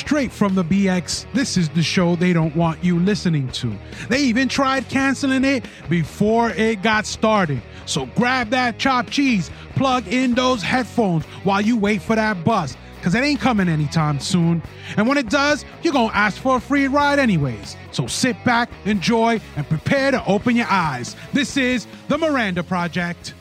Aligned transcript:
Straight 0.00 0.32
from 0.32 0.54
the 0.54 0.64
BX, 0.64 1.30
this 1.34 1.58
is 1.58 1.68
the 1.68 1.82
show 1.82 2.16
they 2.16 2.32
don't 2.32 2.56
want 2.56 2.82
you 2.82 2.98
listening 2.98 3.48
to. 3.48 3.70
They 4.08 4.20
even 4.22 4.48
tried 4.48 4.88
canceling 4.88 5.44
it 5.44 5.66
before 5.90 6.50
it 6.50 6.82
got 6.82 7.04
started. 7.04 7.62
So 7.84 8.06
grab 8.06 8.48
that 8.48 8.78
chopped 8.78 9.10
cheese, 9.10 9.50
plug 9.76 10.08
in 10.08 10.34
those 10.34 10.62
headphones 10.62 11.26
while 11.44 11.60
you 11.60 11.76
wait 11.76 12.00
for 12.00 12.16
that 12.16 12.42
bus, 12.44 12.78
because 12.96 13.14
it 13.14 13.22
ain't 13.22 13.40
coming 13.40 13.68
anytime 13.68 14.20
soon. 14.20 14.62
And 14.96 15.06
when 15.06 15.18
it 15.18 15.28
does, 15.28 15.66
you're 15.82 15.92
gonna 15.92 16.14
ask 16.14 16.40
for 16.40 16.56
a 16.56 16.60
free 16.60 16.88
ride 16.88 17.18
anyways. 17.18 17.76
So 17.92 18.06
sit 18.06 18.42
back, 18.42 18.70
enjoy, 18.86 19.38
and 19.54 19.68
prepare 19.68 20.12
to 20.12 20.24
open 20.24 20.56
your 20.56 20.68
eyes. 20.70 21.14
This 21.34 21.58
is 21.58 21.86
The 22.08 22.16
Miranda 22.16 22.62
Project. 22.62 23.34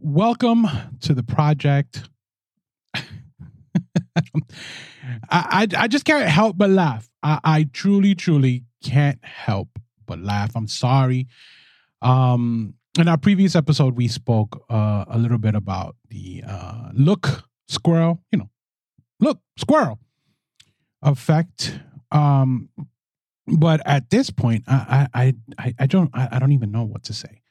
Welcome 0.00 0.66
to 1.02 1.14
the 1.14 1.22
project. 1.22 2.08
I, 5.28 5.66
I, 5.74 5.84
I 5.84 5.88
just 5.88 6.04
can't 6.04 6.28
help 6.28 6.56
but 6.56 6.70
laugh. 6.70 7.08
I, 7.22 7.40
I 7.44 7.68
truly, 7.72 8.14
truly 8.14 8.64
can't 8.82 9.22
help 9.24 9.68
but 10.06 10.18
laugh. 10.20 10.52
I'm 10.54 10.68
sorry. 10.68 11.28
Um, 12.00 12.74
in 12.98 13.08
our 13.08 13.16
previous 13.16 13.56
episode, 13.56 13.96
we 13.96 14.08
spoke 14.08 14.64
uh, 14.68 15.04
a 15.08 15.18
little 15.18 15.38
bit 15.38 15.54
about 15.54 15.96
the 16.08 16.42
uh, 16.46 16.90
look 16.92 17.44
squirrel, 17.68 18.22
you 18.30 18.38
know, 18.38 18.50
look 19.20 19.40
squirrel 19.56 19.98
effect. 21.02 21.78
Um, 22.10 22.68
but 23.46 23.80
at 23.86 24.10
this 24.10 24.30
point, 24.30 24.64
I 24.68 25.08
I 25.14 25.34
I, 25.58 25.74
I 25.78 25.86
don't 25.86 26.10
I, 26.12 26.28
I 26.32 26.38
don't 26.38 26.52
even 26.52 26.70
know 26.70 26.84
what 26.84 27.04
to 27.04 27.14
say. 27.14 27.42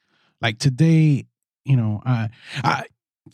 Like 0.42 0.60
today, 0.60 1.26
you 1.66 1.76
know, 1.76 2.02
uh, 2.06 2.28
I 2.64 2.86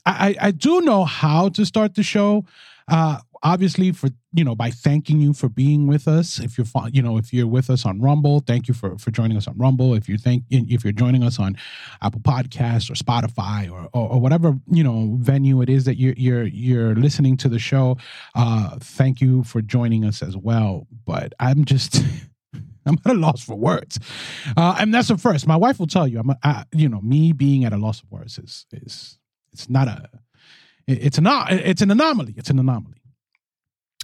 I 0.05 0.35
I 0.39 0.51
do 0.51 0.81
know 0.81 1.05
how 1.05 1.49
to 1.49 1.65
start 1.65 1.95
the 1.95 2.03
show. 2.03 2.45
Uh, 2.89 3.19
obviously, 3.43 3.91
for 3.91 4.09
you 4.33 4.43
know, 4.43 4.55
by 4.55 4.69
thanking 4.69 5.19
you 5.19 5.33
for 5.33 5.49
being 5.49 5.87
with 5.87 6.07
us. 6.07 6.39
If 6.39 6.57
you're 6.57 6.67
you 6.91 7.01
know 7.01 7.17
if 7.17 7.33
you're 7.33 7.47
with 7.47 7.69
us 7.69 7.85
on 7.85 8.01
Rumble, 8.01 8.41
thank 8.41 8.67
you 8.67 8.73
for 8.73 8.97
for 8.97 9.11
joining 9.11 9.37
us 9.37 9.47
on 9.47 9.57
Rumble. 9.57 9.93
If 9.93 10.07
you 10.07 10.17
think 10.17 10.43
if 10.49 10.83
you're 10.83 10.93
joining 10.93 11.23
us 11.23 11.39
on 11.39 11.57
Apple 12.01 12.21
Podcasts 12.21 12.89
or 12.89 12.93
Spotify 12.93 13.71
or, 13.71 13.89
or, 13.93 14.13
or 14.13 14.21
whatever 14.21 14.57
you 14.69 14.83
know 14.83 15.17
venue 15.19 15.61
it 15.61 15.69
is 15.69 15.85
that 15.85 15.97
you're 15.97 16.13
you're 16.17 16.45
you're 16.45 16.95
listening 16.95 17.37
to 17.37 17.49
the 17.49 17.59
show, 17.59 17.97
uh, 18.35 18.77
thank 18.79 19.21
you 19.21 19.43
for 19.43 19.61
joining 19.61 20.05
us 20.05 20.21
as 20.21 20.35
well. 20.37 20.87
But 21.05 21.33
I'm 21.39 21.65
just. 21.65 22.01
I'm 22.85 22.97
at 23.03 23.11
a 23.11 23.15
loss 23.15 23.43
for 23.43 23.55
words, 23.55 23.99
uh, 24.55 24.77
and 24.79 24.93
that's 24.93 25.09
the 25.09 25.17
first. 25.17 25.45
My 25.45 25.57
wife 25.57 25.77
will 25.77 25.87
tell 25.87 26.07
you, 26.07 26.19
I'm, 26.19 26.29
a, 26.29 26.37
I, 26.41 26.63
you 26.71 26.87
know, 26.87 27.01
me 27.01 27.33
being 27.33 27.65
at 27.65 27.73
a 27.73 27.77
loss 27.77 28.01
of 28.01 28.09
words 28.09 28.39
is 28.39 28.65
is 28.71 29.17
it's 29.57 29.69
not 29.69 29.87
a, 29.87 30.09
it's 30.87 31.17
an 31.17 31.27
it's 31.49 31.81
an 31.81 31.91
anomaly. 31.91 32.33
It's 32.37 32.49
an 32.49 32.59
anomaly. 32.59 33.01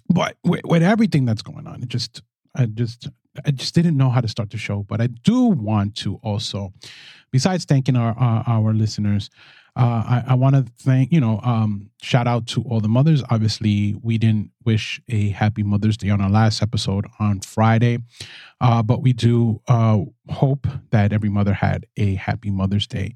But 0.09 0.37
with, 0.43 0.65
with 0.65 0.83
everything 0.83 1.25
that's 1.25 1.41
going 1.41 1.65
on, 1.67 1.81
it 1.81 1.89
just, 1.89 2.21
I 2.55 2.65
just, 2.65 3.07
I 3.45 3.51
just 3.51 3.73
didn't 3.73 3.95
know 3.95 4.09
how 4.09 4.21
to 4.21 4.27
start 4.27 4.49
the 4.49 4.57
show. 4.57 4.83
But 4.83 4.99
I 4.99 5.07
do 5.07 5.45
want 5.45 5.95
to 5.97 6.15
also, 6.23 6.73
besides 7.31 7.65
thanking 7.65 7.95
our 7.95 8.13
our, 8.17 8.43
our 8.47 8.73
listeners, 8.73 9.29
uh, 9.75 10.03
I, 10.05 10.23
I 10.27 10.33
want 10.35 10.55
to 10.55 10.65
thank, 10.77 11.11
you 11.11 11.19
know, 11.19 11.39
um, 11.41 11.89
shout 12.01 12.27
out 12.27 12.45
to 12.47 12.61
all 12.63 12.79
the 12.79 12.89
mothers. 12.89 13.23
Obviously, 13.29 13.95
we 14.03 14.19
didn't 14.19 14.51
wish 14.65 15.01
a 15.09 15.29
happy 15.29 15.63
Mother's 15.63 15.97
Day 15.97 16.09
on 16.09 16.21
our 16.21 16.29
last 16.29 16.61
episode 16.61 17.07
on 17.19 17.39
Friday, 17.39 17.97
uh, 18.61 18.83
but 18.83 19.01
we 19.01 19.13
do 19.13 19.61
uh, 19.67 19.99
hope 20.29 20.67
that 20.91 21.11
every 21.11 21.29
mother 21.29 21.53
had 21.53 21.87
a 21.97 22.15
happy 22.15 22.51
Mother's 22.51 22.85
Day 22.85 23.15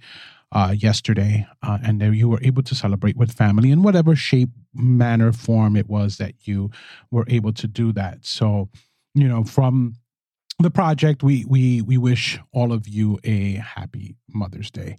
uh, 0.51 0.73
yesterday 0.77 1.45
uh, 1.61 1.77
and 1.83 2.01
you 2.15 2.29
were 2.29 2.39
able 2.41 2.63
to 2.63 2.75
celebrate 2.75 3.17
with 3.17 3.31
family 3.31 3.71
in 3.71 3.83
whatever 3.83 4.15
shape, 4.15 4.49
manner, 4.73 5.31
form 5.31 5.75
it 5.75 5.87
was 5.87 6.17
that 6.17 6.33
you 6.47 6.69
were 7.11 7.25
able 7.27 7.53
to 7.53 7.67
do 7.67 7.91
that. 7.93 8.25
So, 8.25 8.69
you 9.13 9.27
know, 9.27 9.43
from 9.43 9.95
the 10.59 10.71
project, 10.71 11.23
we 11.23 11.45
we 11.45 11.81
we 11.81 11.97
wish 11.97 12.39
all 12.51 12.71
of 12.71 12.87
you 12.87 13.19
a 13.23 13.53
happy 13.53 14.15
Mother's 14.27 14.71
Day. 14.71 14.97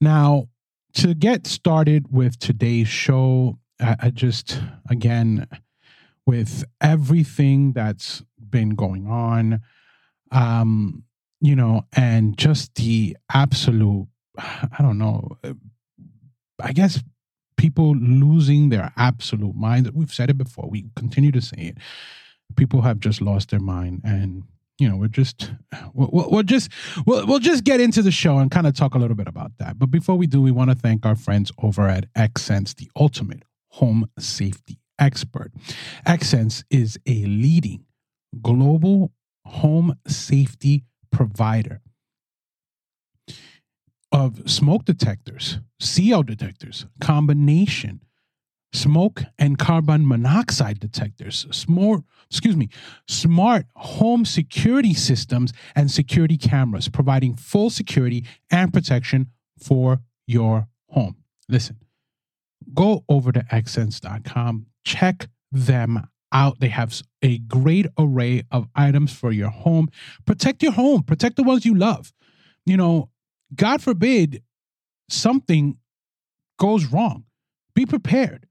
Now, 0.00 0.48
to 0.94 1.14
get 1.14 1.46
started 1.46 2.06
with 2.10 2.38
today's 2.38 2.88
show, 2.88 3.58
I, 3.80 3.96
I 4.00 4.10
just, 4.10 4.60
again, 4.90 5.46
with 6.26 6.64
everything 6.80 7.72
that's 7.72 8.22
been 8.38 8.70
going 8.70 9.06
on, 9.06 9.60
um, 10.30 11.04
you 11.40 11.56
know, 11.56 11.82
and 11.92 12.36
just 12.38 12.74
the 12.76 13.16
absolute, 13.32 14.06
I 14.38 14.78
don't 14.80 14.98
know, 14.98 15.38
uh, 15.42 15.54
I 16.60 16.72
guess 16.72 17.02
people 17.56 17.94
losing 17.96 18.68
their 18.68 18.92
absolute 18.96 19.54
mind. 19.54 19.90
We've 19.94 20.12
said 20.12 20.30
it 20.30 20.38
before, 20.38 20.68
we 20.68 20.86
continue 20.96 21.32
to 21.32 21.40
say 21.40 21.56
it. 21.58 21.78
People 22.56 22.82
have 22.82 23.00
just 23.00 23.20
lost 23.20 23.50
their 23.50 23.60
mind 23.60 24.02
and 24.04 24.44
you 24.78 24.88
know, 24.88 24.96
we're 24.96 25.08
just 25.08 25.52
we'll, 25.94 26.28
we'll 26.30 26.42
just 26.42 26.70
we'll, 27.06 27.26
we'll 27.26 27.38
just 27.38 27.64
get 27.64 27.80
into 27.80 28.02
the 28.02 28.10
show 28.10 28.38
and 28.38 28.50
kind 28.50 28.66
of 28.66 28.74
talk 28.74 28.94
a 28.94 28.98
little 28.98 29.16
bit 29.16 29.28
about 29.28 29.52
that. 29.58 29.78
But 29.78 29.90
before 29.90 30.16
we 30.16 30.26
do, 30.26 30.42
we 30.42 30.50
want 30.50 30.70
to 30.70 30.76
thank 30.76 31.06
our 31.06 31.16
friends 31.16 31.52
over 31.62 31.88
at 31.88 32.12
XSense, 32.14 32.74
the 32.74 32.90
ultimate 32.96 33.44
home 33.68 34.08
safety 34.18 34.78
expert. 34.98 35.52
XSense 36.06 36.64
is 36.70 36.98
a 37.06 37.24
leading 37.24 37.84
global 38.42 39.12
home 39.44 39.98
safety 40.06 40.84
provider 41.10 41.80
of 44.14 44.48
smoke 44.48 44.86
detectors, 44.86 45.58
CO 45.82 46.22
detectors, 46.22 46.86
combination 47.00 48.00
smoke 48.74 49.22
and 49.38 49.58
carbon 49.58 50.06
monoxide 50.06 50.80
detectors, 50.80 51.46
smart, 51.50 52.02
excuse 52.30 52.56
me, 52.56 52.68
smart 53.08 53.66
home 53.76 54.24
security 54.24 54.92
systems 54.92 55.52
and 55.74 55.90
security 55.90 56.36
cameras, 56.36 56.88
providing 56.88 57.34
full 57.34 57.70
security 57.70 58.24
and 58.50 58.72
protection 58.72 59.28
for 59.58 60.00
your 60.26 60.66
home. 60.88 61.16
Listen, 61.48 61.76
go 62.74 63.04
over 63.08 63.32
to 63.32 63.40
xsense.com, 63.40 64.66
check 64.84 65.28
them 65.52 66.08
out. 66.32 66.58
They 66.58 66.68
have 66.68 67.00
a 67.22 67.38
great 67.38 67.86
array 67.98 68.42
of 68.50 68.66
items 68.74 69.12
for 69.12 69.30
your 69.30 69.50
home. 69.50 69.88
Protect 70.26 70.62
your 70.62 70.72
home, 70.72 71.02
protect 71.04 71.36
the 71.36 71.44
ones 71.44 71.64
you 71.64 71.74
love. 71.74 72.12
You 72.66 72.76
know, 72.76 73.10
God 73.54 73.82
forbid 73.82 74.42
something 75.08 75.78
goes 76.58 76.86
wrong. 76.86 77.24
Be 77.74 77.86
prepared 77.86 78.46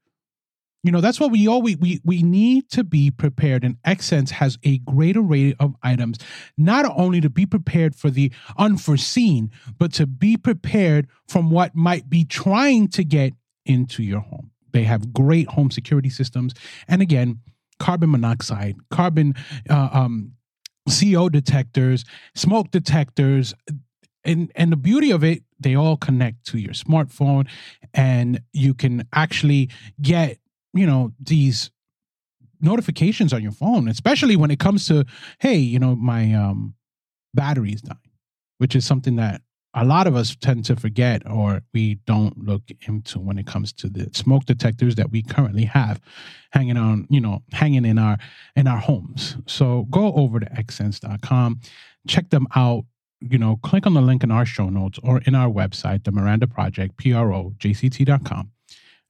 you 0.84 0.92
know, 0.92 1.00
that's 1.00 1.20
what 1.20 1.32
we 1.32 1.48
always 1.48 1.78
we 1.78 2.02
we 2.04 2.22
need 2.24 2.70
to 2.72 2.84
be 2.84 3.10
prepared. 3.10 3.64
And 3.64 3.82
XSense 3.84 4.32
has 4.32 4.58
a 4.64 4.80
great 4.80 5.16
array 5.16 5.56
of 5.60 5.76
items, 5.82 6.18
not 6.58 6.86
only 6.98 7.22
to 7.22 7.30
be 7.30 7.46
prepared 7.46 7.96
for 7.96 8.10
the 8.10 8.32
unforeseen, 8.58 9.50
but 9.78 9.94
to 9.94 10.06
be 10.06 10.36
prepared 10.36 11.08
from 11.26 11.50
what 11.50 11.74
might 11.74 12.10
be 12.10 12.26
trying 12.26 12.90
to 12.90 13.06
get 13.06 13.34
into 13.66 14.04
your 14.04 14.20
home. 14.20 14.52
They 14.74 14.84
have 14.84 15.14
great 15.14 15.48
home 15.48 15.72
security 15.72 16.10
systems, 16.10 16.54
and 16.88 17.02
again, 17.02 17.40
carbon 17.80 18.12
monoxide, 18.12 18.76
carbon 18.92 19.36
uh, 19.70 19.90
um, 19.94 20.34
CO 20.90 21.30
detectors, 21.30 22.04
smoke 22.36 22.72
detectors, 22.72 23.54
and 24.26 24.52
and 24.56 24.72
the 24.72 24.78
beauty 24.78 25.12
of 25.12 25.24
it, 25.24 25.44
they 25.60 25.76
all 25.76 25.98
connect 25.98 26.46
to 26.48 26.58
your 26.58 26.74
smartphone, 26.74 27.48
and 27.94 28.42
you 28.52 28.74
can 28.74 29.08
actually 29.14 29.70
get 30.02 30.38
you 30.74 30.86
know 30.86 31.12
these 31.20 31.72
notifications 32.62 33.34
on 33.34 33.44
your 33.44 33.52
phone 33.52 33.90
especially 33.90 34.38
when 34.38 34.50
it 34.50 34.58
comes 34.58 34.88
to 34.88 35.04
hey 35.40 35.58
you 35.58 35.78
know 35.78 35.98
my 35.98 36.34
um 36.34 36.74
battery 37.34 37.74
is 37.74 37.82
dying 37.82 38.00
which 38.58 38.74
is 38.74 38.86
something 38.86 39.18
that 39.18 39.42
a 39.74 39.84
lot 39.84 40.08
of 40.08 40.16
us 40.16 40.36
tend 40.36 40.64
to 40.66 40.76
forget 40.76 41.24
or 41.30 41.62
we 41.74 41.96
don't 42.06 42.38
look 42.38 42.62
into 42.88 43.20
when 43.20 43.38
it 43.38 43.48
comes 43.48 43.74
to 43.74 43.90
the 43.90 44.10
smoke 44.14 44.46
detectors 44.46 44.96
that 44.96 45.12
we 45.12 45.24
currently 45.24 45.66
have 45.66 46.00
hanging 46.52 46.78
on 46.78 47.08
you 47.10 47.20
know 47.20 47.42
hanging 47.52 47.86
in 47.86 47.98
our 47.98 48.18
in 48.56 48.68
our 48.68 48.78
homes. 48.78 49.36
So 49.48 49.88
go 49.90 50.14
over 50.14 50.40
to 50.40 50.46
xsense.com 50.46 51.60
check 52.08 52.30
them 52.30 52.48
out 52.56 52.86
you 53.30 53.38
know 53.38 53.58
click 53.58 53.86
on 53.86 53.94
the 53.94 54.02
link 54.02 54.24
in 54.24 54.32
our 54.32 54.46
show 54.46 54.70
notes 54.70 55.00
or 55.04 55.20
in 55.22 55.36
our 55.36 55.50
website 55.50 56.04
the 56.04 56.12
miranda 56.12 56.48
project 56.48 56.98
pro-jct.com 56.98 58.52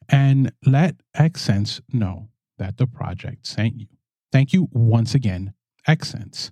and 0.10 0.52
let 0.66 0.96
XSense 1.16 1.82
know 1.92 2.30
that 2.58 2.78
the 2.78 2.88
project 2.88 3.48
sent 3.48 3.80
you. 3.80 3.88
Thank 4.32 4.54
you 4.54 4.70
once 4.72 5.14
again, 5.16 5.54
XSense. 5.88 6.52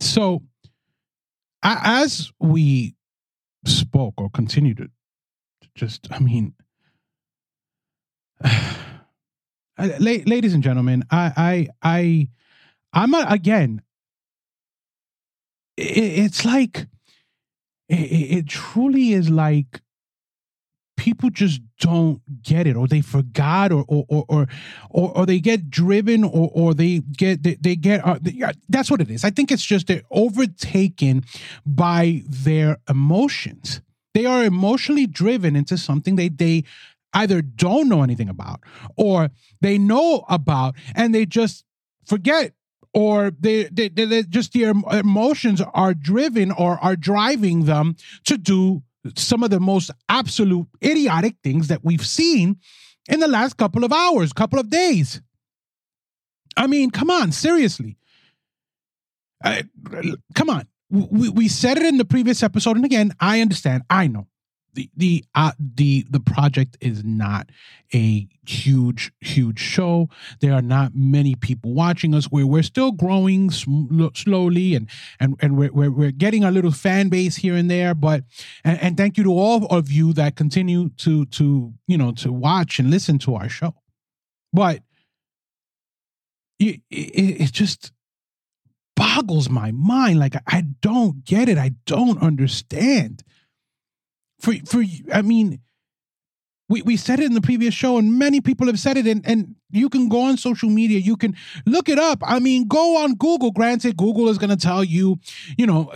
So, 0.00 0.42
as 1.62 2.30
we 2.38 2.94
spoke 3.64 4.14
or 4.18 4.30
continue 4.30 4.74
to 4.74 4.88
just, 5.74 6.06
I 6.10 6.18
mean, 6.18 6.54
ladies 9.78 10.54
and 10.54 10.62
gentlemen, 10.62 11.04
I, 11.10 11.32
I, 11.36 11.68
I, 11.82 12.28
I'm 12.92 13.14
a, 13.14 13.26
again. 13.28 13.82
It, 15.78 16.24
it's 16.24 16.44
like, 16.44 16.86
it, 17.88 18.46
truly 18.46 19.12
is 19.12 19.30
like 19.30 19.80
people 20.96 21.30
just 21.30 21.62
don't 21.80 22.20
get 22.42 22.66
it 22.66 22.76
or 22.76 22.86
they 22.86 23.00
forgot 23.00 23.72
or 23.72 23.84
or 23.88 24.04
or 24.08 24.46
or, 24.90 25.16
or, 25.16 25.26
they 25.26 25.38
get 25.38 25.70
driven 25.70 26.24
or 26.24 26.50
or 26.52 26.74
they 26.74 26.98
get 26.98 27.42
they, 27.44 27.54
they 27.54 27.76
get 27.76 28.04
uh, 28.04 28.18
they, 28.20 28.42
that's 28.68 28.90
what 28.90 29.00
it 29.00 29.10
is. 29.10 29.24
I 29.24 29.30
think 29.30 29.50
it's 29.50 29.64
just 29.64 29.86
they're 29.86 30.02
overtaken 30.10 31.24
by 31.64 32.24
their 32.28 32.78
emotions. 32.88 33.80
They 34.12 34.26
are 34.26 34.44
emotionally 34.44 35.06
driven 35.06 35.56
into 35.56 35.78
something 35.78 36.16
they 36.16 36.28
they 36.28 36.64
either 37.14 37.40
don't 37.40 37.88
know 37.88 38.02
anything 38.02 38.28
about 38.28 38.60
or 38.96 39.30
they 39.62 39.78
know 39.78 40.24
about 40.28 40.74
and 40.94 41.14
they 41.14 41.24
just 41.24 41.64
forget 42.04 42.52
or 42.94 43.30
they, 43.38 43.64
they, 43.64 43.88
they 43.88 44.22
just 44.24 44.52
their 44.52 44.72
emotions 44.92 45.60
are 45.74 45.94
driven 45.94 46.50
or 46.52 46.78
are 46.78 46.96
driving 46.96 47.64
them 47.64 47.96
to 48.24 48.38
do 48.38 48.82
some 49.16 49.42
of 49.42 49.50
the 49.50 49.60
most 49.60 49.90
absolute 50.08 50.66
idiotic 50.84 51.36
things 51.42 51.68
that 51.68 51.84
we've 51.84 52.06
seen 52.06 52.56
in 53.08 53.20
the 53.20 53.28
last 53.28 53.56
couple 53.56 53.84
of 53.84 53.92
hours, 53.92 54.32
couple 54.32 54.58
of 54.58 54.70
days. 54.70 55.20
I 56.56 56.66
mean, 56.66 56.90
come 56.90 57.10
on, 57.10 57.32
seriously. 57.32 57.96
Uh, 59.42 59.62
come 60.34 60.50
on. 60.50 60.66
We, 60.90 61.28
we 61.28 61.48
said 61.48 61.76
it 61.76 61.84
in 61.84 61.98
the 61.98 62.04
previous 62.04 62.42
episode, 62.42 62.76
and 62.76 62.84
again, 62.84 63.12
I 63.20 63.40
understand. 63.40 63.82
I 63.90 64.06
know 64.06 64.26
the 64.74 64.90
the 64.96 65.24
uh, 65.34 65.52
the 65.58 66.06
the 66.08 66.20
project 66.20 66.76
is 66.80 67.04
not 67.04 67.50
a 67.94 68.26
huge 68.48 69.12
huge 69.20 69.58
show. 69.58 70.08
There 70.40 70.52
are 70.52 70.62
not 70.62 70.92
many 70.94 71.34
people 71.34 71.74
watching 71.74 72.14
us. 72.14 72.30
We're, 72.30 72.46
we're 72.46 72.62
still 72.62 72.92
growing 72.92 73.50
sm- 73.50 74.06
slowly 74.14 74.74
and 74.74 74.88
and 75.20 75.36
and 75.40 75.56
we're, 75.56 75.72
we're, 75.72 75.90
we're 75.90 76.10
getting 76.10 76.44
a 76.44 76.50
little 76.50 76.72
fan 76.72 77.08
base 77.08 77.36
here 77.36 77.54
and 77.54 77.70
there 77.70 77.94
but 77.94 78.24
and, 78.64 78.80
and 78.82 78.96
thank 78.96 79.16
you 79.16 79.24
to 79.24 79.30
all 79.30 79.66
of 79.66 79.90
you 79.90 80.12
that 80.14 80.36
continue 80.36 80.90
to 80.98 81.26
to 81.26 81.72
you 81.86 81.98
know 81.98 82.12
to 82.12 82.32
watch 82.32 82.78
and 82.78 82.90
listen 82.90 83.18
to 83.18 83.34
our 83.34 83.48
show. 83.48 83.74
But 84.52 84.82
it, 86.58 86.80
it, 86.90 87.40
it 87.40 87.52
just 87.52 87.92
boggles 88.96 89.48
my 89.48 89.70
mind. 89.70 90.18
Like 90.18 90.34
i 90.46 90.64
don't 90.80 91.24
get 91.24 91.48
it. 91.48 91.58
I 91.58 91.72
don't 91.86 92.20
understand. 92.20 93.22
For 94.40 94.54
for 94.66 94.82
I 95.12 95.22
mean, 95.22 95.60
we, 96.68 96.82
we 96.82 96.96
said 96.96 97.20
it 97.20 97.26
in 97.26 97.34
the 97.34 97.40
previous 97.40 97.74
show, 97.74 97.98
and 97.98 98.18
many 98.18 98.40
people 98.40 98.66
have 98.66 98.78
said 98.78 98.96
it, 98.96 99.06
and, 99.06 99.26
and 99.26 99.54
you 99.70 99.88
can 99.88 100.08
go 100.08 100.22
on 100.22 100.36
social 100.36 100.68
media, 100.68 100.98
you 100.98 101.16
can 101.16 101.34
look 101.66 101.88
it 101.88 101.98
up. 101.98 102.18
I 102.22 102.38
mean, 102.38 102.66
go 102.68 103.02
on 103.02 103.14
Google. 103.14 103.50
Granted, 103.50 103.96
Google 103.96 104.28
is 104.28 104.38
going 104.38 104.50
to 104.50 104.56
tell 104.56 104.84
you, 104.84 105.18
you 105.56 105.66
know, 105.66 105.92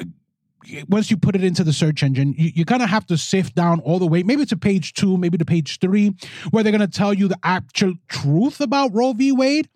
once 0.89 1.11
you 1.11 1.17
put 1.17 1.35
it 1.35 1.45
into 1.45 1.65
the 1.65 1.73
search 1.73 2.03
engine, 2.03 2.35
you, 2.37 2.53
you 2.55 2.65
kind 2.65 2.83
of 2.83 2.89
have 2.89 3.07
to 3.07 3.19
sift 3.19 3.55
down 3.55 3.81
all 3.81 3.99
the 3.99 4.07
way, 4.07 4.23
maybe 4.23 4.47
to 4.47 4.57
page 4.57 4.95
two, 4.95 5.17
maybe 5.17 5.37
to 5.37 5.45
page 5.45 5.79
three, 5.79 6.15
where 6.51 6.63
they're 6.63 6.73
going 6.73 6.81
to 6.81 6.87
tell 6.87 7.13
you 7.13 7.29
the 7.29 7.39
actual 7.43 7.95
truth 8.09 8.61
about 8.61 8.95
Roe 8.95 9.13
v. 9.13 9.33
Wade 9.33 9.69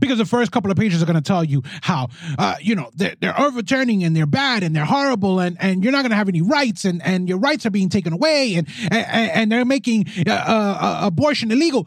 because 0.00 0.18
the 0.18 0.24
first 0.24 0.52
couple 0.52 0.70
of 0.70 0.76
pages 0.76 1.02
are 1.02 1.06
going 1.06 1.16
to 1.16 1.22
tell 1.22 1.44
you 1.44 1.62
how 1.82 2.08
uh, 2.38 2.56
you 2.60 2.74
know 2.74 2.90
they're, 2.94 3.14
they're, 3.20 3.38
overturning 3.38 4.02
and 4.02 4.16
they're 4.16 4.26
bad 4.26 4.62
and 4.62 4.74
they're 4.74 4.84
horrible 4.84 5.40
and, 5.40 5.56
and 5.60 5.84
you're 5.84 5.92
not 5.92 6.02
going 6.02 6.10
to 6.10 6.16
have 6.16 6.28
any 6.28 6.42
rights 6.42 6.84
and, 6.84 7.02
and 7.02 7.28
your 7.28 7.38
rights 7.38 7.66
are 7.66 7.70
being 7.70 7.88
taken 7.88 8.12
away 8.12 8.54
and 8.54 8.66
and, 8.90 9.30
and 9.30 9.52
they're 9.52 9.64
making 9.64 10.06
uh, 10.26 10.30
uh, 10.30 11.00
abortion 11.02 11.50
illegal 11.50 11.86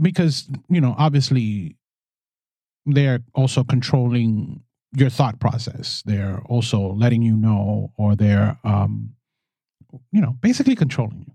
because 0.00 0.48
you 0.68 0.80
know 0.80 0.94
obviously 0.98 1.76
they're 2.86 3.20
also 3.34 3.62
controlling 3.62 4.62
your 4.96 5.08
thought 5.08 5.38
process. 5.38 6.02
They're 6.04 6.40
also 6.46 6.92
letting 6.92 7.22
you 7.22 7.36
know 7.36 7.92
or 7.96 8.16
they're 8.16 8.58
um, 8.64 9.14
you 10.10 10.20
know 10.20 10.36
basically 10.40 10.74
controlling 10.74 11.24
you. 11.26 11.34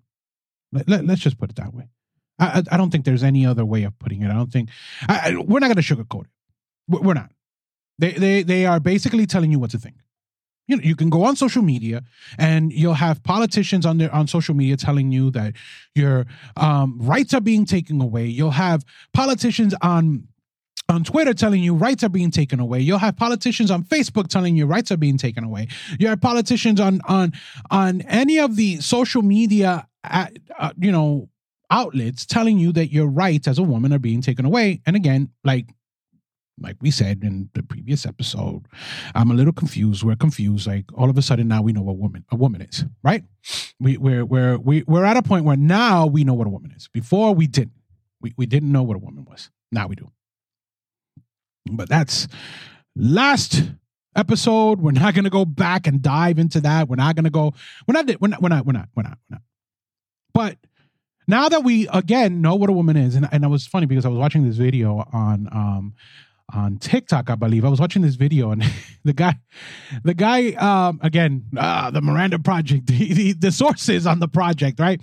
Let, 0.73 0.89
let, 0.89 1.05
let's 1.05 1.21
just 1.21 1.39
put 1.39 1.49
it 1.49 1.55
that 1.55 1.73
way 1.73 1.87
I, 2.39 2.63
I 2.71 2.77
don't 2.77 2.91
think 2.91 3.05
there's 3.05 3.23
any 3.23 3.45
other 3.45 3.65
way 3.65 3.83
of 3.83 3.97
putting 3.99 4.21
it. 4.21 4.29
I 4.29 4.33
don't 4.33 4.51
think 4.51 4.69
I, 5.07 5.35
we're 5.37 5.59
not 5.59 5.67
going 5.67 5.75
to 5.75 5.81
sugarcoat 5.81 6.25
it. 6.25 6.31
We're 6.87 7.13
not. 7.13 7.31
They 7.99 8.11
they 8.11 8.43
they 8.43 8.65
are 8.65 8.79
basically 8.79 9.25
telling 9.25 9.51
you 9.51 9.59
what 9.59 9.71
to 9.71 9.79
think. 9.79 9.95
You 10.67 10.75
know, 10.75 10.83
you 10.83 10.95
can 10.95 11.09
go 11.09 11.23
on 11.23 11.35
social 11.35 11.61
media 11.61 12.03
and 12.37 12.73
you'll 12.73 12.93
have 12.93 13.23
politicians 13.23 13.85
on 13.85 13.97
their 13.97 14.13
on 14.13 14.27
social 14.27 14.53
media 14.53 14.77
telling 14.77 15.11
you 15.11 15.31
that 15.31 15.53
your 15.95 16.25
um, 16.57 16.97
rights 16.99 17.33
are 17.33 17.41
being 17.41 17.65
taken 17.65 18.01
away. 18.01 18.25
You'll 18.25 18.51
have 18.51 18.83
politicians 19.13 19.73
on 19.81 20.27
on 20.89 21.03
Twitter 21.03 21.33
telling 21.33 21.63
you 21.63 21.73
rights 21.73 22.03
are 22.03 22.09
being 22.09 22.31
taken 22.31 22.59
away. 22.59 22.79
You'll 22.79 22.99
have 22.99 23.17
politicians 23.17 23.71
on 23.71 23.83
Facebook 23.83 24.27
telling 24.27 24.55
you 24.55 24.65
rights 24.65 24.91
are 24.91 24.97
being 24.97 25.17
taken 25.17 25.43
away. 25.43 25.67
You 25.99 26.07
have 26.07 26.21
politicians 26.21 26.79
on 26.79 27.01
on 27.07 27.33
on 27.71 28.01
any 28.01 28.37
of 28.39 28.55
the 28.55 28.79
social 28.79 29.21
media, 29.21 29.87
at, 30.03 30.37
uh, 30.57 30.71
you 30.77 30.91
know, 30.91 31.29
outlets 31.69 32.25
telling 32.25 32.57
you 32.57 32.71
that 32.73 32.91
your 32.91 33.07
rights 33.07 33.47
as 33.47 33.57
a 33.57 33.63
woman 33.63 33.93
are 33.93 33.99
being 33.99 34.21
taken 34.21 34.45
away. 34.45 34.81
And 34.85 34.95
again, 34.95 35.29
like 35.43 35.67
like 36.59 36.77
we 36.81 36.89
said 36.89 37.23
in 37.23 37.49
the 37.53 37.61
previous 37.61 38.05
episode, 38.05 38.65
I'm 39.13 39.29
a 39.29 39.33
little 39.33 39.53
confused. 39.53 40.03
We're 40.03 40.15
confused. 40.15 40.65
Like 40.65 40.85
all 40.93 41.09
of 41.09 41.17
a 41.17 41.21
sudden 41.21 41.47
now 41.47 41.61
we 41.61 41.71
know 41.71 41.81
what 41.81 41.97
woman 41.97 42.25
a 42.31 42.35
woman 42.35 42.61
is, 42.61 42.85
right? 43.03 43.23
We 43.79 43.97
we're 43.97 44.25
we're 44.25 44.57
we, 44.57 44.83
we're 44.87 45.05
at 45.05 45.17
a 45.17 45.21
point 45.21 45.45
where 45.45 45.57
now 45.57 46.07
we 46.07 46.23
know 46.23 46.33
what 46.33 46.47
a 46.47 46.49
woman 46.49 46.71
is. 46.75 46.87
Before 46.87 47.33
we 47.33 47.47
didn't. 47.47 47.73
We 48.19 48.33
we 48.35 48.47
didn't 48.47 48.71
know 48.71 48.83
what 48.83 48.95
a 48.95 48.99
woman 48.99 49.25
was. 49.25 49.51
Now 49.71 49.87
we 49.87 49.95
do. 49.95 50.09
But 51.71 51.89
that's 51.89 52.27
last 52.95 53.61
episode. 54.15 54.81
We're 54.81 54.91
not 54.91 55.13
gonna 55.13 55.29
go 55.29 55.45
back 55.45 55.85
and 55.85 56.01
dive 56.01 56.39
into 56.39 56.61
that. 56.61 56.89
We're 56.89 56.95
not 56.95 57.15
gonna 57.15 57.29
go. 57.29 57.53
We're 57.87 57.93
not. 57.93 58.07
We're 58.19 58.29
not. 58.29 58.41
We're 58.41 58.49
not. 58.49 58.65
We're 58.65 58.73
not. 58.73 58.89
We're 58.95 59.03
not. 59.03 59.17
We're 59.29 59.35
not. 59.35 59.41
But 60.33 60.57
now 61.27 61.49
that 61.49 61.63
we 61.63 61.87
again 61.89 62.41
know 62.41 62.55
what 62.55 62.69
a 62.69 62.73
woman 62.73 62.97
is, 62.97 63.15
and, 63.15 63.27
and 63.31 63.43
it 63.43 63.47
was 63.47 63.67
funny 63.67 63.85
because 63.85 64.05
I 64.05 64.09
was 64.09 64.17
watching 64.17 64.45
this 64.45 64.57
video 64.57 65.03
on 65.11 65.49
um 65.51 65.93
on 66.53 66.77
TikTok, 66.77 67.29
I 67.29 67.35
believe. 67.35 67.65
I 67.65 67.69
was 67.69 67.79
watching 67.79 68.01
this 68.01 68.15
video 68.15 68.51
and 68.51 68.63
the 69.03 69.13
guy, 69.13 69.35
the 70.03 70.13
guy, 70.13 70.51
um, 70.53 70.99
again, 71.03 71.43
uh, 71.57 71.91
the 71.91 72.01
Miranda 72.01 72.39
Project, 72.39 72.87
the, 72.87 73.13
the, 73.13 73.33
the 73.33 73.51
sources 73.51 74.07
on 74.07 74.19
the 74.19 74.27
project, 74.27 74.79
right? 74.79 75.01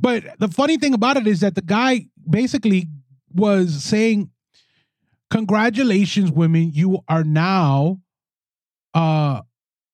But 0.00 0.24
the 0.38 0.48
funny 0.48 0.76
thing 0.78 0.94
about 0.94 1.16
it 1.16 1.26
is 1.26 1.40
that 1.40 1.54
the 1.54 1.62
guy 1.62 2.06
basically 2.28 2.88
was 3.32 3.84
saying, 3.84 4.30
"Congratulations, 5.30 6.32
women, 6.32 6.72
you 6.72 7.00
are 7.08 7.24
now, 7.24 8.00
uh, 8.94 9.42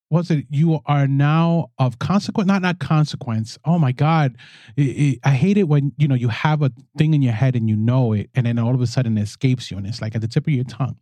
what's 0.08 0.30
it? 0.30 0.46
You 0.50 0.80
are 0.86 1.06
now 1.06 1.70
of 1.78 1.98
consequence, 1.98 2.46
not 2.46 2.62
not 2.62 2.78
consequence. 2.78 3.58
Oh 3.64 3.78
my 3.78 3.92
God, 3.92 4.36
it, 4.76 4.82
it, 4.82 5.18
I 5.24 5.30
hate 5.30 5.58
it 5.58 5.64
when 5.64 5.92
you 5.98 6.08
know 6.08 6.14
you 6.14 6.28
have 6.28 6.62
a 6.62 6.72
thing 6.96 7.14
in 7.14 7.22
your 7.22 7.32
head 7.32 7.56
and 7.56 7.68
you 7.68 7.76
know 7.76 8.12
it, 8.12 8.30
and 8.34 8.46
then 8.46 8.58
all 8.58 8.74
of 8.74 8.80
a 8.80 8.86
sudden 8.86 9.18
it 9.18 9.22
escapes 9.22 9.70
you, 9.70 9.76
and 9.76 9.86
it's 9.86 10.00
like 10.00 10.14
at 10.14 10.20
the 10.20 10.28
tip 10.28 10.46
of 10.46 10.52
your 10.52 10.64
tongue. 10.64 10.96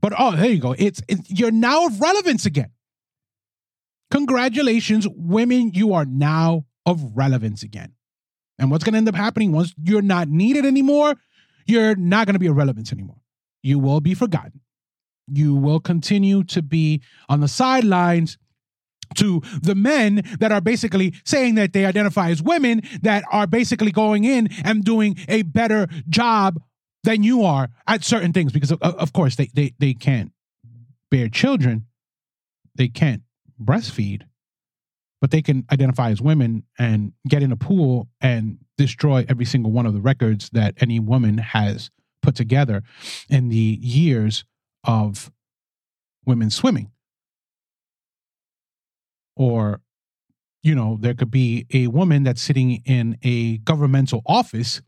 But 0.00 0.12
oh, 0.18 0.36
there 0.36 0.50
you 0.50 0.60
go. 0.60 0.74
It's, 0.78 1.00
it's 1.08 1.30
you're 1.30 1.50
now 1.50 1.86
of 1.86 2.00
relevance 2.00 2.46
again. 2.46 2.70
Congratulations, 4.10 5.06
women, 5.10 5.72
you 5.74 5.94
are 5.94 6.04
now 6.04 6.66
of 6.84 7.16
relevance 7.16 7.62
again. 7.62 7.92
And 8.58 8.70
what's 8.70 8.84
going 8.84 8.92
to 8.92 8.98
end 8.98 9.08
up 9.08 9.14
happening 9.14 9.52
once 9.52 9.74
you're 9.82 10.02
not 10.02 10.28
needed 10.28 10.64
anymore? 10.64 11.16
You're 11.66 11.96
not 11.96 12.26
going 12.26 12.34
to 12.34 12.38
be 12.38 12.46
of 12.46 12.56
relevance 12.56 12.92
anymore. 12.92 13.16
You 13.62 13.78
will 13.78 14.00
be 14.00 14.14
forgotten 14.14 14.60
you 15.28 15.54
will 15.54 15.80
continue 15.80 16.44
to 16.44 16.62
be 16.62 17.02
on 17.28 17.40
the 17.40 17.48
sidelines 17.48 18.38
to 19.14 19.40
the 19.62 19.74
men 19.74 20.22
that 20.40 20.52
are 20.52 20.60
basically 20.60 21.14
saying 21.24 21.54
that 21.56 21.72
they 21.72 21.86
identify 21.86 22.30
as 22.30 22.42
women 22.42 22.82
that 23.02 23.24
are 23.30 23.46
basically 23.46 23.92
going 23.92 24.24
in 24.24 24.48
and 24.64 24.84
doing 24.84 25.16
a 25.28 25.42
better 25.42 25.86
job 26.08 26.60
than 27.04 27.22
you 27.22 27.44
are 27.44 27.68
at 27.86 28.04
certain 28.04 28.32
things 28.32 28.52
because 28.52 28.72
of, 28.72 28.82
of 28.82 29.12
course 29.12 29.36
they, 29.36 29.48
they 29.54 29.72
they 29.78 29.94
can't 29.94 30.32
bear 31.10 31.28
children 31.28 31.86
they 32.74 32.88
can't 32.88 33.22
breastfeed 33.62 34.22
but 35.20 35.30
they 35.30 35.42
can 35.42 35.64
identify 35.72 36.10
as 36.10 36.20
women 36.20 36.64
and 36.78 37.12
get 37.28 37.42
in 37.42 37.52
a 37.52 37.56
pool 37.56 38.08
and 38.20 38.58
destroy 38.76 39.24
every 39.28 39.44
single 39.44 39.72
one 39.72 39.86
of 39.86 39.94
the 39.94 40.00
records 40.00 40.50
that 40.50 40.74
any 40.80 41.00
woman 41.00 41.38
has 41.38 41.90
put 42.22 42.34
together 42.34 42.82
in 43.28 43.48
the 43.48 43.78
years 43.80 44.44
of 44.84 45.30
women 46.24 46.50
swimming. 46.50 46.90
Or, 49.36 49.80
you 50.62 50.74
know, 50.74 50.98
there 51.00 51.14
could 51.14 51.30
be 51.30 51.66
a 51.72 51.88
woman 51.88 52.24
that's 52.24 52.42
sitting 52.42 52.82
in 52.84 53.18
a 53.22 53.58
governmental 53.58 54.22
office 54.26 54.80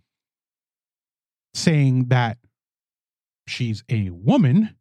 saying 1.54 2.06
that 2.08 2.38
she's 3.46 3.84
a 3.88 4.10
woman. 4.10 4.74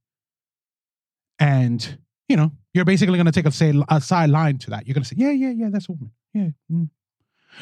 And, 1.39 1.99
you 2.27 2.37
know, 2.37 2.51
you're 2.73 2.85
basically 2.85 3.17
going 3.17 3.25
to 3.25 3.31
take 3.31 3.45
a, 3.45 3.51
say, 3.51 3.73
a 3.89 4.01
sideline 4.01 4.57
to 4.59 4.69
that. 4.71 4.87
You're 4.87 4.93
going 4.93 5.03
to 5.03 5.09
say, 5.09 5.15
yeah, 5.17 5.31
yeah, 5.31 5.51
yeah, 5.51 5.67
that's 5.71 5.89
a 5.89 5.91
woman. 5.91 6.11
Yeah. 6.33 6.49
Mm. 6.71 6.89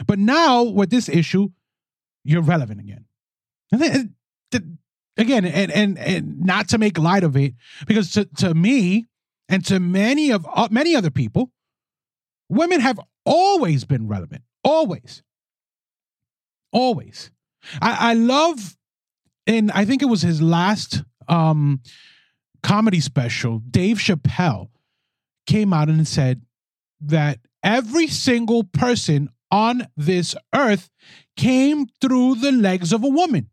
But 0.06 0.20
now 0.20 0.64
with 0.64 0.90
this 0.90 1.10
issue, 1.10 1.50
you're 2.24 2.42
relevant 2.42 2.80
again. 2.80 3.06
And 3.72 4.16
again, 5.18 5.46
and 5.46 5.72
and 5.72 5.98
and 5.98 6.40
not 6.42 6.70
to 6.70 6.78
make 6.78 6.98
light 6.98 7.24
of 7.24 7.36
it, 7.36 7.54
because 7.88 8.12
to 8.12 8.26
to 8.38 8.54
me 8.54 9.06
and 9.50 9.64
to 9.66 9.80
many 9.80 10.32
of 10.32 10.46
uh, 10.52 10.68
many 10.72 10.96
other 10.96 11.12
people, 11.12 11.52
women 12.50 12.80
have 12.80 13.00
always 13.26 13.84
been 13.84 14.08
relevant, 14.08 14.44
always. 14.64 15.24
Always. 16.72 17.32
I, 17.82 18.12
I 18.12 18.14
love, 18.14 18.78
and 19.48 19.72
I 19.72 19.86
think 19.86 20.02
it 20.02 20.08
was 20.08 20.22
his 20.22 20.42
last 20.42 21.04
um, 21.28 21.82
comedy 22.64 23.00
special, 23.00 23.60
Dave 23.60 23.98
Chappelle 23.98 24.70
came 25.48 25.74
out 25.74 25.88
and 25.88 26.08
said 26.08 26.42
that 27.02 27.40
every 27.64 28.08
single 28.08 28.64
person 28.64 29.30
on 29.52 29.88
this 29.96 30.36
earth 30.54 30.90
came 31.38 31.88
through 32.02 32.36
the 32.36 32.52
legs 32.52 32.92
of 32.92 33.04
a 33.04 33.10
woman. 33.10 33.50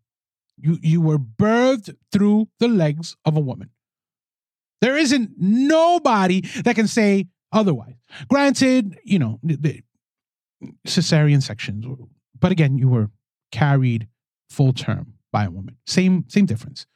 You, 0.57 0.79
you 0.83 1.01
were 1.01 1.19
birthed 1.19 1.95
through 2.11 2.49
the 2.59 2.69
legs 2.69 3.17
of 3.25 3.37
a 3.37 3.41
woman. 3.41 3.71
There 4.81 4.97
isn't 4.97 5.33
nobody 5.39 6.41
that 6.65 6.75
can 6.75 6.89
say 6.89 7.29
otherwise. 7.53 7.95
Granted, 8.29 8.99
you 9.05 9.19
know, 9.19 9.39
the 9.43 9.83
cesarean 10.87 11.43
sections, 11.43 11.85
but 12.39 12.53
again, 12.53 12.79
you 12.79 12.89
were 12.89 13.11
carried 13.51 14.09
full 14.49 14.73
term 14.73 15.15
by 15.31 15.45
a 15.45 15.51
woman. 15.51 15.77
Same 15.87 16.25
same 16.29 16.47
difference. 16.47 16.87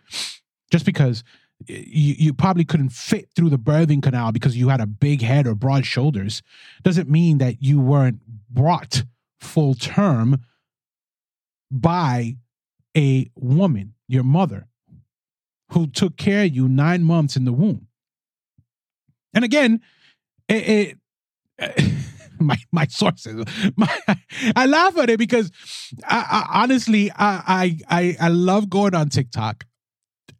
Just 0.70 0.84
because 0.84 1.22
you, 1.66 2.14
you 2.18 2.34
probably 2.34 2.64
couldn't 2.64 2.90
fit 2.90 3.30
through 3.34 3.48
the 3.50 3.58
birthing 3.58 4.02
canal 4.02 4.32
because 4.32 4.56
you 4.56 4.68
had 4.68 4.80
a 4.80 4.86
big 4.86 5.22
head 5.22 5.46
or 5.46 5.54
broad 5.54 5.86
shoulders 5.86 6.42
doesn't 6.82 7.08
mean 7.08 7.38
that 7.38 7.62
you 7.62 7.80
weren't 7.80 8.20
brought 8.50 9.04
full 9.40 9.74
term 9.74 10.44
by 11.70 12.36
a 12.96 13.30
woman, 13.34 13.94
your 14.08 14.24
mother, 14.24 14.68
who 15.72 15.86
took 15.86 16.16
care 16.16 16.44
of 16.44 16.54
you 16.54 16.68
nine 16.68 17.02
months 17.02 17.36
in 17.36 17.44
the 17.44 17.52
womb. 17.52 17.88
And 19.34 19.44
again, 19.44 19.80
it, 20.48 20.98
it 21.58 21.92
my 22.40 22.56
my 22.72 22.86
sources. 22.86 23.44
My, 23.76 23.88
I 24.54 24.66
laugh 24.66 24.96
at 24.98 25.10
it 25.10 25.18
because 25.18 25.50
I, 26.04 26.18
I, 26.30 26.62
honestly, 26.62 27.10
I, 27.12 27.78
I 27.88 28.16
I 28.20 28.28
love 28.28 28.68
going 28.68 28.94
on 28.94 29.08
TikTok, 29.08 29.64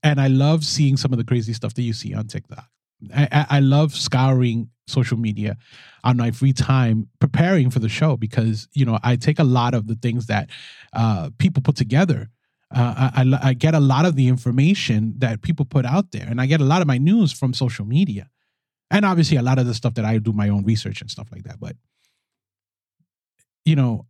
and 0.03 0.21
I 0.21 0.29
love 0.29 0.65
seeing 0.65 0.97
some 0.97 1.13
of 1.13 1.19
the 1.19 1.25
crazy 1.25 1.53
stuff 1.53 1.75
that 1.75 1.83
you 1.83 1.93
see 1.93 2.15
on 2.15 2.27
TikTok. 2.27 2.67
I, 3.15 3.47
I 3.51 3.61
love 3.61 3.95
scouring 3.95 4.71
social 4.87 5.19
media 5.19 5.57
on 6.05 6.17
my 6.17 6.31
free 6.31 6.53
time 6.53 7.09
preparing 7.19 7.71
for 7.71 7.79
the 7.79 7.89
show 7.89 8.17
because 8.17 8.69
you 8.73 8.85
know 8.85 8.99
I 9.03 9.17
take 9.17 9.39
a 9.39 9.45
lot 9.45 9.75
of 9.75 9.87
the 9.87 9.97
things 9.97 10.27
that 10.27 10.51
uh, 10.93 11.31
people 11.39 11.63
put 11.63 11.77
together. 11.77 12.29
Uh, 12.75 13.11
I, 13.15 13.51
I 13.51 13.55
get 13.55 13.75
a 13.75 13.81
lot 13.81 14.07
of 14.07 14.17
the 14.17 14.27
information 14.27 15.15
that 15.19 15.41
people 15.41 15.65
put 15.65 15.87
out 15.87 16.11
there, 16.11 16.27
and 16.29 16.41
I 16.41 16.47
get 16.47 16.61
a 16.61 16.65
lot 16.65 16.81
of 16.81 16.89
my 16.89 16.99
news 16.99 17.33
from 17.33 17.55
social 17.55 17.85
media, 17.85 18.29
and 18.91 19.05
obviously 19.05 19.37
a 19.37 19.43
lot 19.43 19.59
of 19.59 19.67
the 19.67 19.75
stuff 19.75 19.95
that 19.95 20.05
I 20.05 20.19
do 20.19 20.33
my 20.33 20.49
own 20.49 20.65
research 20.65 21.01
and 21.01 21.11
stuff 21.11 21.29
like 21.33 21.45
that. 21.45 21.59
But 21.61 21.77
you 23.65 23.77
know, 23.77 24.07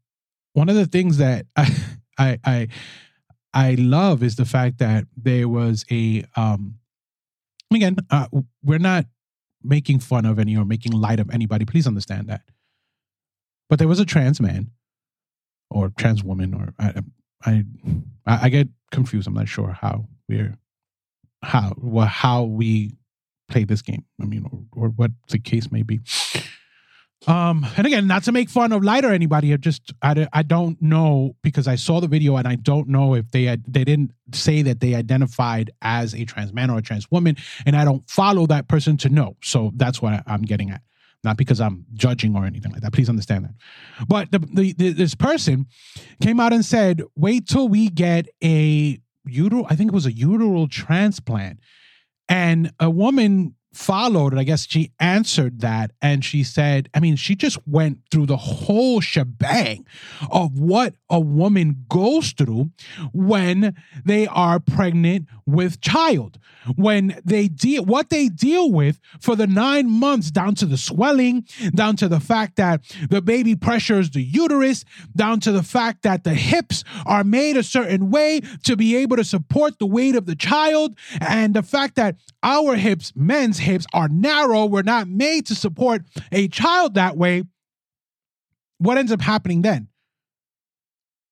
one 0.52 0.68
of 0.68 0.76
the 0.76 0.87
things 0.87 1.18
that 1.18 1.47
I 1.56 1.76
I 2.18 2.38
I, 2.45 2.68
I 3.52 3.75
love 3.75 4.23
is 4.23 4.37
the 4.37 4.45
fact 4.45 4.78
that 4.78 5.06
there 5.16 5.49
was 5.49 5.85
a 5.90 6.25
um 6.37 6.78
again, 7.75 7.97
uh, 8.11 8.26
we're 8.62 8.78
not 8.78 9.06
making 9.62 9.99
fun 9.99 10.25
of 10.25 10.38
any 10.38 10.56
or 10.56 10.64
making 10.64 10.92
light 10.92 11.21
of 11.21 11.30
anybody. 11.30 11.64
Please 11.64 11.87
understand 11.87 12.28
that. 12.28 12.42
But 13.68 13.78
there 13.78 13.88
was 13.88 14.00
a 14.00 14.04
trans 14.04 14.40
man 14.40 14.71
or 15.71 15.92
trans 15.99 16.23
woman, 16.23 16.54
or 16.54 16.73
I, 16.78 17.02
I, 17.45 17.64
I 18.26 18.49
get 18.49 18.68
confused. 18.92 19.26
I'm 19.26 19.35
not 19.35 19.49
sure 19.49 19.73
how 19.73 20.06
we're 20.28 20.56
how 21.42 21.75
well, 21.76 22.06
how 22.06 22.45
we 22.45 22.97
play 23.49 23.65
this 23.65 23.83
game. 23.83 24.05
I 24.21 24.25
mean, 24.25 24.45
or, 24.50 24.87
or 24.87 24.88
what 24.88 25.11
the 25.29 25.38
case 25.38 25.71
may 25.71 25.83
be. 25.83 26.00
Um, 27.26 27.67
and 27.76 27.87
again, 27.87 28.07
not 28.07 28.23
to 28.25 28.33
make 28.33 28.49
fun 28.49 28.73
of 28.73 28.85
light 28.85 29.05
or 29.05 29.12
anybody, 29.12 29.53
I 29.53 29.57
just 29.57 29.93
I, 30.00 30.29
I 30.33 30.43
don't 30.43 30.81
know 30.81 31.35
because 31.43 31.67
I 31.67 31.75
saw 31.75 32.00
the 32.00 32.07
video 32.07 32.37
and 32.37 32.47
I 32.47 32.55
don't 32.55 32.88
know 32.88 33.15
if 33.15 33.31
they 33.33 33.45
had, 33.45 33.65
they 33.67 33.85
didn't 33.85 34.12
say 34.33 34.62
that 34.62 34.81
they 34.81 34.95
identified 34.95 35.71
as 35.83 36.15
a 36.15 36.25
trans 36.25 36.53
man 36.53 36.71
or 36.71 36.79
a 36.79 36.83
trans 36.83 37.11
woman, 37.11 37.37
and 37.65 37.75
I 37.75 37.85
don't 37.85 38.09
follow 38.09 38.47
that 38.47 38.69
person 38.69 38.97
to 38.99 39.09
know. 39.09 39.37
So 39.43 39.73
that's 39.75 40.00
what 40.00 40.23
I'm 40.26 40.43
getting 40.43 40.71
at, 40.71 40.83
not 41.25 41.37
because 41.37 41.61
I'm 41.61 41.87
judging 41.95 42.37
or 42.37 42.45
anything 42.45 42.71
like 42.71 42.83
that. 42.83 42.93
Please 42.93 43.09
understand 43.09 43.47
that. 43.47 44.07
But 44.07 44.31
the, 44.31 44.38
the, 44.38 44.73
the 44.75 44.93
this 44.93 45.17
person 45.17 45.67
came 46.21 46.38
out 46.38 46.53
and 46.53 46.65
said, 46.65 47.03
"Wait 47.17 47.49
till 47.49 47.69
we 47.69 47.88
get 47.88 48.29
a 48.45 49.00
uteral. 49.25 49.67
I 49.69 49.75
think 49.75 49.91
it 49.91 49.95
was 49.95 50.07
a 50.07 50.12
uteral 50.12 50.69
transplant." 50.69 51.59
And 52.28 52.73
a 52.80 52.88
woman 52.88 53.56
followed 53.76 54.33
and 54.33 54.40
i 54.40 54.45
guess 54.45 54.66
she 54.66 54.90
answered 54.99 55.61
that 55.61 55.92
and 56.00 56.25
she 56.25 56.42
said 56.42 56.88
i 56.95 57.00
mean 57.00 57.14
she 57.14 57.35
just 57.35 57.59
went 57.66 57.99
through 58.11 58.26
the 58.26 58.37
whole 58.37 59.00
shebang 59.00 59.87
of 60.30 60.59
what 60.59 60.95
a 61.11 61.21
woman 61.21 61.85
goes 61.88 62.33
through 62.33 62.71
when 63.12 63.76
they 64.04 64.26
are 64.28 64.59
pregnant 64.59 65.26
with 65.45 65.80
child 65.80 66.38
when 66.75 67.21
they 67.25 67.47
deal 67.49 67.85
what 67.85 68.11
they 68.11 68.28
deal 68.28 68.73
with 68.73 68.99
for 69.21 69.37
the 69.37 69.47
nine 69.47 69.88
months 69.88 70.30
down 70.30 70.54
to 70.54 70.66
the 70.66 70.76
swelling 70.76 71.47
down 71.75 71.95
to 71.97 72.09
the 72.09 72.18
fact 72.18 72.56
that 72.56 72.83
the 73.11 73.23
baby 73.23 73.54
pressures 73.54 74.11
the 74.11 74.23
uterus 74.23 74.85
down 75.14 75.38
to 75.38 75.52
the 75.52 75.62
fact 75.62 76.02
that 76.02 76.25
the 76.25 76.35
hips 76.35 76.83
are 77.04 77.23
made 77.25 77.56
a 77.56 77.62
certain 77.62 78.11
way 78.11 78.40
to 78.64 78.76
be 78.76 78.97
able 78.97 79.16
to 79.16 79.25
support 79.25 79.78
the 79.78 79.87
weight 79.87 80.16
of 80.16 80.26
the 80.26 80.35
child 80.35 80.97
and 81.21 81.54
the 81.54 81.62
fact 81.62 81.95
that 81.95 82.16
our 82.42 82.75
hips 82.75 83.12
men's 83.14 83.59
hips 83.66 83.87
are 83.92 84.08
narrow, 84.08 84.64
we're 84.64 84.82
not 84.82 85.08
made 85.08 85.46
to 85.46 85.54
support 85.54 86.02
a 86.32 86.49
child 86.49 86.94
that 86.94 87.16
way, 87.16 87.44
what 88.78 88.99
ends 88.99 89.12
up 89.12 89.20
happening 89.20 89.62
then? 89.62 89.88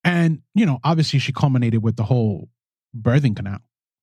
And, 0.02 0.42
you 0.54 0.66
know, 0.66 0.78
obviously 0.84 1.18
she 1.18 1.32
culminated 1.32 1.82
with 1.82 1.96
the 1.96 2.04
whole 2.04 2.48
birthing 2.96 3.36
canal. 3.36 3.60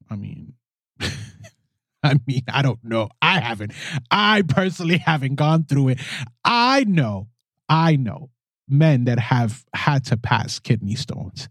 I 0.09 0.15
mean, 0.15 0.53
I 2.03 2.19
mean, 2.25 2.41
I 2.51 2.61
don't 2.61 2.83
know. 2.83 3.09
I 3.21 3.39
haven't. 3.39 3.73
I 4.09 4.41
personally 4.41 4.97
haven't 4.97 5.35
gone 5.35 5.65
through 5.65 5.89
it. 5.89 5.99
I 6.43 6.83
know, 6.85 7.27
I 7.69 7.95
know 7.95 8.31
men 8.67 9.05
that 9.05 9.19
have 9.19 9.63
had 9.75 10.05
to 10.05 10.17
pass 10.17 10.57
kidney 10.57 10.95
stones. 10.95 11.49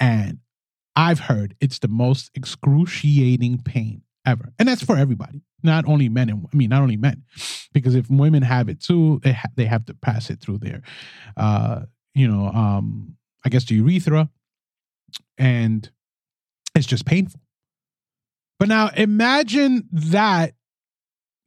And 0.00 0.38
I've 0.96 1.20
heard 1.20 1.54
it's 1.60 1.78
the 1.78 1.88
most 1.88 2.30
excruciating 2.34 3.62
pain 3.62 4.02
ever. 4.24 4.52
And 4.58 4.66
that's 4.66 4.82
for 4.82 4.96
everybody, 4.96 5.42
not 5.62 5.86
only 5.86 6.08
men. 6.08 6.28
And, 6.28 6.46
I 6.52 6.56
mean, 6.56 6.70
not 6.70 6.82
only 6.82 6.96
men, 6.96 7.22
because 7.72 7.94
if 7.94 8.08
women 8.10 8.42
have 8.42 8.68
it 8.68 8.80
too, 8.80 9.20
they, 9.22 9.32
ha- 9.32 9.48
they 9.56 9.66
have 9.66 9.86
to 9.86 9.94
pass 9.94 10.30
it 10.30 10.40
through 10.40 10.58
their, 10.58 10.82
uh, 11.36 11.82
you 12.14 12.28
know, 12.28 12.48
um, 12.48 13.16
I 13.44 13.48
guess 13.48 13.64
the 13.64 13.76
urethra. 13.76 14.28
And 15.38 15.90
it's 16.74 16.86
just 16.86 17.06
painful. 17.06 17.40
But 18.58 18.68
now 18.68 18.88
imagine 18.96 19.88
that 19.92 20.54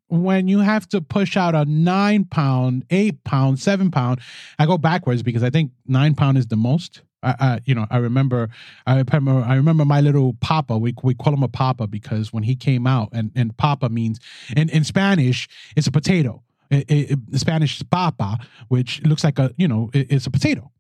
when 0.10 0.48
you 0.48 0.60
have 0.60 0.88
to 0.90 1.02
push 1.02 1.38
out 1.38 1.56
a 1.56 1.66
nine 1.66 2.26
pound, 2.26 2.84
eight 2.90 3.24
pound, 3.24 3.60
seven 3.60 3.92
pound. 3.92 4.20
I 4.58 4.66
go 4.66 4.78
backwards 4.78 5.24
because 5.24 5.44
I 5.44 5.50
think 5.50 5.72
nine 5.86 6.16
pound 6.16 6.38
is 6.38 6.48
the 6.48 6.58
most. 6.58 7.04
I, 7.22 7.36
I, 7.40 7.60
you 7.66 7.76
know, 7.76 7.86
I 7.90 7.98
remember, 7.98 8.50
I 8.88 8.98
remember, 8.98 9.44
I 9.46 9.56
remember 9.56 9.86
my 9.86 10.02
little 10.02 10.34
papa. 10.40 10.78
We 10.78 10.94
we 11.04 11.14
call 11.14 11.34
him 11.34 11.44
a 11.44 11.48
papa 11.48 11.88
because 11.88 12.32
when 12.32 12.44
he 12.44 12.56
came 12.56 12.88
out, 12.88 13.10
and 13.12 13.32
and 13.36 13.56
papa 13.58 13.90
means 13.90 14.20
in 14.56 14.70
in 14.70 14.84
Spanish, 14.84 15.48
it's 15.76 15.88
a 15.88 15.92
potato. 15.92 16.44
It, 16.72 16.86
it, 16.90 17.20
Spanish 17.40 17.78
is 17.78 17.84
papa, 17.84 18.38
which 18.68 19.02
looks 19.04 19.24
like 19.24 19.40
a 19.40 19.54
you 19.58 19.68
know, 19.68 19.90
it, 19.94 20.12
it's 20.12 20.28
a 20.28 20.32
potato. 20.32 20.72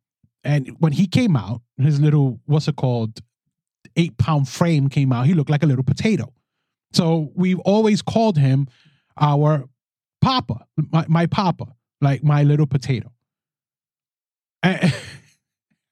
And 0.43 0.75
when 0.79 0.93
he 0.93 1.07
came 1.07 1.35
out, 1.35 1.61
his 1.77 1.99
little 1.99 2.39
what's 2.45 2.67
it 2.67 2.75
called, 2.75 3.19
eight 3.95 4.17
pound 4.17 4.47
frame 4.47 4.87
came 4.87 5.11
out. 5.11 5.25
He 5.25 5.33
looked 5.33 5.49
like 5.49 5.63
a 5.63 5.67
little 5.67 5.83
potato. 5.83 6.33
So 6.93 7.31
we've 7.35 7.59
always 7.59 8.01
called 8.01 8.37
him 8.37 8.67
our 9.17 9.65
papa, 10.21 10.65
my, 10.91 11.05
my 11.07 11.25
papa, 11.25 11.67
like 12.01 12.23
my 12.23 12.43
little 12.43 12.65
potato. 12.65 13.11
And, 14.63 14.93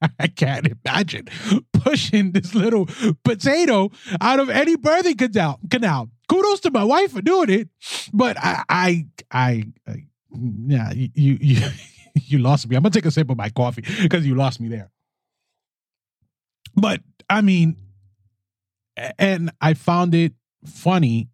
I 0.19 0.27
can't 0.27 0.67
imagine 0.67 1.27
pushing 1.73 2.31
this 2.31 2.53
little 2.53 2.87
potato 3.23 3.91
out 4.21 4.39
of 4.39 4.49
any 4.49 4.77
birthing 4.77 5.17
canal. 5.17 5.59
Canal. 5.69 6.09
Kudos 6.29 6.59
to 6.61 6.71
my 6.71 6.83
wife 6.83 7.13
for 7.13 7.21
doing 7.21 7.49
it, 7.49 7.69
but 8.13 8.37
I, 8.37 8.63
I, 8.69 9.07
I, 9.31 9.63
I 9.87 10.07
yeah, 10.67 10.91
you, 10.93 11.09
you, 11.15 11.69
you 12.15 12.37
lost 12.39 12.67
me. 12.67 12.75
I'm 12.75 12.83
gonna 12.83 12.91
take 12.91 13.05
a 13.05 13.11
sip 13.11 13.29
of 13.29 13.37
my 13.37 13.49
coffee 13.49 13.83
because 14.01 14.25
you 14.25 14.35
lost 14.35 14.59
me 14.59 14.67
there. 14.67 14.91
But 16.75 17.01
I 17.29 17.41
mean, 17.41 17.77
and 19.17 19.51
I 19.61 19.73
found 19.73 20.13
it 20.13 20.33
funny 20.65 21.29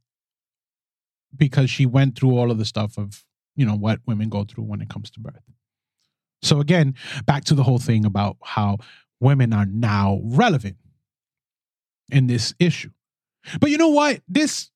because 1.36 1.70
she 1.70 1.86
went 1.86 2.17
through 2.17 2.38
all 2.38 2.51
of 2.51 2.58
the 2.58 2.65
stuff 2.65 2.98
of 2.98 3.25
you 3.55 3.65
know 3.65 3.75
what 3.75 4.00
women 4.05 4.29
go 4.29 4.43
through 4.43 4.65
when 4.65 4.82
it 4.82 4.89
comes 4.89 5.10
to 5.12 5.20
birth. 5.20 5.41
So 6.44 6.60
again, 6.60 6.96
back 7.26 7.46
to 7.46 7.56
the 7.56 7.64
whole 7.64 7.80
thing 7.80 8.06
about 8.06 8.38
how 8.44 8.78
women 9.20 9.54
are 9.54 9.66
now 9.66 10.20
relevant 10.24 10.78
in 12.12 12.28
this 12.28 12.54
issue. 12.60 12.92
But 13.60 13.70
you 13.72 13.78
know 13.78 13.90
what? 13.90 14.22
This 14.28 14.70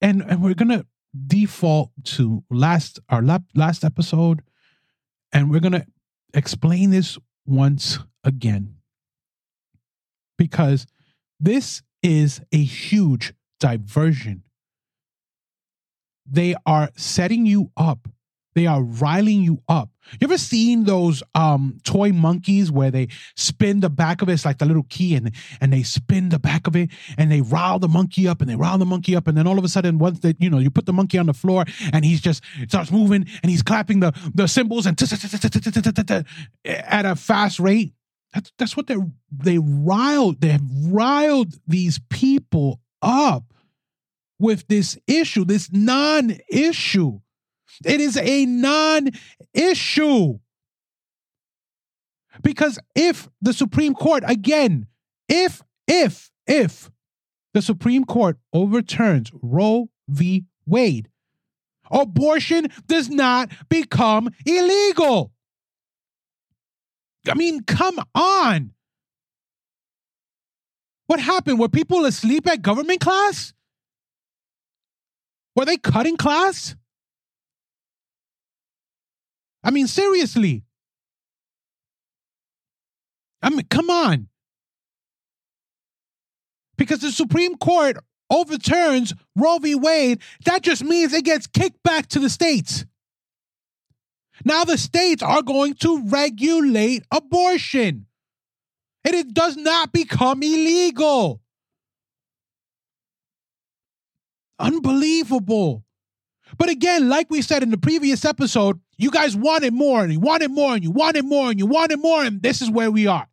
and 0.00 0.22
and 0.22 0.42
we're 0.42 0.54
gonna 0.54 0.84
default 1.26 1.90
to 2.04 2.44
last 2.50 3.00
our 3.08 3.22
last 3.54 3.84
episode, 3.84 4.42
and 5.32 5.50
we're 5.50 5.60
gonna 5.60 5.86
explain 6.34 6.90
this 6.90 7.18
once 7.46 7.98
again. 8.24 8.76
because 10.38 10.86
this 11.40 11.82
is 12.02 12.40
a 12.52 12.62
huge 12.62 13.32
diversion. 13.60 14.42
They 16.26 16.54
are 16.66 16.90
setting 16.96 17.46
you 17.46 17.70
up. 17.76 18.08
They 18.54 18.66
are 18.66 18.82
riling 18.82 19.42
you 19.42 19.62
up. 19.68 19.90
You 20.20 20.26
ever 20.26 20.38
seen 20.38 20.84
those 20.84 21.22
um 21.34 21.78
toy 21.84 22.12
monkeys 22.12 22.70
where 22.70 22.90
they 22.90 23.08
spin 23.36 23.80
the 23.80 23.88
back 23.90 24.20
of 24.20 24.28
it? 24.28 24.32
It's 24.32 24.44
like 24.44 24.58
the 24.58 24.66
little 24.66 24.86
key, 24.88 25.14
and 25.14 25.30
and 25.60 25.72
they 25.72 25.82
spin 25.82 26.28
the 26.28 26.38
back 26.38 26.66
of 26.66 26.76
it, 26.76 26.90
and 27.16 27.30
they 27.30 27.40
rile 27.40 27.78
the 27.78 27.88
monkey 27.88 28.28
up, 28.28 28.40
and 28.40 28.50
they 28.50 28.56
rile 28.56 28.78
the 28.78 28.84
monkey 28.84 29.16
up, 29.16 29.28
and 29.28 29.36
then 29.38 29.46
all 29.46 29.58
of 29.58 29.64
a 29.64 29.68
sudden, 29.68 29.98
once 29.98 30.20
that 30.20 30.40
you 30.40 30.50
know, 30.50 30.58
you 30.58 30.70
put 30.70 30.86
the 30.86 30.92
monkey 30.92 31.18
on 31.18 31.26
the 31.26 31.32
floor, 31.32 31.64
and 31.92 32.04
he's 32.04 32.20
just 32.20 32.42
it 32.60 32.70
starts 32.70 32.90
moving, 32.90 33.26
and 33.42 33.50
he's 33.50 33.62
clapping 33.62 34.00
the 34.00 34.12
the 34.34 34.46
cymbals 34.48 34.86
and 34.86 35.00
at 36.64 37.06
a 37.06 37.16
fast 37.16 37.60
rate. 37.60 37.94
That's 38.34 38.52
that's 38.58 38.76
what 38.76 38.86
they 38.86 38.96
they 39.30 39.58
riled. 39.58 40.40
They 40.40 40.48
have 40.48 40.62
riled 40.86 41.54
these 41.66 42.00
people 42.10 42.80
up 43.00 43.44
with 44.38 44.66
this 44.68 44.98
issue, 45.06 45.44
this 45.44 45.70
non-issue. 45.72 47.20
It 47.84 48.00
is 48.00 48.16
a 48.16 48.46
non 48.46 49.10
issue. 49.54 50.38
Because 52.42 52.78
if 52.94 53.28
the 53.40 53.52
Supreme 53.52 53.94
Court, 53.94 54.24
again, 54.26 54.86
if, 55.28 55.62
if, 55.86 56.30
if 56.46 56.90
the 57.54 57.62
Supreme 57.62 58.04
Court 58.04 58.38
overturns 58.52 59.30
Roe 59.42 59.90
v. 60.08 60.46
Wade, 60.66 61.08
abortion 61.90 62.68
does 62.86 63.10
not 63.10 63.50
become 63.68 64.30
illegal. 64.46 65.32
I 67.28 67.34
mean, 67.34 67.62
come 67.64 67.98
on. 68.14 68.72
What 71.06 71.20
happened? 71.20 71.58
Were 71.58 71.68
people 71.68 72.04
asleep 72.04 72.46
at 72.46 72.62
government 72.62 73.00
class? 73.00 73.52
Were 75.54 75.66
they 75.66 75.76
cutting 75.76 76.16
class? 76.16 76.74
I 79.64 79.70
mean, 79.70 79.86
seriously. 79.86 80.64
I 83.42 83.50
mean, 83.50 83.66
come 83.68 83.90
on. 83.90 84.28
Because 86.76 87.00
the 87.00 87.12
Supreme 87.12 87.56
Court 87.56 87.98
overturns 88.30 89.12
Roe 89.36 89.58
v. 89.58 89.74
Wade, 89.74 90.20
that 90.46 90.62
just 90.62 90.82
means 90.82 91.12
it 91.12 91.24
gets 91.24 91.46
kicked 91.46 91.82
back 91.82 92.08
to 92.08 92.18
the 92.18 92.30
states. 92.30 92.84
Now 94.44 94.64
the 94.64 94.78
states 94.78 95.22
are 95.22 95.42
going 95.42 95.74
to 95.74 96.02
regulate 96.08 97.04
abortion. 97.12 98.06
And 99.04 99.14
it 99.14 99.34
does 99.34 99.56
not 99.56 99.92
become 99.92 100.42
illegal. 100.42 101.40
Unbelievable. 104.58 105.84
But 106.56 106.68
again, 106.68 107.08
like 107.08 107.28
we 107.30 107.42
said 107.42 107.62
in 107.62 107.70
the 107.70 107.78
previous 107.78 108.24
episode, 108.24 108.80
you 108.98 109.10
guys 109.10 109.36
wanted 109.36 109.72
more 109.72 110.02
and 110.02 110.12
you 110.12 110.20
wanted 110.20 110.50
more 110.50 110.74
and 110.74 110.82
you 110.82 110.90
wanted 110.90 111.24
more 111.24 111.50
and 111.50 111.58
you 111.58 111.66
wanted 111.66 111.98
more, 111.98 112.22
and 112.22 112.42
this 112.42 112.62
is 112.62 112.70
where 112.70 112.90
we 112.90 113.06
are. 113.06 113.26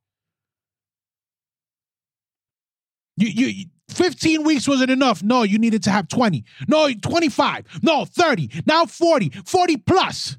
You, 3.17 3.27
you, 3.27 3.65
15 3.89 4.43
weeks 4.43 4.67
wasn't 4.67 4.91
enough. 4.91 5.21
No, 5.21 5.43
you 5.43 5.57
needed 5.59 5.83
to 5.83 5.91
have 5.91 6.07
20. 6.07 6.45
No, 6.67 6.89
25. 6.93 7.65
No, 7.83 8.05
30. 8.05 8.49
Now 8.65 8.85
40. 8.85 9.29
40 9.45 9.77
plus. 9.77 10.37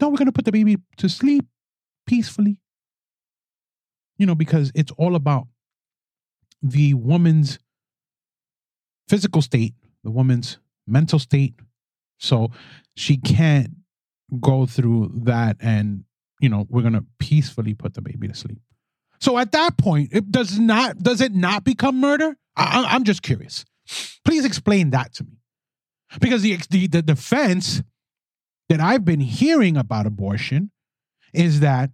No, 0.00 0.08
we're 0.08 0.16
going 0.16 0.26
to 0.26 0.32
put 0.32 0.44
the 0.44 0.52
baby 0.52 0.76
to 0.96 1.08
sleep 1.08 1.44
peacefully. 2.06 2.60
You 4.18 4.26
know, 4.26 4.34
because 4.34 4.72
it's 4.74 4.92
all 4.96 5.14
about 5.14 5.46
the 6.62 6.94
woman's 6.94 7.58
physical 9.08 9.42
state, 9.42 9.74
the 10.02 10.10
woman's 10.10 10.58
mental 10.86 11.18
state, 11.18 11.54
so 12.18 12.50
she 12.96 13.18
can't 13.18 13.70
go 14.40 14.66
through 14.66 15.12
that 15.24 15.56
and, 15.60 16.04
you 16.40 16.48
know, 16.48 16.66
we're 16.68 16.82
going 16.82 16.94
to 16.94 17.04
peacefully 17.18 17.74
put 17.74 17.94
the 17.94 18.02
baby 18.02 18.28
to 18.28 18.34
sleep. 18.34 18.58
So 19.20 19.38
at 19.38 19.52
that 19.52 19.78
point, 19.78 20.10
it 20.12 20.30
does 20.30 20.58
not 20.58 20.98
does 20.98 21.20
it 21.20 21.34
not 21.34 21.64
become 21.64 22.00
murder? 22.00 22.36
I, 22.56 22.94
am 22.94 23.04
just 23.04 23.22
curious. 23.22 23.64
Please 24.24 24.44
explain 24.44 24.90
that 24.90 25.14
to 25.14 25.24
me, 25.24 25.38
because 26.20 26.42
the, 26.42 26.56
the 26.70 26.86
the 26.86 27.02
defense 27.02 27.82
that 28.68 28.80
I've 28.80 29.04
been 29.04 29.20
hearing 29.20 29.76
about 29.76 30.06
abortion 30.06 30.70
is 31.32 31.60
that 31.60 31.90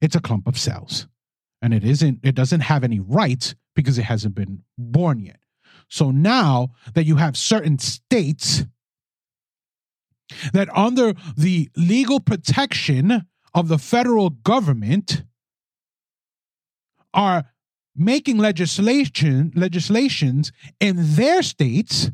it's 0.00 0.16
a 0.16 0.20
clump 0.20 0.46
of 0.46 0.58
cells, 0.58 1.06
and 1.62 1.72
it 1.72 1.84
isn't. 1.84 2.20
It 2.22 2.34
doesn't 2.34 2.60
have 2.60 2.84
any 2.84 3.00
rights 3.00 3.54
because 3.74 3.98
it 3.98 4.04
hasn't 4.04 4.34
been 4.34 4.62
born 4.76 5.20
yet. 5.20 5.40
So 5.88 6.10
now 6.10 6.72
that 6.94 7.04
you 7.04 7.16
have 7.16 7.36
certain 7.36 7.78
states 7.78 8.64
that 10.52 10.68
under 10.76 11.14
the 11.36 11.70
legal 11.76 12.20
protection 12.20 13.26
of 13.54 13.68
the 13.68 13.78
federal 13.78 14.30
government 14.30 15.24
are 17.14 17.44
making 17.96 18.38
legislation 18.38 19.52
legislations 19.56 20.52
in 20.78 20.96
their 21.16 21.42
states 21.42 22.10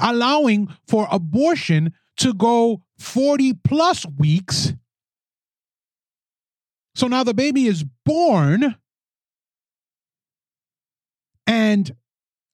allowing 0.00 0.68
for 0.86 1.08
abortion 1.10 1.92
to 2.16 2.34
go 2.34 2.82
40 2.98 3.54
plus 3.54 4.04
weeks. 4.18 4.74
So 6.94 7.06
now 7.06 7.24
the 7.24 7.34
baby 7.34 7.66
is 7.66 7.84
born 8.04 8.76
and 11.46 11.90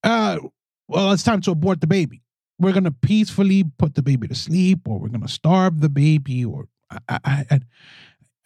uh 0.03 0.39
well 0.87 1.13
it's 1.13 1.23
time 1.23 1.41
to 1.41 1.51
abort 1.51 1.81
the 1.81 1.87
baby 1.87 2.24
we're 2.59 2.73
going 2.73 2.85
to 2.85 2.91
peacefully 2.91 3.65
put 3.79 3.95
the 3.95 4.03
baby 4.03 4.29
to 4.29 4.35
sleep 4.35 4.81
or 4.87 4.99
we're 4.99 5.09
going 5.09 5.21
to 5.21 5.29
starve 5.29 5.81
the 5.81 5.89
baby 5.89 6.45
or 6.45 6.69
I, 7.09 7.19
I, 7.25 7.61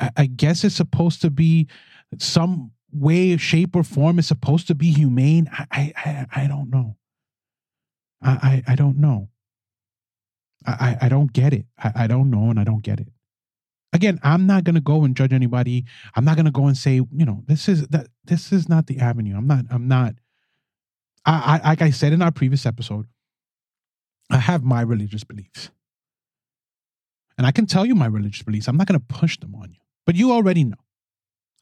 I, 0.01 0.11
I 0.17 0.27
guess 0.27 0.65
it's 0.65 0.75
supposed 0.75 1.21
to 1.23 1.31
be 1.31 1.69
some 2.19 2.73
way 2.93 3.37
shape 3.37 3.77
or 3.77 3.83
form 3.83 4.19
is 4.19 4.27
supposed 4.27 4.67
to 4.69 4.75
be 4.75 4.91
humane. 4.91 5.51
I 5.53 5.93
i, 5.97 6.27
I 6.35 6.47
don't 6.47 6.71
know. 6.71 6.97
I, 8.23 8.63
I, 8.67 8.73
I 8.73 8.75
don't 8.75 8.99
know. 8.99 9.29
I, 10.67 10.97
I 11.03 11.09
don't 11.09 11.33
get 11.33 11.53
it. 11.53 11.67
I, 11.79 11.93
I 11.95 12.07
don't 12.07 12.31
know 12.31 12.51
and 12.51 12.59
i 12.59 12.65
don't 12.65 12.83
get 12.83 13.01
it. 13.01 13.09
Again 13.93 14.19
i'm 14.23 14.47
not 14.47 14.65
going 14.65 14.75
to 14.75 14.81
go 14.81 15.05
and 15.05 15.17
judge 15.17 15.33
anybody. 15.33 15.85
I'm 16.15 16.25
not 16.25 16.37
going 16.37 16.47
to 16.47 16.53
go 16.53 16.67
and 16.67 16.77
say 16.77 16.95
you 16.95 17.27
know 17.27 17.43
this 17.47 17.69
is 17.69 17.87
that 17.89 18.09
this 18.25 18.53
is 18.53 18.69
not 18.69 18.87
the 18.87 18.99
avenue. 18.99 19.37
I'm 19.37 19.47
not 19.47 19.67
i'm 19.71 19.89
not 19.89 20.15
I, 21.27 21.61
I 21.63 21.69
like 21.71 21.83
i 21.83 21.91
said 21.91 22.13
in 22.13 22.23
our 22.23 22.31
previous 22.31 22.65
episode 22.65 23.07
I 24.31 24.39
have 24.39 24.65
my 24.65 24.83
religious 24.83 25.25
beliefs. 25.25 25.71
And 27.37 27.47
I 27.47 27.53
can 27.53 27.67
tell 27.67 27.87
you 27.87 27.95
my 27.95 28.07
religious 28.07 28.43
beliefs. 28.43 28.69
I'm 28.69 28.77
not 28.77 28.87
going 28.89 29.01
to 29.01 29.07
push 29.07 29.39
them 29.39 29.55
on 29.55 29.71
you, 29.71 29.79
but 30.05 30.17
you 30.17 30.33
already 30.33 30.65
know. 30.65 30.77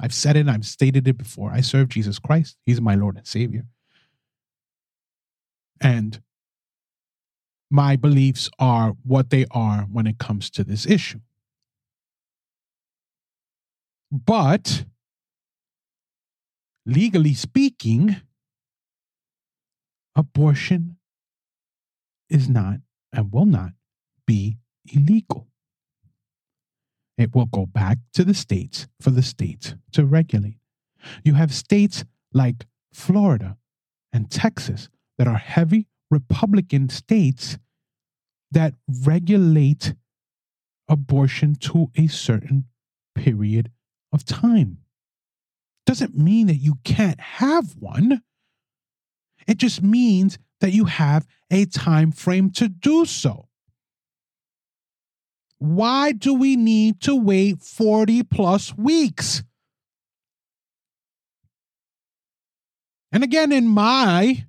I've 0.01 0.15
said 0.15 0.37
it, 0.37 0.49
I've 0.49 0.67
stated 0.67 1.07
it 1.09 1.17
before. 1.17 1.51
I 1.51 1.61
serve 1.61 1.89
Jesus 1.89 2.19
Christ, 2.19 2.57
He's 2.65 2.81
my 2.81 2.95
Lord 2.95 3.17
and 3.17 3.27
Savior. 3.27 3.67
And 5.81 6.21
my 7.71 7.97
beliefs 7.97 8.51
are 8.59 8.95
what 9.03 9.31
they 9.31 9.47
are 9.51 9.83
when 9.83 10.07
it 10.07 10.19
comes 10.19 10.51
to 10.51 10.65
this 10.65 10.87
issue. 10.87 11.21
But 14.11 14.85
legally 16.87 17.35
speaking, 17.35 18.17
abortion 20.15 20.97
is 22.29 22.49
not 22.49 22.77
and 23.13 23.33
will 23.33 23.47
not 23.47 23.73
be 24.27 24.59
illegal. 24.93 25.49
It 27.19 27.35
will 27.35 27.47
go 27.47 27.67
back 27.67 27.99
to 28.15 28.25
the 28.25 28.35
states 28.35 28.89
for 29.01 29.11
the 29.11 29.23
states 29.23 29.75
to 29.93 30.05
regulate. 30.05 30.59
You 31.25 31.35
have 31.35 31.55
states 31.55 32.05
like 32.33 32.67
Florida 32.93 33.57
and 34.13 34.31
Texas 34.31 34.89
that 35.19 35.27
are 35.27 35.39
heavy 35.39 35.87
Republican 36.11 36.89
states 36.89 37.59
that 38.51 38.75
regulate 39.05 39.95
abortion 40.89 41.55
to 41.57 41.91
a 41.97 42.07
certain 42.07 42.65
period 43.15 43.71
of 44.13 44.25
time. 44.25 44.79
Doesn't 45.85 46.17
mean 46.17 46.47
that 46.49 46.57
you 46.57 46.79
can't 46.85 47.21
have 47.21 47.77
one. 47.79 48.23
It 49.47 49.59
just 49.59 49.83
means 49.83 50.39
that 50.61 50.73
you 50.73 50.87
have 50.87 51.27
a 51.51 51.67
time 51.67 52.13
frame 52.13 52.51
to 52.51 52.69
do 52.69 53.05
so. 53.05 53.49
Why 55.59 56.13
do 56.13 56.35
we 56.35 56.57
need 56.57 57.01
to 57.03 57.17
wait 57.17 57.63
40 57.63 58.23
plus 58.25 58.77
weeks? 58.77 59.43
And 63.13 63.25
again, 63.25 63.53
in 63.53 63.67
my 63.67 64.47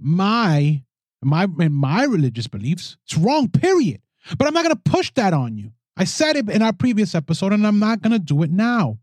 my 0.00 0.82
my 1.22 1.46
in 1.60 1.72
my 1.72 2.04
religious 2.04 2.48
beliefs, 2.48 2.96
it's 3.04 3.16
wrong, 3.16 3.48
period. 3.48 4.00
But 4.36 4.48
I'm 4.48 4.54
not 4.54 4.64
gonna 4.64 4.76
push 4.76 5.12
that 5.14 5.32
on 5.32 5.56
you. 5.56 5.72
I 5.96 6.04
said 6.04 6.36
it 6.36 6.50
in 6.50 6.62
our 6.62 6.72
previous 6.72 7.14
episode, 7.14 7.52
and 7.52 7.66
I'm 7.66 7.78
not 7.78 8.02
gonna 8.02 8.18
do 8.18 8.42
it 8.42 8.50
now. 8.50 8.98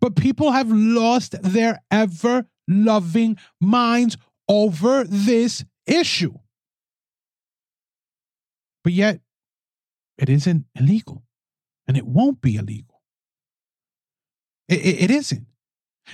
But 0.00 0.16
people 0.16 0.52
have 0.52 0.70
lost 0.70 1.36
their 1.42 1.82
ever 1.90 2.46
loving 2.66 3.36
minds 3.60 4.16
over 4.52 5.04
this 5.04 5.64
issue. 5.86 6.34
But 8.84 8.92
yet, 8.92 9.20
it 10.18 10.28
isn't 10.28 10.66
illegal 10.78 11.22
and 11.88 11.96
it 11.96 12.06
won't 12.06 12.42
be 12.42 12.56
illegal. 12.56 13.00
It, 14.68 14.80
it, 14.80 15.02
it 15.04 15.10
isn't. 15.10 15.46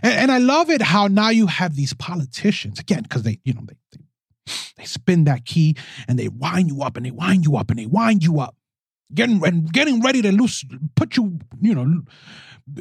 And, 0.03 0.14
and, 0.14 0.33
I 0.33 0.38
love 0.38 0.70
it 0.70 0.83
how 0.83 1.09
now 1.09 1.31
you 1.31 1.46
have 1.46 1.74
these 1.74 1.94
politicians, 1.94 2.79
again, 2.79 3.03
because 3.03 3.22
they, 3.22 3.40
you 3.42 3.55
know, 3.55 3.64
they, 3.66 3.77
they, 3.92 4.53
they 4.77 4.85
spin 4.85 5.24
that 5.24 5.44
key 5.44 5.77
and 6.07 6.18
they 6.18 6.29
wind 6.29 6.68
you 6.68 6.83
up 6.83 6.96
and 6.96 7.05
they 7.07 7.11
wind 7.11 7.44
you 7.44 7.57
up 7.57 7.70
and 7.70 7.79
they 7.79 7.87
wind 7.87 8.22
you 8.22 8.38
up 8.38 8.55
getting 9.12 9.44
and 9.44 9.72
getting 9.72 10.01
ready 10.01 10.22
to 10.22 10.31
loose, 10.31 10.64
put 10.94 11.16
you, 11.16 11.38
you 11.61 11.74
know, 11.74 12.03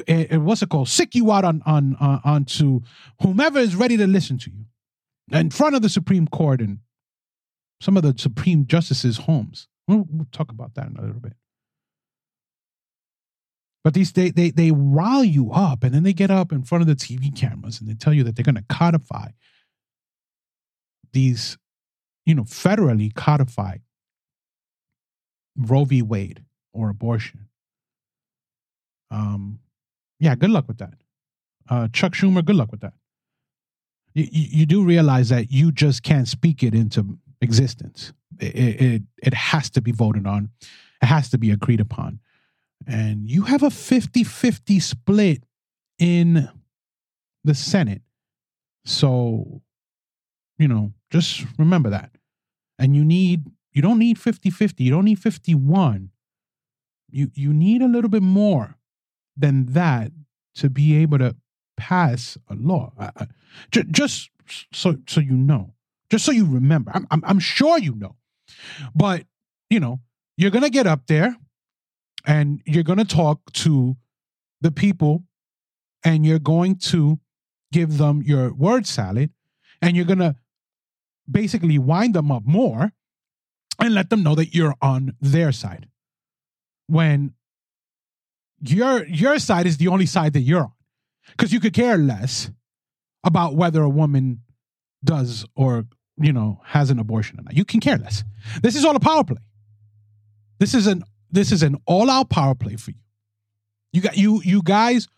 uh, 0.06 0.40
what's 0.40 0.62
it 0.62 0.68
called, 0.68 0.88
sic 0.88 1.14
you 1.14 1.32
out 1.32 1.44
on 1.44 1.62
on 1.64 1.96
onto 2.24 2.80
whomever 3.22 3.58
is 3.58 3.74
ready 3.74 3.96
to 3.96 4.06
listen 4.06 4.38
to 4.38 4.50
you, 4.50 4.66
in 5.32 5.50
front 5.50 5.74
of 5.74 5.82
the 5.82 5.88
Supreme 5.88 6.26
Court 6.26 6.60
and 6.60 6.78
some 7.80 7.96
of 7.96 8.02
the 8.02 8.14
Supreme 8.16 8.66
Justices' 8.66 9.18
homes. 9.18 9.68
We'll, 9.86 10.06
we'll 10.10 10.26
talk 10.32 10.50
about 10.50 10.74
that 10.74 10.88
in 10.88 10.96
a 10.96 11.02
little 11.02 11.20
bit. 11.20 11.34
But 13.84 13.94
these 13.94 14.12
they 14.12 14.30
they 14.30 14.50
they 14.50 14.70
rile 14.70 15.24
you 15.24 15.52
up, 15.52 15.82
and 15.82 15.94
then 15.94 16.02
they 16.02 16.12
get 16.12 16.30
up 16.30 16.52
in 16.52 16.62
front 16.62 16.82
of 16.82 16.88
the 16.88 16.96
TV 16.96 17.34
cameras 17.34 17.80
and 17.80 17.88
they 17.88 17.94
tell 17.94 18.12
you 18.12 18.24
that 18.24 18.36
they're 18.36 18.44
going 18.44 18.56
to 18.56 18.64
codify 18.68 19.28
these, 21.12 21.56
you 22.26 22.34
know, 22.34 22.42
federally 22.42 23.14
codify 23.14 23.78
Roe 25.56 25.84
v. 25.84 26.02
Wade 26.02 26.44
or 26.72 26.90
abortion. 26.90 27.48
Um, 29.10 29.60
yeah, 30.20 30.34
good 30.34 30.50
luck 30.50 30.68
with 30.68 30.78
that. 30.78 30.94
Uh, 31.68 31.88
Chuck 31.92 32.12
Schumer, 32.12 32.44
good 32.44 32.56
luck 32.56 32.70
with 32.70 32.80
that. 32.80 32.94
You, 34.14 34.26
you, 34.30 34.66
do 34.66 34.82
realize 34.82 35.28
that 35.28 35.52
you 35.52 35.70
just 35.70 36.02
can't 36.02 36.26
speak 36.26 36.62
it 36.62 36.74
into 36.74 37.18
existence. 37.40 38.12
It, 38.40 38.80
it, 38.80 39.02
it 39.22 39.34
has 39.34 39.70
to 39.70 39.80
be 39.80 39.92
voted 39.92 40.26
on. 40.26 40.50
It 41.02 41.06
has 41.06 41.30
to 41.30 41.38
be 41.38 41.50
agreed 41.50 41.80
upon. 41.80 42.20
And 42.86 43.28
you 43.28 43.42
have 43.42 43.62
a 43.62 43.70
50 43.70 44.24
50 44.24 44.80
split 44.80 45.44
in 45.98 46.48
the 47.44 47.54
Senate. 47.54 48.02
So, 48.84 49.62
you 50.58 50.68
know, 50.68 50.92
just 51.10 51.44
remember 51.58 51.90
that. 51.90 52.10
And 52.78 52.96
you 52.96 53.04
need 53.04 53.44
you 53.72 53.82
don't 53.82 53.98
need 53.98 54.16
50-50. 54.16 54.80
You 54.80 54.90
don't 54.90 55.04
need 55.04 55.18
51. 55.18 56.10
You 57.10 57.30
you 57.34 57.52
need 57.52 57.82
a 57.82 57.88
little 57.88 58.10
bit 58.10 58.22
more 58.22 58.76
than 59.36 59.66
that 59.66 60.10
to 60.56 60.68
be 60.68 60.96
able 60.96 61.18
to 61.18 61.36
pass 61.78 62.36
a 62.50 62.54
law. 62.54 62.92
just 63.70 64.30
so 64.72 64.96
so 65.06 65.20
you 65.20 65.32
know, 65.32 65.72
just 66.10 66.26
so 66.26 66.32
you 66.32 66.44
remember. 66.44 66.90
I'm, 66.94 67.06
I'm 67.10 67.22
I'm 67.24 67.38
sure 67.38 67.78
you 67.78 67.94
know, 67.94 68.16
but 68.94 69.24
you 69.70 69.80
know 69.80 70.00
you're 70.36 70.50
gonna 70.50 70.70
get 70.70 70.86
up 70.86 71.06
there, 71.06 71.36
and 72.26 72.60
you're 72.66 72.82
gonna 72.82 73.06
talk 73.06 73.50
to 73.52 73.96
the 74.60 74.70
people, 74.70 75.24
and 76.04 76.26
you're 76.26 76.38
going 76.38 76.76
to 76.76 77.18
give 77.72 77.96
them 77.96 78.22
your 78.22 78.52
word 78.52 78.86
salad, 78.86 79.30
and 79.80 79.96
you're 79.96 80.04
gonna 80.04 80.36
basically 81.30 81.78
wind 81.78 82.14
them 82.14 82.30
up 82.32 82.44
more 82.44 82.92
and 83.78 83.94
let 83.94 84.10
them 84.10 84.22
know 84.22 84.34
that 84.34 84.54
you're 84.54 84.74
on 84.82 85.14
their 85.20 85.52
side. 85.52 85.88
When 86.86 87.34
your 88.60 89.06
your 89.06 89.38
side 89.38 89.66
is 89.66 89.76
the 89.76 89.88
only 89.88 90.06
side 90.06 90.32
that 90.32 90.40
you're 90.40 90.64
on. 90.64 90.72
Because 91.30 91.52
you 91.52 91.60
could 91.60 91.72
care 91.74 91.96
less 91.96 92.50
about 93.24 93.54
whether 93.54 93.82
a 93.82 93.88
woman 93.88 94.42
does 95.04 95.44
or 95.54 95.86
you 96.16 96.32
know 96.32 96.60
has 96.64 96.90
an 96.90 96.98
abortion 96.98 97.38
or 97.38 97.42
not. 97.42 97.56
You 97.56 97.64
can 97.64 97.80
care 97.80 97.98
less. 97.98 98.24
This 98.62 98.74
is 98.74 98.84
all 98.84 98.96
a 98.96 99.00
power 99.00 99.24
play. 99.24 99.38
This 100.58 100.74
is 100.74 100.86
an 100.86 101.04
this 101.30 101.52
is 101.52 101.62
an 101.62 101.76
all-out 101.86 102.30
power 102.30 102.54
play 102.54 102.76
for 102.76 102.90
you. 102.90 102.98
You 103.92 104.00
got 104.00 104.16
you 104.16 104.42
you 104.44 104.62
guys, 104.62 105.08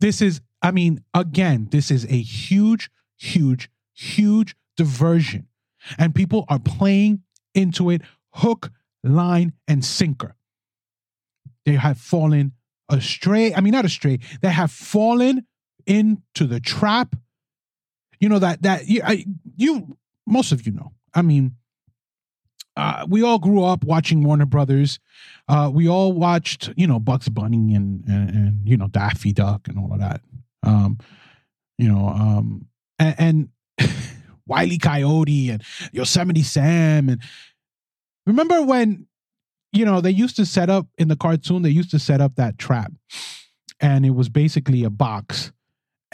this 0.00 0.20
is, 0.20 0.40
I 0.62 0.70
mean, 0.70 1.02
again, 1.14 1.68
this 1.70 1.90
is 1.90 2.04
a 2.04 2.20
huge, 2.20 2.90
huge, 3.16 3.70
huge 3.92 4.54
diversion. 4.76 5.48
And 5.98 6.14
people 6.14 6.44
are 6.48 6.58
playing 6.58 7.22
into 7.54 7.90
it 7.90 8.02
hook, 8.34 8.70
line, 9.02 9.52
and 9.68 9.84
sinker. 9.84 10.36
They 11.64 11.74
have 11.74 11.98
fallen 11.98 12.52
astray. 12.88 13.54
I 13.54 13.60
mean, 13.60 13.72
not 13.72 13.84
astray. 13.84 14.18
They 14.42 14.50
have 14.50 14.70
fallen 14.70 15.46
into 15.86 16.46
the 16.46 16.60
trap. 16.60 17.16
You 18.20 18.28
know 18.28 18.38
that 18.38 18.62
that 18.62 18.86
you, 18.88 19.02
I, 19.04 19.24
you 19.56 19.96
most 20.26 20.52
of 20.52 20.66
you 20.66 20.72
know. 20.72 20.92
I 21.14 21.22
mean, 21.22 21.56
uh, 22.76 23.06
we 23.08 23.22
all 23.22 23.38
grew 23.38 23.62
up 23.62 23.84
watching 23.84 24.22
Warner 24.24 24.46
Brothers. 24.46 24.98
Uh, 25.46 25.70
we 25.72 25.88
all 25.88 26.12
watched, 26.12 26.70
you 26.76 26.86
know, 26.86 26.98
Bugs 26.98 27.28
Bunny 27.28 27.74
and, 27.74 28.04
and, 28.08 28.30
and 28.30 28.68
you 28.68 28.76
know 28.76 28.88
Daffy 28.88 29.32
Duck 29.32 29.68
and 29.68 29.78
all 29.78 29.92
of 29.92 30.00
that. 30.00 30.20
Um, 30.62 30.98
you 31.78 31.88
know, 31.88 32.08
um, 32.08 32.66
and, 32.98 33.14
and 33.78 33.90
Wiley 34.46 34.78
Coyote 34.78 35.50
and 35.50 35.62
Yosemite 35.92 36.42
Sam 36.42 37.08
and 37.08 37.22
remember 38.26 38.62
when 38.62 39.06
you 39.72 39.84
know 39.84 40.00
they 40.00 40.10
used 40.10 40.36
to 40.36 40.46
set 40.46 40.70
up 40.70 40.86
in 40.98 41.08
the 41.08 41.16
cartoon 41.16 41.62
they 41.62 41.70
used 41.70 41.90
to 41.90 41.98
set 41.98 42.20
up 42.20 42.36
that 42.36 42.58
trap 42.58 42.92
and 43.80 44.04
it 44.04 44.10
was 44.10 44.28
basically 44.28 44.84
a 44.84 44.90
box 44.90 45.52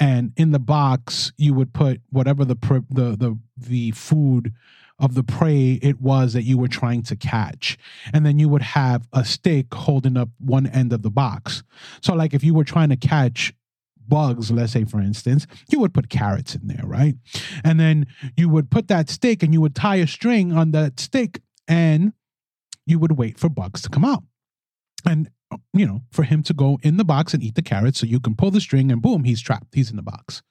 and 0.00 0.32
in 0.36 0.50
the 0.50 0.58
box 0.58 1.32
you 1.36 1.54
would 1.54 1.72
put 1.72 2.00
whatever 2.10 2.44
the 2.44 2.56
the 2.90 3.16
the 3.16 3.38
the 3.56 3.90
food 3.92 4.52
of 4.98 5.14
the 5.14 5.22
prey 5.22 5.78
it 5.82 6.00
was 6.00 6.32
that 6.32 6.42
you 6.42 6.58
were 6.58 6.68
trying 6.68 7.02
to 7.02 7.14
catch 7.14 7.78
and 8.12 8.26
then 8.26 8.38
you 8.38 8.48
would 8.48 8.62
have 8.62 9.06
a 9.12 9.24
stick 9.24 9.72
holding 9.72 10.16
up 10.16 10.28
one 10.38 10.66
end 10.66 10.92
of 10.92 11.02
the 11.02 11.10
box 11.10 11.62
so 12.02 12.14
like 12.14 12.34
if 12.34 12.42
you 12.42 12.54
were 12.54 12.64
trying 12.64 12.88
to 12.88 12.96
catch 12.96 13.54
bugs, 14.10 14.50
let's 14.50 14.72
say, 14.72 14.84
for 14.84 15.00
instance, 15.00 15.46
you 15.70 15.80
would 15.80 15.94
put 15.94 16.10
carrots 16.10 16.54
in 16.54 16.66
there, 16.66 16.84
right? 16.84 17.14
And 17.64 17.80
then 17.80 18.06
you 18.36 18.50
would 18.50 18.70
put 18.70 18.88
that 18.88 19.08
stick 19.08 19.42
and 19.42 19.54
you 19.54 19.60
would 19.62 19.74
tie 19.74 19.96
a 19.96 20.06
string 20.06 20.52
on 20.52 20.72
that 20.72 21.00
stick 21.00 21.40
and 21.66 22.12
you 22.84 22.98
would 22.98 23.12
wait 23.12 23.38
for 23.38 23.48
bugs 23.48 23.80
to 23.82 23.88
come 23.88 24.04
out. 24.04 24.24
And, 25.06 25.30
you 25.72 25.86
know, 25.86 26.02
for 26.10 26.22
him 26.22 26.42
to 26.44 26.54
go 26.54 26.78
in 26.82 26.96
the 26.96 27.04
box 27.04 27.34
and 27.34 27.42
eat 27.42 27.54
the 27.54 27.62
carrots 27.62 28.00
so 28.00 28.06
you 28.06 28.20
can 28.20 28.34
pull 28.34 28.50
the 28.50 28.60
string 28.60 28.90
and 28.90 29.02
boom, 29.02 29.24
he's 29.24 29.40
trapped. 29.40 29.74
He's 29.74 29.90
in 29.90 29.96
the 29.96 30.02
box. 30.02 30.42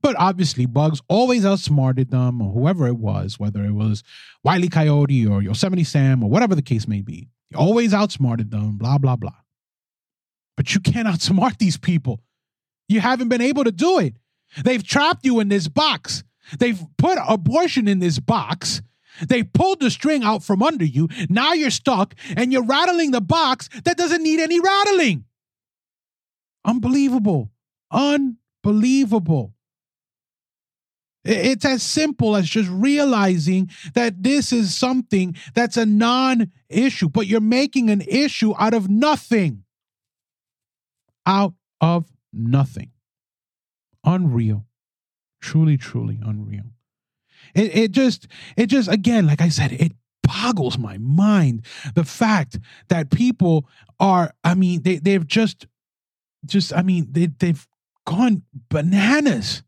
But 0.00 0.16
obviously, 0.18 0.66
Bugs 0.66 1.00
always 1.08 1.44
outsmarted 1.44 2.10
them, 2.10 2.40
or 2.40 2.52
whoever 2.52 2.86
it 2.86 2.98
was, 2.98 3.38
whether 3.38 3.64
it 3.64 3.72
was 3.72 4.04
Wiley 4.44 4.68
Coyote 4.68 5.26
or 5.26 5.42
Yosemite 5.42 5.84
Sam 5.84 6.22
or 6.22 6.30
whatever 6.30 6.54
the 6.54 6.62
case 6.62 6.86
may 6.86 7.02
be. 7.02 7.28
He 7.48 7.56
always 7.56 7.92
outsmarted 7.92 8.50
them, 8.50 8.76
blah, 8.76 8.98
blah, 8.98 9.16
blah. 9.16 9.34
But 10.56 10.74
you 10.74 10.80
can't 10.80 11.08
outsmart 11.08 11.58
these 11.58 11.76
people. 11.76 12.20
You 12.88 13.00
haven't 13.00 13.28
been 13.28 13.40
able 13.40 13.64
to 13.64 13.72
do 13.72 13.98
it. 13.98 14.14
They've 14.64 14.82
trapped 14.82 15.24
you 15.24 15.40
in 15.40 15.48
this 15.48 15.68
box. 15.68 16.24
They've 16.58 16.80
put 16.96 17.18
abortion 17.28 17.88
in 17.88 17.98
this 17.98 18.18
box. 18.18 18.80
They 19.26 19.42
pulled 19.42 19.80
the 19.80 19.90
string 19.90 20.24
out 20.24 20.42
from 20.42 20.62
under 20.62 20.84
you. 20.84 21.08
Now 21.28 21.52
you're 21.52 21.70
stuck 21.70 22.14
and 22.36 22.52
you're 22.52 22.64
rattling 22.64 23.10
the 23.10 23.20
box 23.20 23.68
that 23.84 23.96
doesn't 23.96 24.22
need 24.22 24.40
any 24.40 24.60
rattling. 24.60 25.24
Unbelievable. 26.64 27.50
Unbelievable. 27.90 29.54
It's 31.24 31.64
as 31.64 31.82
simple 31.82 32.36
as 32.36 32.48
just 32.48 32.70
realizing 32.70 33.70
that 33.94 34.22
this 34.22 34.52
is 34.52 34.74
something 34.74 35.36
that's 35.54 35.76
a 35.76 35.84
non 35.84 36.52
issue, 36.68 37.08
but 37.08 37.26
you're 37.26 37.40
making 37.40 37.90
an 37.90 38.00
issue 38.02 38.54
out 38.58 38.72
of 38.72 38.88
nothing 38.88 39.64
out 41.28 41.52
of 41.80 42.06
nothing. 42.32 42.90
Unreal. 44.02 44.64
Truly, 45.40 45.76
truly 45.76 46.18
unreal. 46.24 46.72
It, 47.54 47.76
it 47.76 47.90
just, 47.92 48.26
it 48.56 48.66
just, 48.66 48.88
again, 48.88 49.26
like 49.26 49.40
I 49.40 49.48
said, 49.48 49.72
it 49.72 49.92
boggles 50.22 50.78
my 50.78 50.98
mind 50.98 51.64
the 51.94 52.04
fact 52.04 52.58
that 52.88 53.10
people 53.10 53.68
are, 54.00 54.32
I 54.44 54.54
mean, 54.54 54.82
they, 54.82 54.96
they've 54.96 55.26
just, 55.26 55.66
just, 56.46 56.72
I 56.72 56.82
mean, 56.82 57.08
they, 57.10 57.26
they've 57.26 57.66
gone 58.06 58.42
bananas 58.70 59.62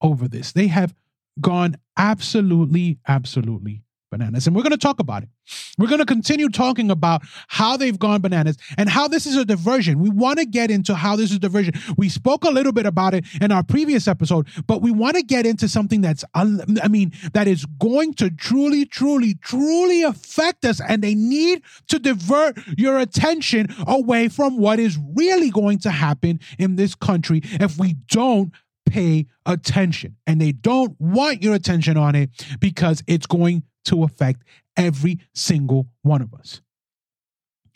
over 0.00 0.28
this. 0.28 0.52
They 0.52 0.68
have 0.68 0.94
gone 1.40 1.76
absolutely, 1.96 2.98
absolutely 3.06 3.83
bananas. 4.14 4.46
And 4.46 4.54
we're 4.54 4.62
going 4.62 4.70
to 4.70 4.78
talk 4.78 5.00
about 5.00 5.24
it. 5.24 5.28
We're 5.76 5.88
going 5.88 5.98
to 5.98 6.06
continue 6.06 6.48
talking 6.48 6.90
about 6.90 7.22
how 7.48 7.76
they've 7.76 7.98
gone 7.98 8.20
bananas 8.20 8.56
and 8.78 8.88
how 8.88 9.08
this 9.08 9.26
is 9.26 9.36
a 9.36 9.44
diversion. 9.44 9.98
We 9.98 10.08
want 10.08 10.38
to 10.38 10.46
get 10.46 10.70
into 10.70 10.94
how 10.94 11.16
this 11.16 11.30
is 11.30 11.36
a 11.36 11.40
diversion. 11.40 11.74
We 11.96 12.08
spoke 12.08 12.44
a 12.44 12.50
little 12.50 12.72
bit 12.72 12.86
about 12.86 13.14
it 13.14 13.24
in 13.40 13.50
our 13.50 13.64
previous 13.64 14.06
episode, 14.06 14.46
but 14.68 14.82
we 14.82 14.92
want 14.92 15.16
to 15.16 15.22
get 15.22 15.46
into 15.46 15.68
something 15.68 16.00
that's, 16.00 16.24
I 16.34 16.88
mean, 16.88 17.12
that 17.32 17.48
is 17.48 17.66
going 17.80 18.14
to 18.14 18.30
truly, 18.30 18.84
truly, 18.86 19.34
truly 19.34 20.02
affect 20.02 20.64
us. 20.64 20.80
And 20.80 21.02
they 21.02 21.16
need 21.16 21.62
to 21.88 21.98
divert 21.98 22.56
your 22.78 22.98
attention 22.98 23.66
away 23.86 24.28
from 24.28 24.58
what 24.58 24.78
is 24.78 24.96
really 25.16 25.50
going 25.50 25.78
to 25.80 25.90
happen 25.90 26.38
in 26.58 26.76
this 26.76 26.94
country 26.94 27.40
if 27.44 27.78
we 27.78 27.94
don't 28.08 28.52
pay 28.86 29.26
attention. 29.46 30.16
And 30.26 30.40
they 30.40 30.52
don't 30.52 30.94
want 31.00 31.42
your 31.42 31.54
attention 31.54 31.96
on 31.96 32.14
it 32.14 32.30
because 32.60 33.02
it's 33.06 33.26
going 33.26 33.64
to 33.86 34.04
affect 34.04 34.44
every 34.76 35.20
single 35.34 35.88
one 36.02 36.22
of 36.22 36.32
us. 36.34 36.60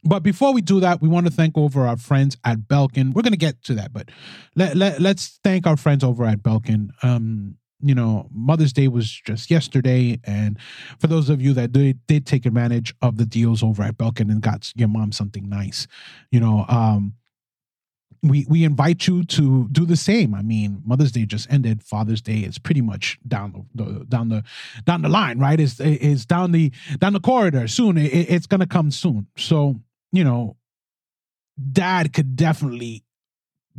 But 0.05 0.23
before 0.23 0.55
we 0.55 0.63
do 0.63 0.81
that, 0.81 1.03
we 1.03 1.09
want 1.09 1.27
to 1.27 1.33
thank 1.33 1.59
over 1.59 1.87
our 1.87 1.97
friends 1.97 2.37
at 2.45 2.61
Belkin. 2.61 3.13
We're 3.13 3.23
going 3.23 3.33
to 3.33 3.39
get 3.39 3.63
to 3.65 3.75
that, 3.75 3.93
but 3.93 4.11
let, 4.55 4.77
let, 4.77 5.01
let's 5.01 5.41
thank 5.43 5.67
our 5.67 5.77
friends 5.77 6.05
over 6.05 6.25
at 6.25 6.43
Belkin. 6.43 6.91
Um, 7.03 7.57
you 7.81 7.95
know, 7.95 8.29
Mother's 8.33 8.73
Day 8.73 8.89
was 8.89 9.11
just 9.11 9.51
yesterday. 9.51 10.19
And 10.25 10.59
for 10.99 11.07
those 11.07 11.31
of 11.31 11.41
you 11.41 11.53
that 11.55 11.73
did, 11.73 12.05
did 12.07 12.27
take 12.27 12.47
advantage 12.47 12.95
of 13.03 13.17
the 13.17 13.27
deals 13.27 13.63
over 13.63 13.83
at 13.83 13.97
Belkin 13.97 14.31
and 14.31 14.41
got 14.41 14.73
your 14.75 14.89
mom 14.89 15.13
something 15.13 15.49
nice, 15.49 15.87
you 16.31 16.41
know, 16.41 16.65
um, 16.69 17.15
we 18.23 18.47
we 18.49 18.65
invite 18.65 19.07
you 19.07 19.25
to 19.25 19.69
do 19.71 19.85
the 19.85 19.97
same. 19.97 20.35
I 20.35 20.43
mean, 20.43 20.83
Mother's 20.85 21.13
Day 21.13 21.25
just 21.25 21.51
ended. 21.51 21.83
Father's 21.83 22.21
Day 22.21 22.39
is 22.39 22.59
pretty 22.59 22.81
much 22.81 23.19
down 23.27 23.67
the, 23.75 23.85
the 23.85 24.05
down 24.05 24.29
the 24.29 24.45
down 24.85 25.03
the 25.03 25.09
line, 25.09 25.39
right? 25.39 25.59
Is 25.59 25.81
is 25.81 26.27
down 26.27 26.53
the 26.53 26.73
down 26.99 27.13
the 27.13 27.21
corridor 27.21 27.69
soon. 27.69 27.97
It, 27.97 28.13
it's 28.13 28.47
gonna 28.47 28.67
come 28.67 28.91
soon. 28.91 29.27
So 29.37 29.81
you 30.13 30.25
know, 30.25 30.57
Dad 31.73 32.13
could 32.13 32.37
definitely 32.37 33.05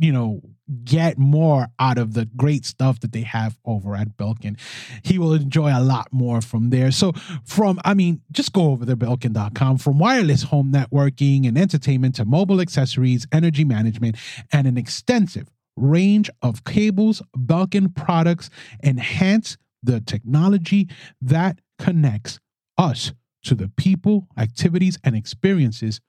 you 0.00 0.12
know, 0.12 0.40
get 0.84 1.18
more 1.18 1.68
out 1.78 1.98
of 1.98 2.14
the 2.14 2.24
great 2.24 2.64
stuff 2.64 3.00
that 3.00 3.12
they 3.12 3.20
have 3.20 3.58
over 3.64 3.94
at 3.94 4.16
Belkin. 4.16 4.58
He 5.02 5.18
will 5.18 5.34
enjoy 5.34 5.70
a 5.76 5.82
lot 5.82 6.08
more 6.10 6.40
from 6.40 6.70
there. 6.70 6.90
So, 6.90 7.12
from, 7.44 7.78
I 7.84 7.94
mean, 7.94 8.22
just 8.32 8.52
go 8.52 8.70
over 8.70 8.86
to 8.86 8.96
Belkin.com 8.96 9.78
from 9.78 9.98
wireless 9.98 10.44
home 10.44 10.72
networking 10.72 11.46
and 11.46 11.58
entertainment 11.58 12.14
to 12.14 12.24
mobile 12.24 12.60
accessories, 12.60 13.26
energy 13.30 13.64
management, 13.64 14.16
and 14.52 14.66
an 14.66 14.78
extensive 14.78 15.50
range 15.76 16.30
of 16.40 16.64
cables, 16.64 17.22
Belkin 17.36 17.94
products 17.94 18.48
enhance 18.82 19.58
the 19.82 20.00
technology 20.00 20.88
that 21.20 21.60
connects 21.78 22.38
us 22.78 23.12
to 23.42 23.54
the 23.54 23.68
people, 23.76 24.28
activities, 24.36 24.98
and 25.04 25.14
experiences 25.14 26.00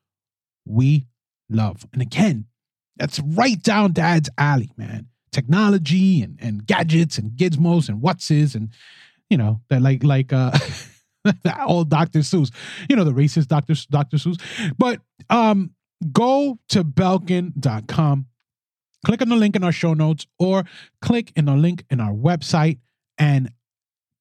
we 0.66 1.08
love. 1.50 1.86
And 1.94 2.02
again, 2.02 2.46
that's 3.02 3.20
right 3.20 3.60
down 3.60 3.94
dad's 3.94 4.30
alley, 4.38 4.72
man. 4.78 5.08
Technology 5.32 6.22
and, 6.22 6.38
and 6.40 6.68
gadgets 6.68 7.18
and 7.18 7.32
gizmos 7.32 7.90
and 7.90 8.00
what's 8.00 8.30
and 8.30 8.70
you 9.28 9.38
know, 9.38 9.60
that 9.70 9.82
like 9.82 10.04
like 10.04 10.32
uh 10.32 10.52
old 11.66 11.90
Dr. 11.90 12.20
Seuss, 12.20 12.52
you 12.88 12.96
know, 12.96 13.04
the 13.04 13.12
racist 13.12 13.48
Dr. 13.48 13.74
Dr. 13.90 14.18
Seuss. 14.18 14.40
But 14.78 15.02
um 15.32 15.72
go 16.12 16.60
to 16.70 16.84
belkin.com, 16.84 18.28
click 19.04 19.22
on 19.24 19.30
the 19.30 19.36
link 19.36 19.56
in 19.56 19.64
our 19.64 19.72
show 19.72 19.96
notes, 19.96 20.28
or 20.38 20.64
click 21.02 21.32
in 21.36 21.46
the 21.46 21.56
link 21.56 21.84
in 21.90 22.00
our 22.00 22.14
website 22.14 22.78
and 23.18 23.52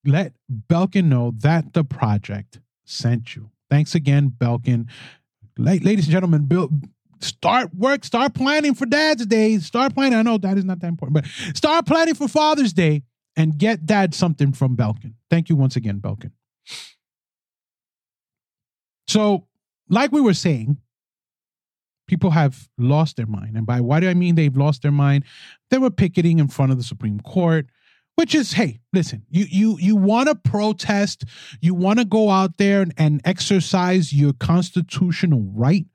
let 0.07 0.33
Belkin 0.51 1.05
know 1.05 1.35
that 1.41 1.75
the 1.75 1.85
project 1.85 2.61
sent 2.87 3.37
you. 3.37 3.51
Thanks 3.69 3.95
again, 3.95 4.33
Belkin. 4.37 4.87
Ladies 5.59 6.07
and 6.07 6.13
gentlemen, 6.13 6.47
Bill, 6.47 6.71
start 7.21 7.75
work, 7.75 8.05
start 8.05 8.35
planning 8.35 8.75
for 8.75 8.87
Dad's 8.87 9.27
Day. 9.27 9.59
Start 9.59 9.95
planning. 9.95 10.19
I 10.19 10.23
know 10.23 10.39
that 10.39 10.59
is 10.59 10.65
not 10.65 10.81
that 10.81 10.89
important, 10.89 11.15
but 11.15 11.57
start 11.57 11.87
planning 11.87 12.15
for 12.15 12.29
Father's 12.29 12.73
Day 12.73 13.03
and 13.37 13.59
get 13.59 13.87
Dad 13.87 14.15
something 14.15 14.53
from 14.53 14.77
Belkin. 14.77 15.15
Thank 15.29 15.49
you 15.49 15.57
once 15.57 15.77
again, 15.77 16.01
Belkin. 16.01 16.33
So, 19.09 19.47
like 19.89 20.13
we 20.13 20.21
were 20.21 20.35
saying, 20.35 20.77
people 22.07 22.31
have 22.31 22.69
lost 22.79 23.17
their 23.17 23.27
mind. 23.27 23.57
And 23.57 23.67
by 23.67 23.81
what 23.81 24.01
do 24.01 24.09
I 24.09 24.15
mean 24.15 24.35
they've 24.35 24.57
lost 24.57 24.83
their 24.83 24.93
mind? 24.93 25.25
They 25.71 25.79
were 25.79 25.91
picketing 25.91 26.39
in 26.39 26.49
front 26.49 26.73
of 26.73 26.79
the 26.79 26.85
Supreme 26.85 27.21
Court, 27.21 27.67
which 28.17 28.35
is, 28.35 28.53
hey, 28.53 28.81
listen, 28.93 29.25
you 29.31 29.47
you 29.49 29.79
you 29.81 29.97
want 29.97 30.29
to 30.29 30.35
protest, 30.35 31.25
you 31.61 31.75
want 31.75 31.99
to 31.99 32.05
go 32.05 32.31
out 32.31 32.57
there 32.59 32.83
and, 32.83 32.93
and 32.99 33.21
exercise 33.25 34.13
your 34.13 34.33
constitutional 34.33 35.43
right 35.55 35.87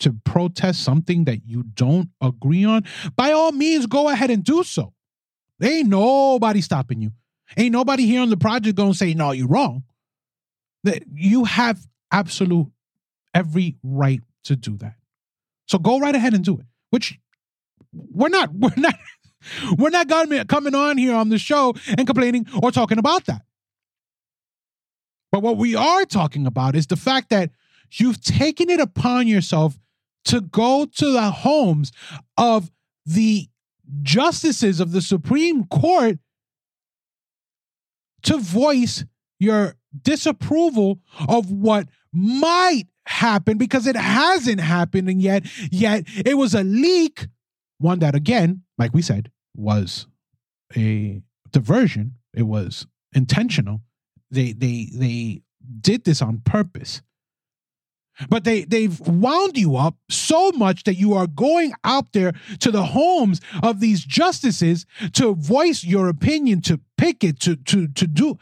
to 0.00 0.12
protest 0.24 0.82
something 0.82 1.24
that 1.24 1.46
you 1.46 1.62
don't 1.62 2.10
agree 2.20 2.64
on, 2.64 2.84
by 3.16 3.32
all 3.32 3.52
means, 3.52 3.86
go 3.86 4.08
ahead 4.08 4.30
and 4.30 4.44
do 4.44 4.62
so. 4.62 4.94
There 5.58 5.72
ain't 5.72 5.88
nobody 5.88 6.60
stopping 6.60 7.00
you. 7.00 7.12
Ain't 7.56 7.72
nobody 7.72 8.06
here 8.06 8.20
on 8.20 8.30
the 8.30 8.36
project 8.36 8.76
going 8.76 8.92
to 8.92 8.98
say, 8.98 9.14
no, 9.14 9.32
you're 9.32 9.48
wrong. 9.48 9.84
That 10.84 11.02
you 11.12 11.44
have 11.44 11.80
absolute 12.12 12.68
every 13.34 13.76
right 13.82 14.20
to 14.44 14.56
do 14.56 14.76
that. 14.78 14.94
So 15.66 15.78
go 15.78 15.98
right 15.98 16.14
ahead 16.14 16.34
and 16.34 16.44
do 16.44 16.58
it. 16.58 16.66
Which 16.90 17.18
we're 17.92 18.28
not, 18.28 18.52
we're 18.54 18.70
not, 18.76 18.94
we're 19.76 19.90
not 19.90 20.08
coming 20.48 20.74
on 20.74 20.98
here 20.98 21.14
on 21.14 21.28
the 21.28 21.38
show 21.38 21.74
and 21.96 22.06
complaining 22.06 22.46
or 22.62 22.70
talking 22.70 22.98
about 22.98 23.26
that. 23.26 23.42
But 25.30 25.42
what 25.42 25.56
we 25.56 25.74
are 25.74 26.04
talking 26.04 26.46
about 26.46 26.74
is 26.74 26.86
the 26.86 26.96
fact 26.96 27.30
that 27.30 27.50
you've 27.92 28.20
taken 28.20 28.70
it 28.70 28.80
upon 28.80 29.26
yourself 29.26 29.78
to 30.26 30.40
go 30.40 30.86
to 30.96 31.12
the 31.12 31.30
homes 31.30 31.92
of 32.36 32.70
the 33.06 33.48
justices 34.02 34.80
of 34.80 34.92
the 34.92 35.00
Supreme 35.00 35.64
Court 35.64 36.18
to 38.22 38.38
voice 38.38 39.04
your 39.38 39.76
disapproval 40.02 41.00
of 41.28 41.50
what 41.50 41.88
might 42.12 42.84
happen 43.06 43.56
because 43.56 43.86
it 43.86 43.96
hasn't 43.96 44.60
happened 44.60 45.08
and 45.08 45.22
yet 45.22 45.46
yet 45.70 46.04
it 46.26 46.36
was 46.36 46.54
a 46.54 46.62
leak. 46.62 47.26
One 47.78 48.00
that 48.00 48.14
again 48.14 48.62
like 48.76 48.92
we 48.92 49.02
said 49.02 49.30
was 49.56 50.06
a 50.76 51.22
diversion. 51.50 52.14
It 52.34 52.42
was 52.42 52.86
intentional. 53.14 53.80
They 54.30 54.52
they 54.52 54.90
they 54.92 55.42
did 55.80 56.04
this 56.04 56.20
on 56.20 56.42
purpose 56.44 57.02
but 58.28 58.44
they 58.44 58.64
they've 58.64 58.98
wound 59.00 59.56
you 59.56 59.76
up 59.76 59.96
so 60.08 60.50
much 60.52 60.84
that 60.84 60.94
you 60.94 61.14
are 61.14 61.26
going 61.26 61.72
out 61.84 62.12
there 62.12 62.32
to 62.60 62.70
the 62.70 62.84
homes 62.84 63.40
of 63.62 63.80
these 63.80 64.04
justices 64.04 64.86
to 65.12 65.34
voice 65.34 65.84
your 65.84 66.08
opinion 66.08 66.60
to 66.62 66.80
pick 66.96 67.22
it 67.22 67.38
to 67.40 67.56
to 67.56 67.88
to 67.88 68.06
do. 68.06 68.38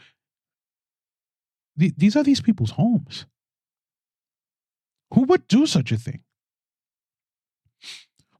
These 1.75 2.15
are 2.15 2.23
these 2.23 2.41
people's 2.41 2.71
homes. 2.71 3.25
Who 5.13 5.23
would 5.23 5.47
do 5.47 5.67
such 5.67 5.91
a 5.91 5.97
thing? 5.97 6.21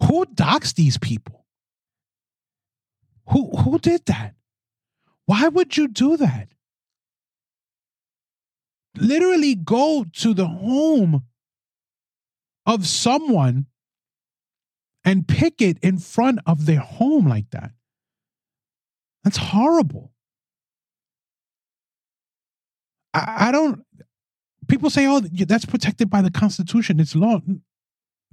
Who 0.04 0.26
doxed 0.26 0.76
these 0.76 0.97
people? 0.97 1.45
Who 3.30 3.52
who 3.58 3.78
did 3.78 4.06
that? 4.08 4.34
Why 5.26 5.50
would 5.50 5.78
you 5.78 5.88
do 5.88 6.17
that 6.17 6.47
literally 8.97 9.55
go 9.55 10.05
to 10.13 10.33
the 10.33 10.47
home 10.47 11.23
of 12.65 12.86
someone 12.86 13.67
and 15.05 15.27
pick 15.27 15.62
it 15.62 15.77
in 15.79 15.97
front 15.97 16.39
of 16.45 16.65
their 16.65 16.79
home 16.79 17.27
like 17.27 17.49
that. 17.51 17.71
That's 19.23 19.38
horrible. 19.38 20.12
I, 23.13 23.47
I 23.47 23.51
don't, 23.51 23.83
people 24.67 24.89
say, 24.89 25.07
oh, 25.07 25.21
that's 25.21 25.65
protected 25.65 26.10
by 26.10 26.21
the 26.21 26.31
Constitution. 26.31 26.99
It's 26.99 27.15
law. 27.15 27.39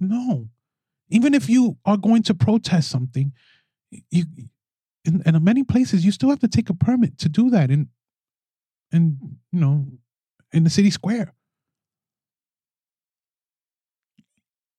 No. 0.00 0.48
Even 1.08 1.32
if 1.34 1.48
you 1.48 1.76
are 1.84 1.96
going 1.96 2.22
to 2.24 2.34
protest 2.34 2.90
something, 2.90 3.32
you, 4.10 4.24
in, 5.04 5.22
in 5.24 5.44
many 5.44 5.62
places, 5.62 6.04
you 6.04 6.10
still 6.10 6.30
have 6.30 6.40
to 6.40 6.48
take 6.48 6.70
a 6.70 6.74
permit 6.74 7.18
to 7.18 7.28
do 7.28 7.50
that 7.50 7.70
And, 7.70 7.88
and, 8.90 9.18
you 9.52 9.60
know, 9.60 9.86
in 10.54 10.64
the 10.64 10.70
city 10.70 10.90
square. 10.90 11.34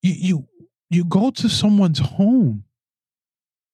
You 0.02 0.14
you 0.14 0.48
you 0.90 1.06
go 1.06 1.30
to 1.32 1.50
someone's 1.50 2.00
home. 2.00 2.64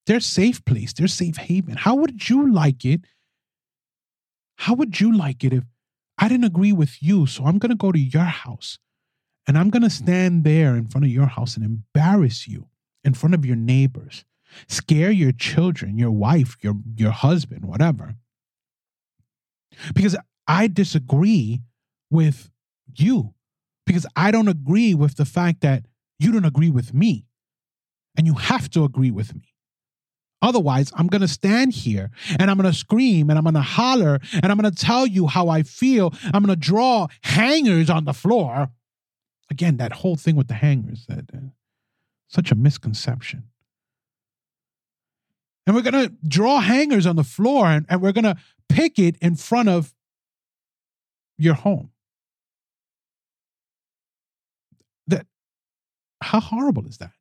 Their 0.07 0.19
safe 0.19 0.65
place, 0.65 0.93
their 0.93 1.07
safe 1.07 1.37
haven. 1.37 1.75
How 1.77 1.95
would 1.95 2.27
you 2.27 2.51
like 2.51 2.83
it? 2.83 3.01
How 4.57 4.73
would 4.73 4.99
you 4.99 5.15
like 5.15 5.43
it 5.43 5.53
if 5.53 5.63
I 6.17 6.27
didn't 6.27 6.45
agree 6.45 6.73
with 6.73 7.01
you, 7.01 7.27
so 7.27 7.45
I'm 7.45 7.59
going 7.59 7.69
to 7.69 7.75
go 7.75 7.91
to 7.91 7.99
your 7.99 8.23
house 8.23 8.79
and 9.47 9.57
I'm 9.57 9.69
going 9.69 9.83
to 9.83 9.89
stand 9.89 10.43
there 10.43 10.75
in 10.75 10.87
front 10.87 11.05
of 11.05 11.11
your 11.11 11.27
house 11.27 11.55
and 11.55 11.63
embarrass 11.63 12.47
you 12.47 12.67
in 13.03 13.13
front 13.13 13.35
of 13.35 13.45
your 13.45 13.55
neighbors, 13.55 14.25
scare 14.67 15.11
your 15.11 15.31
children, 15.31 15.97
your 15.97 16.11
wife, 16.11 16.57
your 16.61 16.75
your 16.95 17.11
husband, 17.11 17.65
whatever. 17.65 18.15
Because 19.93 20.15
I 20.47 20.67
disagree 20.67 21.61
with 22.11 22.51
you 22.95 23.33
because 23.85 24.05
I 24.15 24.29
don't 24.29 24.47
agree 24.47 24.93
with 24.93 25.15
the 25.15 25.25
fact 25.25 25.61
that 25.61 25.85
you 26.19 26.31
don't 26.31 26.45
agree 26.45 26.69
with 26.69 26.93
me. 26.93 27.25
And 28.17 28.27
you 28.27 28.33
have 28.33 28.69
to 28.71 28.83
agree 28.83 29.09
with 29.09 29.33
me. 29.33 29.53
Otherwise, 30.41 30.91
I'm 30.95 31.07
going 31.07 31.21
to 31.21 31.27
stand 31.27 31.73
here 31.73 32.11
and 32.37 32.51
I'm 32.51 32.57
going 32.57 32.71
to 32.71 32.77
scream 32.77 33.29
and 33.29 33.37
I'm 33.37 33.45
going 33.45 33.53
to 33.53 33.61
holler 33.61 34.19
and 34.33 34.51
I'm 34.51 34.57
going 34.57 34.71
to 34.71 34.77
tell 34.77 35.07
you 35.07 35.27
how 35.27 35.47
I 35.49 35.63
feel. 35.63 36.13
I'm 36.25 36.43
going 36.43 36.47
to 36.47 36.55
draw 36.55 37.07
hangers 37.21 37.89
on 37.89 38.05
the 38.05 38.13
floor. 38.13 38.69
Again, 39.49 39.77
that 39.77 39.93
whole 39.93 40.15
thing 40.15 40.35
with 40.35 40.47
the 40.47 40.55
hangers, 40.55 41.05
that 41.07 41.25
uh, 41.33 41.39
such 42.27 42.51
a 42.51 42.55
misconception. 42.55 43.43
And 45.67 45.75
we're 45.75 45.83
going 45.83 46.07
to 46.07 46.13
draw 46.27 46.59
hangers 46.59 47.05
on 47.05 47.15
the 47.15 47.23
floor 47.23 47.67
and, 47.67 47.85
and 47.87 48.01
we're 48.01 48.11
going 48.13 48.23
to 48.23 48.37
pick 48.67 48.97
it 48.97 49.17
in 49.21 49.35
front 49.35 49.69
of 49.69 49.93
your 51.37 51.53
home. 51.53 51.91
That 55.07 55.27
how 56.21 56.39
horrible 56.39 56.87
is 56.87 56.97
that? 56.97 57.11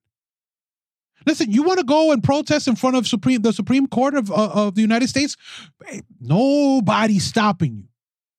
Listen, 1.26 1.50
you 1.50 1.62
want 1.62 1.78
to 1.78 1.84
go 1.84 2.12
and 2.12 2.22
protest 2.22 2.66
in 2.66 2.76
front 2.76 2.96
of 2.96 3.06
Supreme 3.06 3.42
the 3.42 3.52
Supreme 3.52 3.86
Court 3.86 4.14
of, 4.14 4.30
uh, 4.30 4.50
of 4.54 4.74
the 4.74 4.80
United 4.80 5.08
States? 5.08 5.36
Nobody's 6.20 7.24
stopping 7.24 7.76
you. 7.76 7.84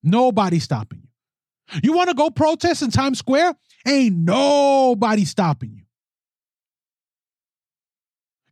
Nobody's 0.04 0.64
stopping 0.64 1.02
you. 1.04 1.80
You 1.84 1.94
want 1.94 2.10
to 2.10 2.16
go 2.16 2.30
protest 2.30 2.82
in 2.82 2.90
Times 2.90 3.20
Square? 3.20 3.56
Ain't 3.88 4.16
nobody 4.16 5.26
stopping 5.26 5.74
you. 5.74 5.84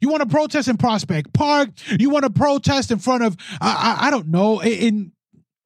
You 0.01 0.09
want 0.09 0.21
to 0.21 0.29
protest 0.29 0.67
in 0.67 0.77
Prospect 0.77 1.33
Park? 1.33 1.71
You 1.99 2.09
want 2.09 2.23
to 2.23 2.29
protest 2.29 2.91
in 2.91 2.99
front 2.99 3.23
of 3.23 3.35
I, 3.59 3.97
I, 3.99 4.07
I 4.07 4.11
don't 4.11 4.27
know 4.27 4.61
in 4.61 5.11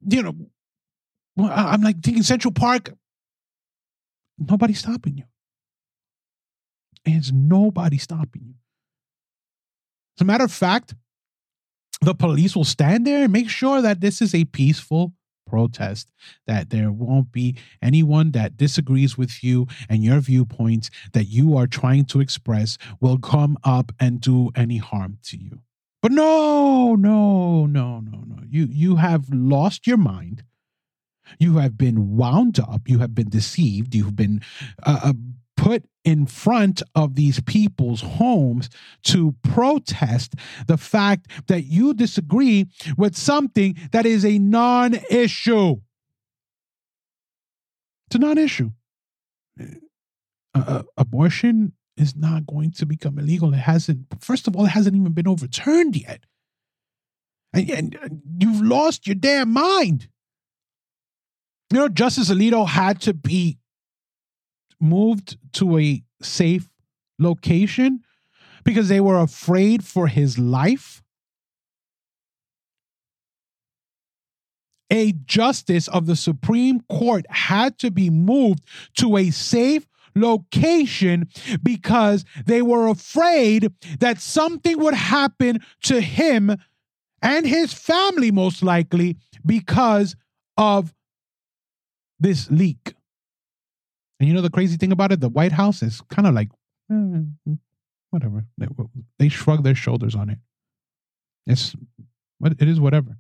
you 0.08 0.24
know 0.24 0.36
I'm 1.38 1.82
like 1.82 2.02
thinking 2.02 2.24
Central 2.24 2.52
Park. 2.52 2.94
Nobody's 4.40 4.80
stopping 4.80 5.18
you. 5.18 5.24
There's 7.06 7.32
nobody 7.32 7.98
stopping 7.98 8.44
you. 8.46 8.54
As 10.18 10.22
a 10.22 10.26
matter 10.26 10.44
of 10.44 10.52
fact, 10.52 10.94
the 12.02 12.14
police 12.14 12.56
will 12.56 12.64
stand 12.64 13.08
there 13.08 13.24
and 13.24 13.34
make 13.34 13.50
sure 13.50 13.82
that 13.82 14.02
this 14.02 14.22
is 14.22 14.36
a 14.36 14.46
peaceful 14.46 15.14
protest, 15.48 16.10
that 16.48 16.70
there 16.70 16.92
won't 16.92 17.32
be 17.32 17.56
anyone 17.82 18.32
that 18.32 18.58
disagrees 18.58 19.18
with 19.18 19.44
you 19.44 19.68
and 19.90 20.04
your 20.04 20.20
viewpoints 20.20 20.90
that 21.14 21.26
you 21.26 21.56
are 21.56 21.68
trying 21.68 22.06
to 22.06 22.20
express 22.20 22.78
will 23.00 23.18
come 23.18 23.58
up 23.64 23.92
and 24.00 24.22
do 24.22 24.50
any 24.56 24.78
harm 24.78 25.18
to 25.24 25.38
you. 25.38 25.60
But 26.02 26.12
no, 26.12 26.96
no, 26.96 27.66
no, 27.66 28.00
no, 28.00 28.24
no. 28.26 28.44
You 28.50 28.68
you 28.70 28.98
have 28.98 29.30
lost 29.30 29.88
your 29.88 29.98
mind. 29.98 30.44
You 31.40 31.58
have 31.60 31.78
been 31.78 32.18
wound 32.18 32.60
up. 32.60 32.90
You 32.90 33.00
have 33.00 33.16
been 33.16 33.30
deceived. 33.30 33.96
You've 33.96 34.16
been 34.16 34.42
uh, 34.84 35.00
uh 35.04 35.14
put 35.56 35.84
in 36.04 36.26
front 36.26 36.82
of 36.96 37.16
these 37.16 37.40
people's 37.42 38.02
homes 38.02 38.70
to 39.04 39.36
protest 39.44 40.36
the 40.68 40.78
fact 40.78 41.28
that 41.48 41.64
you 41.64 41.94
disagree 41.94 42.66
with 42.98 43.16
something 43.16 43.78
that 43.92 44.06
is 44.06 44.26
a 44.26 44.40
non 44.40 44.96
issue. 45.10 45.78
It's 48.08 48.16
a 48.16 48.20
non 48.20 48.38
issue. 48.38 48.72
Uh, 49.60 49.66
uh, 50.56 50.84
abortion 50.98 51.74
is 51.98 52.16
not 52.16 52.46
going 52.46 52.72
to 52.72 52.86
become 52.86 53.18
illegal. 53.18 53.54
It 53.54 53.58
hasn't, 53.58 54.08
first 54.20 54.48
of 54.48 54.56
all, 54.56 54.66
it 54.66 54.70
hasn't 54.70 54.96
even 54.96 55.14
been 55.14 55.28
overturned 55.28 55.96
yet. 55.96 56.26
And, 57.54 57.96
and 58.02 58.22
you've 58.40 58.62
lost 58.62 59.06
your 59.08 59.16
damn 59.16 59.52
mind. 59.52 60.08
You 61.72 61.80
know, 61.80 61.90
Justice 61.90 62.30
Alito 62.30 62.68
had 62.68 63.02
to 63.02 63.14
be 63.14 63.58
moved 64.84 65.38
to 65.54 65.80
a 65.80 66.04
safe 66.22 66.70
location 67.18 68.02
because 68.64 68.90
they 68.90 69.00
were 69.00 69.20
afraid 69.20 69.84
for 69.84 70.08
his 70.08 70.38
life. 70.38 71.02
A 74.90 75.14
justice 75.14 75.88
of 75.88 76.06
the 76.06 76.16
Supreme 76.16 76.82
Court 76.82 77.26
had 77.30 77.80
to 77.80 77.90
be 77.90 78.10
moved 78.10 78.64
to 78.98 79.18
a 79.18 79.32
safe 79.32 79.88
location 80.16 81.28
because 81.64 82.24
they 82.46 82.62
were 82.62 82.88
afraid 82.88 83.72
that 84.00 84.20
something 84.20 84.78
would 84.80 84.94
happen 84.94 85.60
to 85.84 86.00
him 86.00 86.56
and 87.22 87.48
his 87.48 87.74
family, 87.74 88.32
most 88.32 88.62
likely, 88.62 89.18
because 89.46 90.16
of 90.58 90.94
this 92.20 92.52
leak. 92.52 92.94
And 94.24 94.30
you 94.30 94.34
know 94.34 94.42
the 94.42 94.50
crazy 94.50 94.78
thing 94.78 94.94
about 94.94 95.12
it, 95.12 95.20
the 95.20 95.28
White 95.28 95.52
House 95.52 95.84
is 95.84 96.00
kind 96.10 96.26
of 96.26 96.34
like, 96.34 96.48
eh, 96.90 97.56
whatever. 98.10 98.46
They, 98.58 98.68
they 99.20 99.28
shrug 99.28 99.66
their 99.66 99.76
shoulders 99.76 100.16
on 100.16 100.30
it. 100.30 100.38
It's 101.46 101.76
it 102.42 102.70
is 102.70 102.80
whatever. 102.80 103.18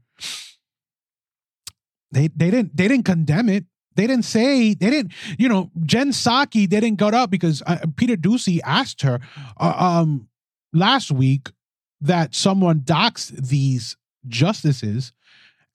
They 2.13 2.29
they 2.29 2.49
didn't 2.49 2.77
they 2.77 2.87
didn't 2.87 3.03
condemn 3.03 3.49
it. 3.49 3.65
They 3.97 4.07
didn't 4.07 4.23
say 4.23 4.75
they 4.75 4.89
didn't. 4.89 5.11
You 5.37 5.49
know, 5.49 5.71
Jen 5.85 6.11
Psaki 6.11 6.69
didn't 6.69 6.95
go 6.95 7.09
up 7.09 7.29
because 7.29 7.61
uh, 7.67 7.79
Peter 7.97 8.15
Doocy 8.15 8.61
asked 8.63 9.01
her 9.01 9.19
uh, 9.57 9.73
um 9.77 10.29
last 10.71 11.11
week 11.11 11.51
that 11.99 12.33
someone 12.33 12.79
doxed 12.79 13.49
these 13.49 13.97
justices. 14.29 15.11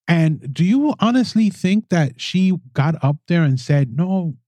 And 0.07 0.55
do 0.55 0.65
you 0.65 0.95
honestly 1.01 1.51
think 1.51 1.91
that 1.91 2.19
she 2.19 2.55
got 2.73 2.95
up 3.05 3.17
there 3.27 3.43
and 3.43 3.61
said, 3.61 3.95
no, 3.95 4.39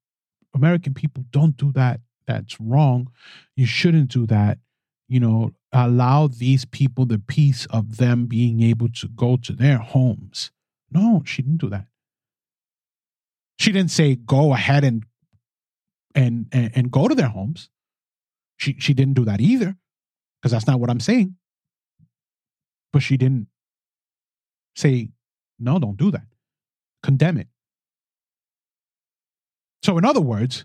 American 0.55 0.95
people 0.95 1.25
don't 1.31 1.57
do 1.57 1.73
that. 1.73 2.01
That's 2.27 2.61
wrong. 2.61 3.11
You 3.57 3.67
shouldn't 3.67 4.11
do 4.11 4.27
that. 4.27 4.59
You 5.09 5.21
know, 5.21 5.51
allow 5.73 6.29
these 6.29 6.65
people 6.65 7.07
the 7.07 7.19
peace 7.19 7.67
of 7.67 7.97
them 7.97 8.27
being 8.27 8.63
able 8.63 8.89
to 8.89 9.09
go 9.09 9.37
to 9.37 9.53
their 9.53 9.79
homes. 9.79 10.51
No, 10.91 11.23
she 11.25 11.43
didn't 11.43 11.61
do 11.61 11.71
that. 11.71 11.87
She 13.59 13.73
didn't 13.73 13.91
say 13.91 14.17
go 14.17 14.55
ahead 14.55 14.85
and 14.85 15.05
and 16.15 16.47
and, 16.53 16.71
and 16.75 16.91
go 16.91 17.09
to 17.09 17.15
their 17.15 17.29
homes. 17.29 17.69
She 18.57 18.77
she 18.79 18.95
didn't 18.95 19.15
do 19.15 19.25
that 19.25 19.41
either, 19.41 19.77
because 20.41 20.53
that's 20.53 20.67
not 20.67 20.81
what 20.81 20.91
I'm 20.91 21.01
saying. 21.01 21.37
But 22.93 23.03
she 23.03 23.17
didn't 23.17 23.49
say 24.77 25.11
no, 25.59 25.79
don't 25.79 25.97
do 25.97 26.11
that. 26.11 26.27
Condemn 27.03 27.39
it. 27.39 27.49
So, 29.83 29.97
in 29.99 30.05
other 30.05 30.21
words, 30.21 30.65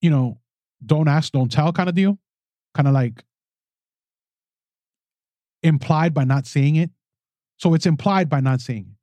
you 0.00 0.10
know, 0.10 0.38
don't 0.84 1.08
ask, 1.08 1.32
don't 1.32 1.50
tell 1.50 1.72
kind 1.72 1.88
of 1.88 1.94
deal, 1.94 2.18
kind 2.74 2.86
of 2.86 2.94
like 2.94 3.24
implied 5.62 6.14
by 6.14 6.24
not 6.24 6.46
saying 6.46 6.76
it. 6.76 6.90
So 7.56 7.74
it's 7.74 7.86
implied 7.86 8.28
by 8.28 8.40
not 8.40 8.60
saying 8.60 8.86
it. 8.90 8.96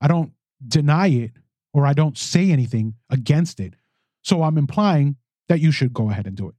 I 0.00 0.08
don't 0.08 0.32
deny 0.66 1.08
it 1.08 1.32
or 1.72 1.86
I 1.86 1.92
don't 1.92 2.16
say 2.16 2.50
anything 2.50 2.94
against 3.10 3.60
it. 3.60 3.74
So 4.22 4.42
I'm 4.42 4.58
implying 4.58 5.16
that 5.48 5.60
you 5.60 5.70
should 5.70 5.92
go 5.92 6.10
ahead 6.10 6.26
and 6.26 6.36
do 6.36 6.48
it. 6.48 6.54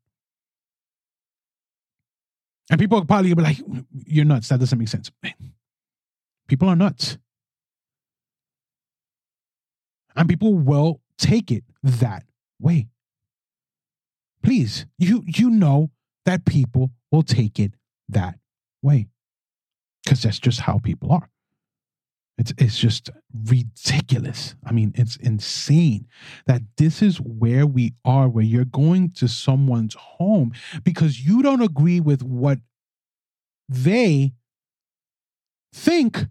And 2.70 2.80
people 2.80 3.04
probably 3.06 3.34
be 3.34 3.42
like, 3.42 3.58
you're 4.06 4.26
nuts. 4.26 4.50
That 4.50 4.60
doesn't 4.60 4.78
make 4.78 4.88
sense. 4.88 5.12
People 6.48 6.70
are 6.70 6.76
nuts 6.76 7.18
and 10.18 10.28
people 10.28 10.56
will 10.56 11.00
take 11.18 11.52
it 11.52 11.64
that 11.84 12.24
way. 12.60 12.88
Please, 14.44 14.86
you 14.98 15.24
you 15.26 15.50
know 15.50 15.92
that 16.26 16.46
people 16.46 16.92
will 17.12 17.24
take 17.24 17.60
it 17.60 17.74
that 18.10 18.40
way 18.82 19.08
because 20.04 20.24
that's 20.24 20.40
just 20.40 20.62
how 20.62 20.80
people 20.80 21.12
are. 21.12 21.30
It's 22.38 22.54
it's 22.58 22.78
just 22.78 23.10
ridiculous. 23.46 24.56
I 24.64 24.72
mean, 24.72 24.92
it's 24.96 25.16
insane 25.18 26.08
that 26.46 26.62
this 26.78 27.02
is 27.02 27.18
where 27.18 27.66
we 27.66 27.94
are, 28.06 28.30
where 28.30 28.44
you're 28.44 28.66
going 28.66 29.10
to 29.14 29.28
someone's 29.28 29.96
home 29.96 30.54
because 30.84 31.26
you 31.26 31.42
don't 31.42 31.64
agree 31.64 32.00
with 32.00 32.22
what 32.24 32.60
they 33.68 34.34
think 35.74 36.28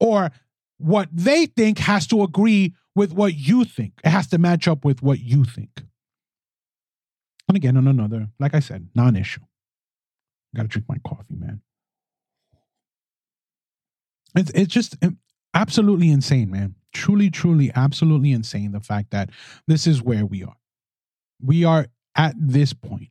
or 0.00 0.30
what 0.78 1.08
they 1.12 1.46
think 1.46 1.78
has 1.78 2.06
to 2.08 2.22
agree 2.22 2.74
with 2.94 3.12
what 3.12 3.34
you 3.34 3.64
think. 3.64 3.94
It 4.04 4.10
has 4.10 4.26
to 4.28 4.38
match 4.38 4.68
up 4.68 4.84
with 4.84 5.02
what 5.02 5.20
you 5.20 5.44
think. 5.44 5.82
And 7.48 7.56
again, 7.56 7.76
on 7.76 7.86
another, 7.86 8.28
like 8.38 8.54
I 8.54 8.60
said, 8.60 8.88
non 8.94 9.16
issue. 9.16 9.42
Got 10.54 10.62
to 10.62 10.68
drink 10.68 10.88
my 10.88 10.98
coffee, 11.06 11.36
man. 11.36 11.60
It's, 14.36 14.50
it's 14.50 14.72
just 14.72 14.96
eh, 15.02 15.10
absolutely 15.52 16.10
insane, 16.10 16.50
man. 16.50 16.74
Truly, 16.92 17.30
truly, 17.30 17.70
absolutely 17.74 18.32
insane 18.32 18.72
the 18.72 18.80
fact 18.80 19.10
that 19.10 19.30
this 19.66 19.86
is 19.86 20.02
where 20.02 20.24
we 20.24 20.44
are. 20.44 20.56
We 21.42 21.64
are 21.64 21.86
at 22.16 22.34
this 22.38 22.72
point 22.72 23.10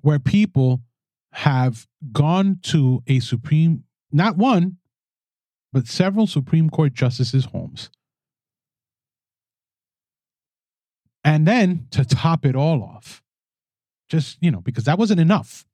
where 0.00 0.18
people 0.18 0.80
have 1.32 1.86
gone 2.12 2.58
to 2.62 3.02
a 3.06 3.20
supreme, 3.20 3.84
not 4.10 4.36
one, 4.36 4.78
but 5.76 5.86
several 5.86 6.26
Supreme 6.26 6.70
Court 6.70 6.94
justices' 6.94 7.44
homes. 7.44 7.90
And 11.22 11.46
then 11.46 11.86
to 11.90 12.02
top 12.02 12.46
it 12.46 12.56
all 12.56 12.82
off, 12.82 13.22
just, 14.08 14.38
you 14.40 14.50
know, 14.50 14.62
because 14.62 14.84
that 14.84 14.98
wasn't 14.98 15.20
enough. 15.20 15.66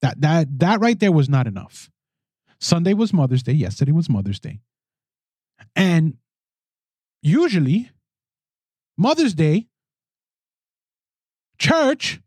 That 0.00 0.22
that 0.22 0.58
that 0.60 0.80
right 0.80 0.98
there 0.98 1.12
was 1.12 1.28
not 1.28 1.46
enough. 1.46 1.90
Sunday 2.62 2.94
was 2.94 3.12
Mother's 3.12 3.42
Day, 3.42 3.52
yesterday 3.52 3.92
was 3.92 4.08
Mother's 4.08 4.40
Day. 4.40 4.60
And 5.76 6.16
usually 7.20 7.90
Mother's 8.96 9.34
Day 9.34 9.66
church 11.58 12.22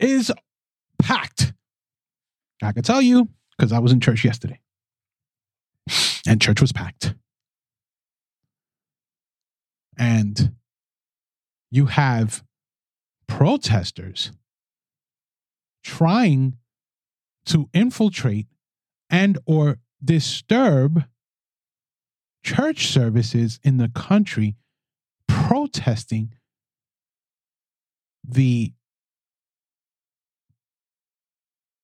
is 0.00 0.32
packed. 0.98 1.52
I 2.62 2.72
can 2.72 2.82
tell 2.82 3.02
you 3.02 3.28
because 3.58 3.72
I 3.72 3.78
was 3.78 3.92
in 3.92 4.00
church 4.00 4.24
yesterday. 4.24 4.58
And 6.26 6.40
church 6.40 6.60
was 6.60 6.72
packed. 6.72 7.14
And 9.98 10.52
you 11.70 11.86
have 11.86 12.44
protesters 13.28 14.32
trying 15.84 16.56
to 17.46 17.68
infiltrate 17.72 18.46
and 19.08 19.38
or 19.46 19.78
disturb 20.04 21.04
church 22.44 22.88
services 22.88 23.58
in 23.62 23.76
the 23.76 23.88
country 23.88 24.56
protesting 25.26 26.32
the 28.28 28.72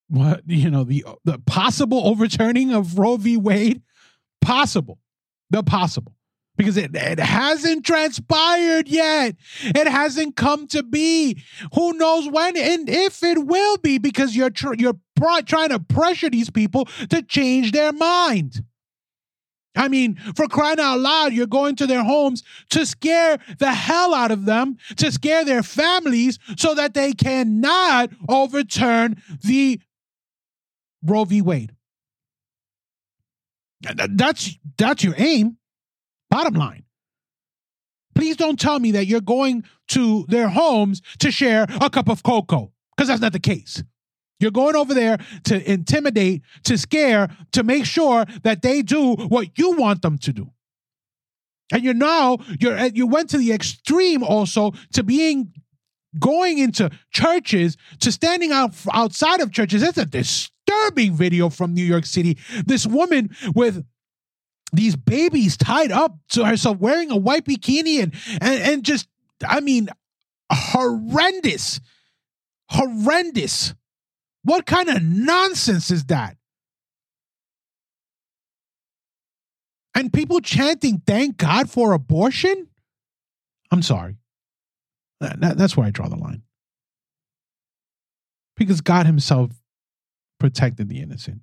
what 0.09 0.43
you 0.47 0.71
know 0.71 0.85
the 0.85 1.05
the 1.25 1.39
possible 1.47 2.07
overturning 2.07 2.73
of 2.73 2.99
Roe 2.99 3.17
v. 3.17 3.37
Wade 3.37 3.83
possible 4.43 4.99
the 5.51 5.63
possible 5.63 6.15
because 6.57 6.77
it, 6.77 6.95
it 6.95 7.19
hasn't 7.19 7.85
transpired 7.85 8.89
yet. 8.89 9.37
It 9.63 9.89
hasn't 9.89 10.37
come 10.37 10.67
to 10.69 10.83
be. 10.83 11.43
Who 11.75 11.95
knows 11.95 12.29
when 12.29 12.57
and 12.57 12.89
if 12.89 13.23
it 13.23 13.47
will 13.47 13.79
be 13.79 13.99
because 13.99 14.37
you're 14.37 14.51
tr- 14.51 14.75
you're 14.79 14.99
pr- 15.17 15.43
trying 15.47 15.71
to 15.71 15.81
pressure 15.81 16.31
these 16.31 16.51
people 16.51 16.87
to 17.11 17.23
change 17.23 17.73
their 17.73 17.93
mind. 17.93 18.63
I 19.75 19.89
mean, 19.89 20.17
for 20.37 20.47
crying 20.49 20.79
out 20.79 20.99
loud, 20.99 21.33
you're 21.33 21.47
going 21.47 21.77
to 21.77 21.87
their 21.87 22.05
homes 22.05 22.43
to 22.71 22.85
scare 22.85 23.39
the 23.59 23.73
hell 23.73 24.15
out 24.15 24.31
of 24.31 24.45
them, 24.45 24.77
to 24.97 25.11
scare 25.11 25.47
their 25.47 25.63
families 25.63 26.39
so 26.59 26.75
that 26.75 26.93
they 26.93 27.13
cannot 27.13 28.11
overturn 28.29 29.23
the 29.43 29.81
Roe 31.03 31.25
v. 31.25 31.41
Wade. 31.41 31.75
That's 33.83 34.59
that's 34.79 35.05
your 35.05 35.15
aim. 35.17 35.59
Bottom 36.31 36.55
line. 36.55 36.85
Please 38.15 38.37
don't 38.37 38.61
tell 38.61 38.79
me 38.79 38.93
that 38.93 39.07
you're 39.07 39.21
going 39.21 39.65
to 39.89 40.25
their 40.29 40.49
homes 40.49 41.03
to 41.19 41.31
share 41.31 41.67
a 41.81 41.91
cup 41.91 42.09
of 42.09 42.23
cocoa, 42.23 42.73
because 42.97 43.09
that's 43.09 43.21
not 43.21 43.33
the 43.33 43.41
case. 43.41 43.83
You're 44.39 44.51
going 44.51 44.77
over 44.77 44.93
there 44.93 45.19
to 45.45 45.71
intimidate, 45.71 46.43
to 46.65 46.77
scare, 46.77 47.29
to 47.53 47.63
make 47.63 47.85
sure 47.85 48.27
that 48.43 48.63
they 48.63 48.83
do 48.83 49.15
what 49.15 49.57
you 49.57 49.77
want 49.77 50.03
them 50.03 50.19
to 50.19 50.33
do. 50.33 50.51
And 51.73 51.83
you're 51.83 51.95
now 51.95 52.39
you're 52.61 52.77
you 52.87 53.07
went 53.07 53.31
to 53.31 53.39
the 53.39 53.53
extreme 53.53 54.23
also 54.23 54.73
to 54.93 55.03
being 55.03 55.53
going 56.19 56.59
into 56.59 56.91
churches 57.13 57.77
to 58.01 58.13
standing 58.13 58.53
out 58.53 58.75
outside 58.93 59.41
of 59.41 59.53
churches. 59.53 59.83
It's 59.83 59.97
a 59.97 60.05
disturbing 60.73 61.15
video 61.15 61.49
from 61.49 61.75
New 61.75 61.85
York 61.85 62.07
City. 62.07 62.39
This 62.65 62.87
woman 62.87 63.35
with 63.55 63.85
these 64.73 64.97
babies 64.97 65.57
tied 65.57 65.93
up 65.93 66.17
to 66.31 66.45
herself 66.45 66.79
wearing 66.79 67.11
a 67.11 67.17
white 67.17 67.45
bikini 67.45 68.03
and 68.03 68.15
and, 68.41 68.63
and 68.63 68.85
just 68.85 69.09
I 69.47 69.61
mean 69.61 69.89
horrendous 70.51 71.81
horrendous. 72.69 73.75
What 74.45 74.67
kind 74.67 74.89
of 74.89 75.03
nonsense 75.03 75.91
is 75.91 76.07
that? 76.07 76.37
And 79.95 80.13
people 80.13 80.41
chanting 80.41 81.03
thank 81.07 81.37
god 81.37 81.71
for 81.71 81.93
abortion? 81.93 82.69
I'm 83.71 83.83
sorry. 83.83 84.17
That, 85.21 85.41
that, 85.41 85.59
that's 85.59 85.77
where 85.77 85.87
i 85.87 85.91
draw 85.91 86.09
the 86.09 86.17
line. 86.17 86.43
Because 88.57 88.81
god 88.81 89.07
himself 89.07 89.62
protected 90.43 90.89
the 90.89 91.01
innocent 91.01 91.43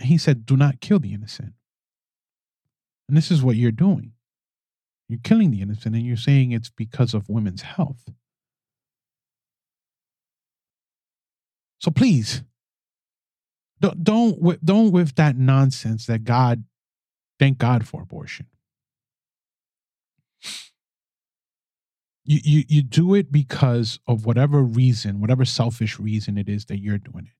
he 0.00 0.18
said, 0.18 0.46
Do 0.46 0.56
not 0.56 0.80
kill 0.80 0.98
the 0.98 1.12
innocent. 1.12 1.54
And 3.08 3.16
this 3.16 3.30
is 3.30 3.42
what 3.42 3.56
you're 3.56 3.70
doing. 3.72 4.12
You're 5.08 5.20
killing 5.22 5.50
the 5.50 5.62
innocent 5.62 5.94
and 5.94 6.04
you're 6.04 6.16
saying 6.16 6.52
it's 6.52 6.70
because 6.70 7.14
of 7.14 7.28
women's 7.28 7.62
health. 7.62 8.10
So 11.80 11.90
please, 11.90 12.42
don't 13.80 14.02
don't 14.04 14.64
don't 14.64 14.90
with 14.90 15.14
that 15.14 15.36
nonsense 15.36 16.06
that 16.06 16.24
God, 16.24 16.64
thank 17.38 17.58
God 17.58 17.86
for 17.86 18.02
abortion. 18.02 18.46
You, 22.28 22.40
you 22.44 22.64
you 22.68 22.82
do 22.82 23.14
it 23.14 23.32
because 23.32 23.98
of 24.06 24.26
whatever 24.26 24.62
reason, 24.62 25.18
whatever 25.18 25.46
selfish 25.46 25.98
reason 25.98 26.36
it 26.36 26.46
is 26.46 26.66
that 26.66 26.78
you're 26.78 26.98
doing 26.98 27.24
it. 27.24 27.32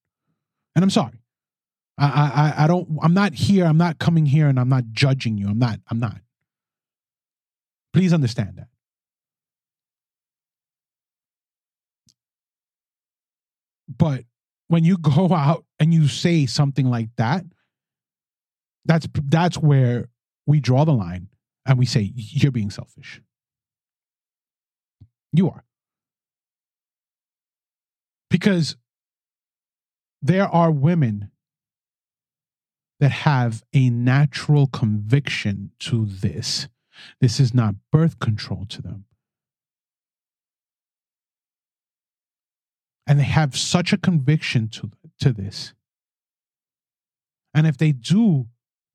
And 0.75 0.83
I'm 0.83 0.89
sorry. 0.91 1.21
I, 1.99 2.55
I, 2.57 2.65
I 2.65 2.67
don't, 2.69 2.89
I'm 3.03 3.13
not 3.13 3.35
here. 3.35 3.67
I'm 3.67 3.77
not 3.77 3.99
coming 3.99 4.25
here 4.25 4.49
and 4.49 4.59
I'm 4.59 4.69
not 4.69 4.85
judging 4.93 5.37
you. 5.37 5.49
I'm 5.49 5.59
not, 5.59 5.81
I'm 5.91 5.99
not. 5.99 6.21
Please 7.93 8.15
understand 8.15 8.55
that. 8.57 8.69
But 13.95 14.25
when 14.69 14.85
you 14.85 14.97
go 14.97 15.29
out 15.35 15.65
and 15.79 15.93
you 15.93 16.09
say 16.09 16.47
something 16.47 16.89
like 16.89 17.09
that, 17.17 17.45
that's 18.85 19.07
that's 19.25 19.59
where 19.59 20.09
we 20.47 20.61
draw 20.61 20.85
the 20.85 20.95
line 20.95 21.29
and 21.67 21.79
we 21.79 21.85
say 21.85 22.11
you're 22.15 22.53
being 22.53 22.71
selfish. 22.71 23.21
You 25.33 25.51
are. 25.51 25.65
Because 28.31 28.77
there 30.23 30.47
are 30.47 30.71
women 30.71 31.31
that 33.01 33.11
have 33.11 33.63
a 33.73 33.91
natural 33.91 34.67
conviction 34.67 35.71
to 35.79 36.05
this. 36.05 36.69
This 37.21 37.39
is 37.39 37.55
not 37.55 37.77
birth 37.93 38.19
control 38.19 38.67
to 38.67 38.83
them. 38.83 39.05
And 43.07 43.19
they 43.21 43.25
have 43.25 43.57
such 43.57 43.93
a 43.93 43.99
conviction 43.99 44.69
to, 44.69 44.91
to 45.21 45.33
this. 45.33 45.73
And 47.55 47.67
if 47.67 47.79
they 47.79 47.93
do 47.93 48.49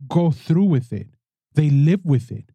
go 0.07 0.31
through 0.31 0.65
with 0.65 0.93
it, 0.93 1.07
they 1.53 1.69
live 1.69 2.05
with 2.05 2.31
it 2.31 2.51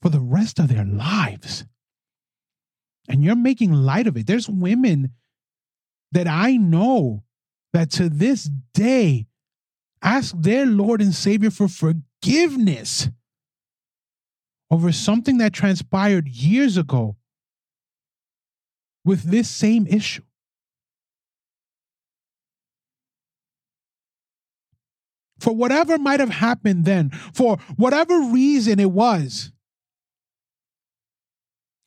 for 0.00 0.08
the 0.08 0.20
rest 0.20 0.58
of 0.58 0.68
their 0.68 0.84
lives. 0.84 1.64
And 3.08 3.22
you're 3.22 3.36
making 3.36 3.72
light 3.72 4.06
of 4.06 4.16
it. 4.16 4.26
There's 4.26 4.48
women 4.48 5.12
that 6.12 6.26
I 6.26 6.56
know 6.56 7.24
that 7.72 7.90
to 7.92 8.08
this 8.08 8.50
day 8.74 9.26
ask 10.02 10.34
their 10.36 10.66
Lord 10.66 11.00
and 11.00 11.14
Savior 11.14 11.50
for 11.50 11.68
forgiveness 11.68 13.08
over 14.70 14.92
something 14.92 15.38
that 15.38 15.52
transpired 15.52 16.28
years 16.28 16.76
ago 16.76 17.16
with 19.04 19.22
this 19.22 19.48
same 19.48 19.86
issue. 19.86 20.22
For 25.38 25.54
whatever 25.54 25.98
might 25.98 26.18
have 26.20 26.30
happened 26.30 26.84
then, 26.84 27.10
for 27.32 27.58
whatever 27.76 28.18
reason 28.32 28.80
it 28.80 28.90
was. 28.90 29.52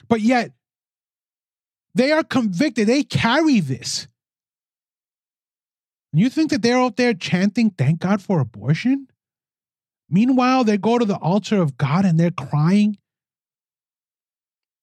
But 0.07 0.21
yet, 0.21 0.51
they 1.99 2.13
are 2.13 2.23
convicted, 2.23 2.87
they 2.87 3.03
carry 3.03 3.59
this. 3.59 4.07
You 6.13 6.29
think 6.29 6.49
that 6.51 6.61
they're 6.61 6.77
out 6.79 6.95
there 6.95 7.13
chanting, 7.13 7.71
thank 7.71 7.99
God 7.99 8.21
for 8.21 8.39
abortion? 8.39 9.07
Meanwhile, 10.09 10.63
they 10.63 10.77
go 10.77 10.97
to 10.97 11.03
the 11.03 11.17
altar 11.17 11.61
of 11.61 11.77
God 11.77 12.05
and 12.05 12.17
they're 12.17 12.31
crying. 12.31 12.97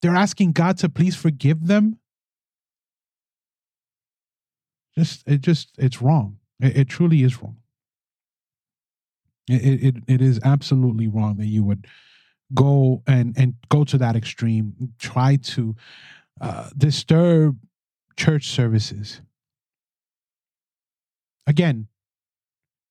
They're 0.03 0.15
asking 0.15 0.51
God 0.51 0.77
to 0.77 0.89
please 0.89 1.15
forgive 1.15 1.65
them. 1.65 1.97
Just, 4.95 5.23
it 5.27 5.41
just, 5.41 5.71
it's 5.79 6.03
wrong. 6.03 6.37
It, 6.59 6.77
it 6.77 6.87
truly 6.87 7.23
is 7.23 7.41
wrong. 7.41 7.57
It, 9.49 9.83
it, 9.83 9.95
it 10.07 10.21
is 10.21 10.39
absolutely 10.43 11.07
wrong 11.07 11.37
that 11.37 11.47
you 11.47 11.63
would 11.63 11.87
go 12.53 13.01
and, 13.07 13.35
and 13.35 13.55
go 13.69 13.83
to 13.85 13.97
that 13.97 14.15
extreme, 14.15 14.93
try 14.99 15.37
to 15.37 15.75
uh, 16.41 16.69
disturb 16.77 17.57
church 18.15 18.47
services 18.47 19.21
Again, 21.47 21.87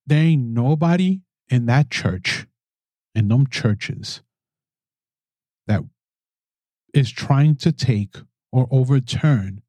there 0.06 0.22
ain't 0.22 0.42
nobody 0.42 1.20
in 1.48 1.66
that 1.66 1.90
church, 1.90 2.46
in 3.14 3.28
them 3.28 3.46
churches, 3.46 4.22
that 5.66 5.82
is 6.94 7.10
trying 7.10 7.56
to 7.56 7.70
take 7.70 8.16
or 8.50 8.66
overturn 8.70 9.60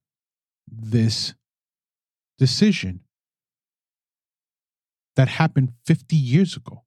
this 0.65 1.33
decision 2.37 3.01
that 5.17 5.27
happened 5.27 5.73
50 5.85 6.15
years 6.15 6.55
ago. 6.55 6.83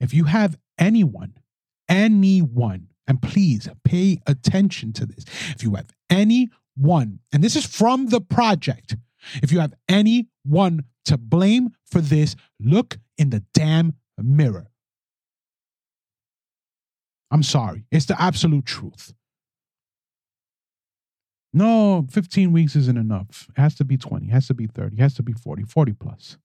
If 0.00 0.12
you 0.12 0.24
have 0.24 0.58
anyone, 0.76 1.34
anyone, 1.88 2.88
and 3.10 3.20
please 3.20 3.68
pay 3.84 4.20
attention 4.28 4.92
to 4.92 5.04
this. 5.04 5.24
If 5.50 5.64
you 5.64 5.74
have 5.74 5.90
anyone, 6.08 7.18
and 7.32 7.42
this 7.42 7.56
is 7.56 7.66
from 7.66 8.06
the 8.06 8.20
project, 8.20 8.94
if 9.42 9.50
you 9.50 9.58
have 9.58 9.74
anyone 9.88 10.84
to 11.06 11.18
blame 11.18 11.70
for 11.90 12.00
this, 12.00 12.36
look 12.60 12.98
in 13.18 13.30
the 13.30 13.42
damn 13.52 13.94
mirror. 14.16 14.68
I'm 17.32 17.42
sorry. 17.42 17.84
It's 17.90 18.06
the 18.06 18.20
absolute 18.22 18.64
truth. 18.64 19.12
No, 21.52 22.06
15 22.12 22.52
weeks 22.52 22.76
isn't 22.76 22.96
enough. 22.96 23.48
It 23.56 23.60
has 23.60 23.74
to 23.74 23.84
be 23.84 23.96
20, 23.96 24.28
it 24.28 24.30
has 24.30 24.46
to 24.46 24.54
be 24.54 24.68
30, 24.68 24.94
it 24.94 25.00
has 25.00 25.14
to 25.14 25.24
be 25.24 25.32
40, 25.32 25.64
40 25.64 25.92
plus. 25.94 26.38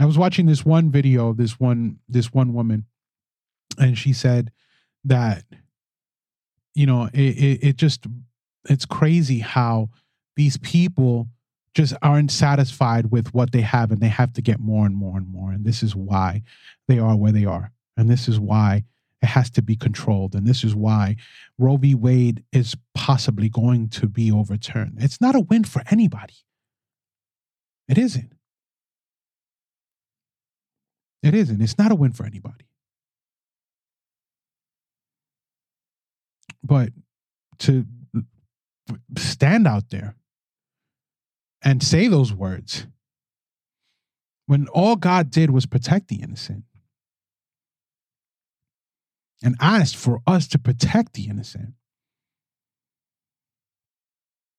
I 0.00 0.06
was 0.06 0.16
watching 0.16 0.46
this 0.46 0.64
one 0.64 0.90
video 0.90 1.34
this 1.34 1.60
one 1.60 1.98
this 2.08 2.32
one 2.32 2.54
woman 2.54 2.86
and 3.78 3.96
she 3.96 4.14
said 4.14 4.52
that 5.06 5.44
you 6.74 6.84
know, 6.84 7.08
it, 7.14 7.18
it, 7.18 7.64
it 7.68 7.76
just 7.76 8.06
it's 8.68 8.84
crazy 8.84 9.38
how 9.38 9.88
these 10.36 10.58
people 10.58 11.28
just 11.74 11.94
aren't 12.02 12.30
satisfied 12.30 13.10
with 13.10 13.32
what 13.32 13.52
they 13.52 13.62
have 13.62 13.90
and 13.90 14.00
they 14.00 14.08
have 14.08 14.32
to 14.34 14.42
get 14.42 14.60
more 14.60 14.84
and 14.84 14.94
more 14.94 15.16
and 15.16 15.30
more 15.30 15.52
and 15.52 15.64
this 15.64 15.82
is 15.82 15.96
why 15.96 16.42
they 16.88 16.98
are 16.98 17.16
where 17.16 17.32
they 17.32 17.44
are 17.44 17.72
and 17.96 18.10
this 18.10 18.28
is 18.28 18.38
why 18.38 18.84
it 19.22 19.26
has 19.26 19.50
to 19.50 19.62
be 19.62 19.76
controlled. 19.76 20.34
And 20.34 20.46
this 20.46 20.62
is 20.62 20.74
why 20.74 21.16
Roe 21.58 21.76
v. 21.76 21.94
Wade 21.94 22.44
is 22.52 22.76
possibly 22.94 23.48
going 23.48 23.88
to 23.90 24.08
be 24.08 24.30
overturned. 24.30 24.98
It's 24.98 25.20
not 25.20 25.34
a 25.34 25.40
win 25.40 25.64
for 25.64 25.82
anybody. 25.90 26.34
It 27.88 27.98
isn't. 27.98 28.32
It 31.22 31.34
isn't. 31.34 31.60
It's 31.60 31.78
not 31.78 31.92
a 31.92 31.94
win 31.94 32.12
for 32.12 32.26
anybody. 32.26 32.65
But 36.66 36.90
to 37.60 37.86
stand 39.16 39.66
out 39.66 39.90
there 39.90 40.16
and 41.62 41.82
say 41.82 42.08
those 42.08 42.32
words 42.32 42.86
when 44.46 44.66
all 44.68 44.96
God 44.96 45.30
did 45.30 45.50
was 45.50 45.66
protect 45.66 46.08
the 46.08 46.16
innocent 46.16 46.64
and 49.42 49.54
asked 49.60 49.96
for 49.96 50.20
us 50.26 50.48
to 50.48 50.58
protect 50.58 51.12
the 51.12 51.28
innocent. 51.28 51.74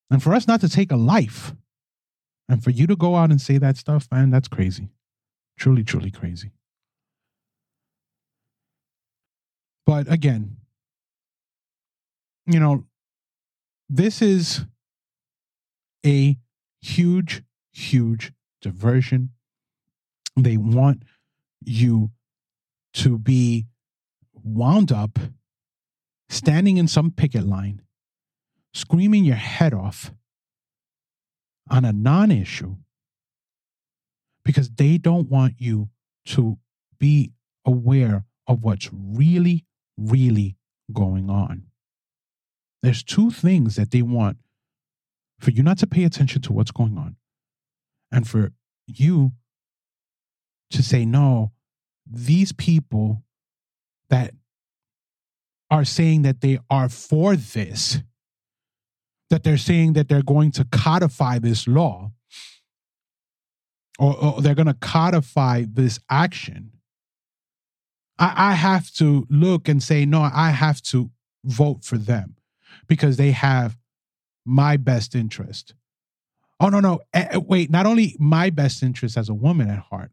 And 0.10 0.24
for 0.24 0.34
us 0.34 0.48
not 0.48 0.62
to 0.62 0.70
take 0.70 0.92
a 0.92 0.96
life. 0.96 1.54
And 2.48 2.64
for 2.64 2.70
you 2.70 2.88
to 2.88 2.96
go 2.96 3.18
out 3.18 3.30
and 3.30 3.42
say 3.42 3.58
that 3.58 3.76
stuff, 3.76 4.08
man, 4.10 4.30
that's 4.30 4.48
crazy. 4.48 4.90
Truly, 5.58 5.84
truly 5.84 6.12
crazy. 6.12 6.52
But 9.86 10.10
again, 10.12 10.58
you 12.48 12.60
know, 12.60 12.86
this 13.90 14.22
is 14.22 14.66
a 16.06 16.38
huge, 16.82 17.44
huge 17.72 18.32
diversion. 18.62 19.32
They 20.36 20.58
want 20.58 21.04
you 21.64 22.12
to 22.94 23.18
be 23.18 23.66
wound 24.34 24.92
up 24.92 25.20
standing 26.30 26.78
in 26.78 26.88
some 26.88 27.12
picket 27.12 27.46
line, 27.46 27.82
screaming 28.74 29.26
your 29.26 29.36
head 29.36 29.74
off 29.74 30.12
on 31.70 31.84
a 31.84 31.92
non 31.92 32.32
issue 32.32 32.76
because 34.46 34.70
they 34.70 34.98
don't 34.98 35.30
want 35.30 35.56
you 35.58 35.90
to 36.26 36.58
be 36.98 37.32
aware 37.66 38.24
of 38.48 38.64
what's 38.64 38.90
really, 38.94 39.66
really 39.98 40.56
going 40.94 41.30
on. 41.30 41.67
There's 42.84 43.04
two 43.04 43.32
things 43.32 43.76
that 43.76 43.92
they 43.92 44.02
want 44.02 44.38
for 45.40 45.52
you 45.52 45.64
not 45.64 45.78
to 45.80 45.88
pay 45.88 46.04
attention 46.04 46.42
to 46.44 46.54
what's 46.54 46.72
going 46.72 46.98
on 46.98 47.16
and 48.12 48.28
for 48.28 48.52
you 48.88 49.34
to 50.72 50.84
say, 50.84 51.06
no, 51.06 51.52
these 52.10 52.52
people 52.52 53.24
that 54.10 54.34
are 55.70 55.86
saying 55.86 56.22
that 56.22 56.42
they 56.42 56.60
are 56.70 56.90
for 56.90 57.36
this, 57.36 58.00
that 59.30 59.44
they're 59.44 59.58
saying 59.58 59.94
that 59.94 60.08
they're 60.08 60.22
going 60.22 60.52
to 60.52 60.66
codify 60.72 61.40
this 61.40 61.68
law 61.68 62.12
or, 64.00 64.16
or 64.18 64.42
they're 64.42 64.56
going 64.56 64.68
to 64.68 64.74
codify 64.74 65.66
this 65.68 66.00
action. 66.10 66.72
I, 68.18 68.52
I 68.52 68.54
have 68.54 68.92
to 68.94 69.28
look 69.30 69.68
and 69.68 69.84
say, 69.84 70.06
no, 70.06 70.22
I 70.22 70.52
have 70.52 70.82
to 70.84 71.12
vote 71.44 71.84
for 71.84 71.98
them 71.98 72.37
because 72.88 73.18
they 73.18 73.32
have 73.32 73.78
my 74.46 74.78
best 74.78 75.16
interest. 75.16 75.74
Oh, 76.60 76.70
no, 76.70 76.80
no. 76.80 77.02
Eh, 77.14 77.38
wait, 77.38 77.70
not 77.70 77.86
only 77.86 78.16
my 78.20 78.50
best 78.50 78.82
interest 78.82 79.18
as 79.18 79.30
a 79.30 79.34
woman 79.34 79.70
at 79.70 79.80
heart, 79.80 80.12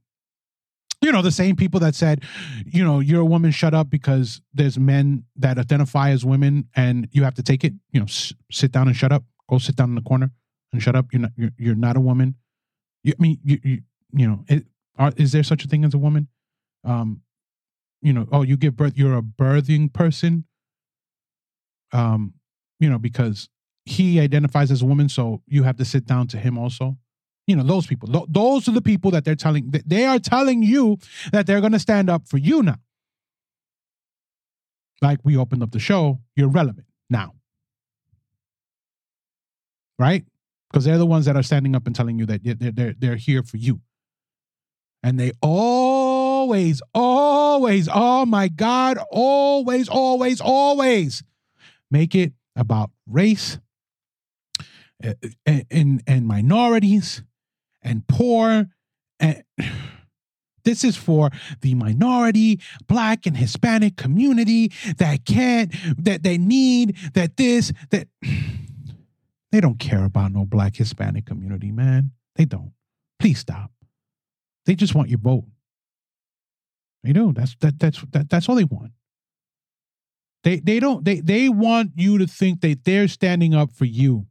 you 1.00 1.12
know, 1.12 1.22
the 1.22 1.30
same 1.30 1.54
people 1.54 1.80
that 1.80 1.94
said, 1.94 2.22
you 2.64 2.82
know, 2.82 3.00
you're 3.00 3.20
a 3.20 3.26
woman, 3.26 3.50
shut 3.50 3.74
up 3.74 3.90
because 3.90 4.40
there's 4.52 4.78
men 4.78 5.24
that 5.36 5.58
identify 5.58 6.10
as 6.10 6.24
women 6.24 6.68
and 6.74 7.08
you 7.12 7.24
have 7.24 7.34
to 7.34 7.42
take 7.42 7.62
it, 7.62 7.74
you 7.92 8.00
know, 8.00 8.06
s- 8.06 8.32
sit 8.50 8.72
down 8.72 8.88
and 8.88 8.96
shut 8.96 9.12
up. 9.12 9.24
Go 9.48 9.58
sit 9.58 9.76
down 9.76 9.90
in 9.90 9.94
the 9.94 10.00
corner 10.00 10.30
and 10.72 10.82
shut 10.82 10.96
up. 10.96 11.12
You're 11.12 11.22
not, 11.22 11.32
you're, 11.36 11.50
you're 11.58 11.74
not 11.74 11.96
a 11.96 12.00
woman. 12.00 12.36
You, 13.02 13.12
I 13.18 13.22
mean, 13.22 13.38
you, 13.44 13.58
you, 13.62 13.82
you 14.12 14.26
know, 14.26 14.44
it, 14.48 14.64
are, 14.96 15.12
is 15.16 15.32
there 15.32 15.42
such 15.42 15.64
a 15.64 15.68
thing 15.68 15.84
as 15.84 15.92
a 15.92 15.98
woman? 15.98 16.28
Um, 16.84 17.20
you 18.00 18.12
know, 18.12 18.26
oh, 18.32 18.42
you 18.42 18.56
give 18.56 18.76
birth, 18.76 18.96
you're 18.96 19.16
a 19.16 19.22
birthing 19.22 19.92
person. 19.92 20.44
Um, 21.92 22.34
you 22.84 22.90
know, 22.90 22.98
because 22.98 23.48
he 23.86 24.20
identifies 24.20 24.70
as 24.70 24.82
a 24.82 24.84
woman, 24.84 25.08
so 25.08 25.40
you 25.46 25.62
have 25.62 25.78
to 25.78 25.86
sit 25.86 26.04
down 26.04 26.26
to 26.28 26.36
him 26.36 26.58
also. 26.58 26.98
You 27.46 27.56
know 27.56 27.62
those 27.62 27.86
people 27.86 28.26
those 28.28 28.68
are 28.68 28.72
the 28.72 28.82
people 28.82 29.10
that 29.12 29.24
they're 29.24 29.34
telling 29.34 29.70
they 29.86 30.04
are 30.04 30.18
telling 30.18 30.62
you 30.62 30.98
that 31.32 31.46
they're 31.46 31.60
going 31.60 31.72
to 31.72 31.78
stand 31.78 32.10
up 32.10 32.28
for 32.28 32.36
you 32.36 32.62
now. 32.62 32.76
Like 35.00 35.20
we 35.24 35.36
opened 35.36 35.62
up 35.62 35.70
the 35.70 35.78
show 35.78 36.20
you're 36.36 36.48
relevant 36.48 36.86
now. 37.08 37.34
Right? 39.98 40.24
Because 40.70 40.84
they're 40.84 40.98
the 40.98 41.06
ones 41.06 41.24
that 41.24 41.36
are 41.36 41.42
standing 41.42 41.74
up 41.74 41.86
and 41.86 41.94
telling 41.94 42.18
you 42.18 42.26
that 42.26 42.42
they're, 42.42 42.72
they're, 42.72 42.94
they're 42.98 43.16
here 43.16 43.42
for 43.42 43.56
you. 43.56 43.80
And 45.02 45.18
they 45.18 45.32
always 45.40 46.82
always 46.94 47.88
oh 47.92 48.26
my 48.26 48.48
god 48.48 48.98
always 49.10 49.88
always 49.88 50.40
always 50.40 51.22
make 51.90 52.14
it 52.14 52.32
about 52.56 52.90
race 53.06 53.58
and, 55.00 55.16
eh, 55.46 55.62
and, 55.70 56.02
and 56.06 56.26
minorities 56.26 57.22
and 57.82 58.06
poor. 58.08 58.66
And 59.20 59.42
this 60.64 60.84
is 60.84 60.96
for 60.96 61.30
the 61.60 61.74
minority, 61.74 62.60
black 62.86 63.26
and 63.26 63.36
Hispanic 63.36 63.96
community 63.96 64.72
that 64.96 65.24
can't, 65.24 65.74
that 65.98 66.22
they 66.22 66.38
need, 66.38 66.96
that 67.14 67.36
this, 67.36 67.72
that 67.90 68.08
they 69.52 69.60
don't 69.60 69.78
care 69.78 70.04
about 70.04 70.32
no 70.32 70.44
black 70.44 70.76
Hispanic 70.76 71.26
community, 71.26 71.70
man. 71.70 72.12
They 72.36 72.44
don't. 72.44 72.72
Please 73.18 73.38
stop. 73.38 73.70
They 74.66 74.74
just 74.74 74.94
want 74.94 75.10
your 75.10 75.18
vote. 75.18 75.44
They 77.02 77.12
do. 77.12 77.32
That's 77.32 77.54
that 77.60 77.78
that's 77.78 78.02
that, 78.12 78.30
that's 78.30 78.48
all 78.48 78.54
they 78.54 78.64
want. 78.64 78.92
They 80.44 80.60
they 80.60 80.78
don't 80.78 81.04
they 81.04 81.20
they 81.20 81.48
want 81.48 81.92
you 81.96 82.18
to 82.18 82.26
think 82.26 82.60
that 82.60 82.84
they're 82.84 83.08
standing 83.08 83.54
up 83.54 83.72
for 83.72 83.86
you. 83.86 84.26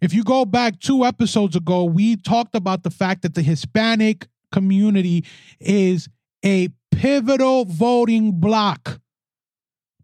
If 0.00 0.12
you 0.12 0.24
go 0.24 0.44
back 0.44 0.78
two 0.80 1.04
episodes 1.04 1.56
ago, 1.56 1.84
we 1.84 2.16
talked 2.16 2.54
about 2.54 2.82
the 2.82 2.90
fact 2.90 3.22
that 3.22 3.34
the 3.34 3.42
Hispanic 3.42 4.26
community 4.52 5.24
is 5.60 6.08
a 6.44 6.68
pivotal 6.90 7.64
voting 7.64 8.32
block 8.40 9.00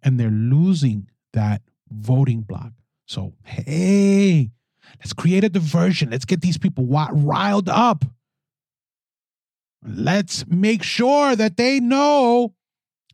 and 0.02 0.18
they're 0.18 0.30
losing 0.30 1.08
that 1.32 1.62
voting 1.90 2.42
block. 2.42 2.72
So, 3.06 3.34
hey, 3.44 4.50
let's 4.98 5.12
create 5.12 5.44
a 5.44 5.48
diversion. 5.48 6.10
Let's 6.10 6.24
get 6.24 6.40
these 6.40 6.58
people 6.58 6.86
riled 6.86 7.68
up. 7.68 8.04
Let's 9.86 10.46
make 10.46 10.82
sure 10.82 11.36
that 11.36 11.56
they 11.56 11.78
know 11.78 12.54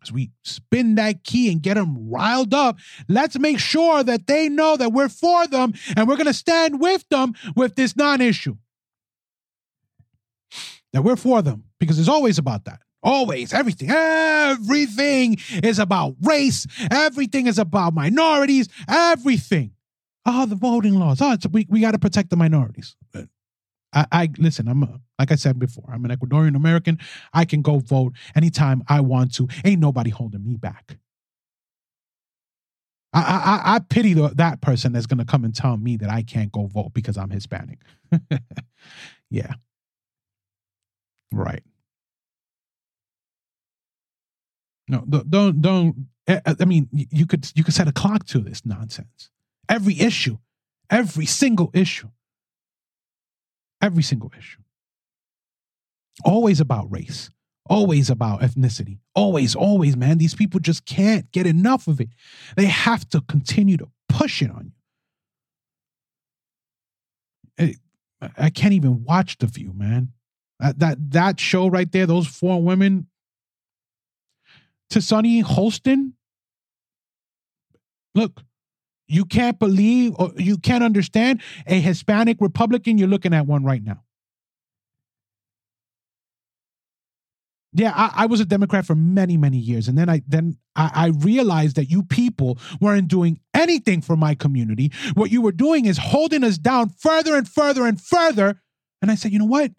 as 0.03 0.12
we 0.12 0.30
spin 0.44 0.94
that 0.96 1.24
key 1.24 1.51
and 1.51 1.62
get 1.62 1.74
them 1.74 2.09
riled 2.11 2.55
up, 2.55 2.78
let's 3.09 3.38
make 3.38 3.59
sure 3.59 4.03
that 4.03 4.26
they 4.26 4.48
know 4.48 4.76
that 4.76 4.92
we're 4.92 5.09
for 5.09 5.46
them 5.46 5.74
and 5.96 6.09
we're 6.09 6.16
going 6.16 6.26
to 6.26 6.32
stand 6.34 6.80
with 6.80 7.09
them 7.11 7.34
with 7.55 7.74
this 7.74 7.96
non 7.96 8.20
issue. 8.20 8.57
that 10.92 11.03
we're 11.03 11.16
for 11.16 11.42
them 11.42 11.64
because 11.78 11.98
it's 11.98 12.09
always 12.09 12.38
about 12.38 12.64
that. 12.64 12.80
Always, 13.03 13.55
everything, 13.55 13.90
everything 13.90 15.38
is 15.62 15.78
about 15.78 16.16
race. 16.22 16.66
Everything 16.90 17.46
is 17.46 17.59
about 17.59 17.94
minorities. 17.94 18.68
Everything. 18.88 19.72
Oh, 20.26 20.44
the 20.44 20.55
voting 20.55 20.94
laws. 20.98 21.20
Oh, 21.22 21.36
we, 21.51 21.66
we 21.70 21.80
got 21.80 21.92
to 21.92 21.98
protect 21.98 22.28
the 22.28 22.36
minorities. 22.36 22.96
I, 23.93 24.07
I 24.12 24.28
listen. 24.38 24.68
I'm 24.68 24.82
a, 24.82 25.01
like 25.18 25.32
I 25.32 25.34
said 25.34 25.59
before. 25.59 25.84
I'm 25.93 26.05
an 26.05 26.16
Ecuadorian 26.16 26.57
American. 26.57 26.99
I 27.32 27.45
can 27.45 27.62
go 27.62 27.78
vote 27.78 28.14
anytime 28.34 28.82
I 28.88 29.01
want 29.01 29.34
to. 29.34 29.49
Ain't 29.64 29.80
nobody 29.80 30.11
holding 30.11 30.45
me 30.45 30.57
back. 30.57 30.99
I 33.12 33.20
I, 33.20 33.74
I 33.74 33.78
pity 33.80 34.14
the, 34.14 34.28
that 34.28 34.61
person 34.61 34.93
that's 34.93 35.07
gonna 35.07 35.24
come 35.24 35.45
and 35.45 35.55
tell 35.55 35.76
me 35.76 35.97
that 35.97 36.11
I 36.11 36.22
can't 36.22 36.53
go 36.53 36.66
vote 36.66 36.93
because 36.95 37.18
I'm 37.18 37.30
Hispanic. 37.30 37.80
yeah. 39.30 39.55
Right. 41.32 41.62
No, 44.88 45.05
don't 45.07 45.61
don't. 45.61 46.07
Eh, 46.26 46.41
eh, 46.45 46.55
I 46.59 46.64
mean, 46.64 46.88
you 46.93 47.26
could 47.26 47.51
you 47.55 47.64
could 47.64 47.74
set 47.74 47.88
a 47.88 47.93
clock 47.93 48.26
to 48.26 48.41
this 48.41 48.66
nonsense. 48.66 49.30
Every 49.68 49.99
issue, 50.01 50.38
every 50.91 51.26
single 51.26 51.70
issue, 51.72 52.09
every 53.81 54.03
single 54.03 54.33
issue. 54.37 54.61
Always 56.24 56.61
about 56.61 56.91
race, 56.91 57.31
always 57.68 58.11
about 58.11 58.41
ethnicity, 58.41 58.99
always, 59.14 59.55
always, 59.55 59.97
man. 59.97 60.18
These 60.18 60.35
people 60.35 60.61
just 60.61 60.85
can't 60.85 61.31
get 61.33 61.47
enough 61.47 61.89
of 61.89 62.01
it. 62.01 62.11
They 62.57 62.66
have 62.66 63.09
to 63.11 63.22
continue 63.22 63.76
to 63.78 63.89
push 64.09 64.43
it 64.43 64.51
on 64.51 64.72
you. 67.59 67.74
I 68.37 68.51
can't 68.51 68.74
even 68.74 69.05
watch 69.05 69.39
The 69.39 69.47
View, 69.47 69.72
man. 69.74 70.12
That 70.59 70.78
that 70.81 71.11
that 71.12 71.41
show 71.41 71.68
right 71.68 71.91
there, 71.91 72.07
those 72.07 72.26
four 72.26 72.62
women, 72.62 73.07
to 74.91 75.01
Sunny 75.01 75.43
Hostin. 75.43 76.12
Look, 78.14 78.43
you 79.11 79.24
can't 79.24 79.58
believe 79.58 80.14
or 80.18 80.32
you 80.36 80.56
can't 80.56 80.84
understand 80.84 81.42
a 81.66 81.80
Hispanic 81.80 82.38
Republican. 82.40 82.96
You're 82.96 83.08
looking 83.08 83.34
at 83.34 83.46
one 83.46 83.64
right 83.64 83.82
now. 83.82 84.04
Yeah, 87.72 87.92
I, 87.94 88.24
I, 88.24 88.26
was 88.26 88.40
a 88.40 88.44
Democrat 88.44 88.84
for 88.84 88.96
many, 88.96 89.36
many 89.36 89.56
years, 89.56 89.86
and 89.86 89.96
then 89.96 90.08
I 90.08 90.22
then 90.26 90.58
I, 90.74 90.90
I 90.92 91.06
realized 91.06 91.76
that 91.76 91.88
you 91.88 92.02
people 92.02 92.58
weren't 92.80 93.06
doing 93.06 93.38
anything 93.54 94.00
for 94.00 94.16
my 94.16 94.34
community. 94.34 94.90
What 95.14 95.30
you 95.30 95.40
were 95.40 95.52
doing 95.52 95.84
is 95.84 95.96
holding 95.96 96.42
us 96.42 96.58
down 96.58 96.88
further 96.88 97.36
and 97.36 97.48
further 97.48 97.86
and 97.86 98.00
further. 98.00 98.61
And 99.00 99.11
I 99.11 99.14
said, 99.14 99.32
you 99.32 99.38
know 99.38 99.44
what? 99.44 99.70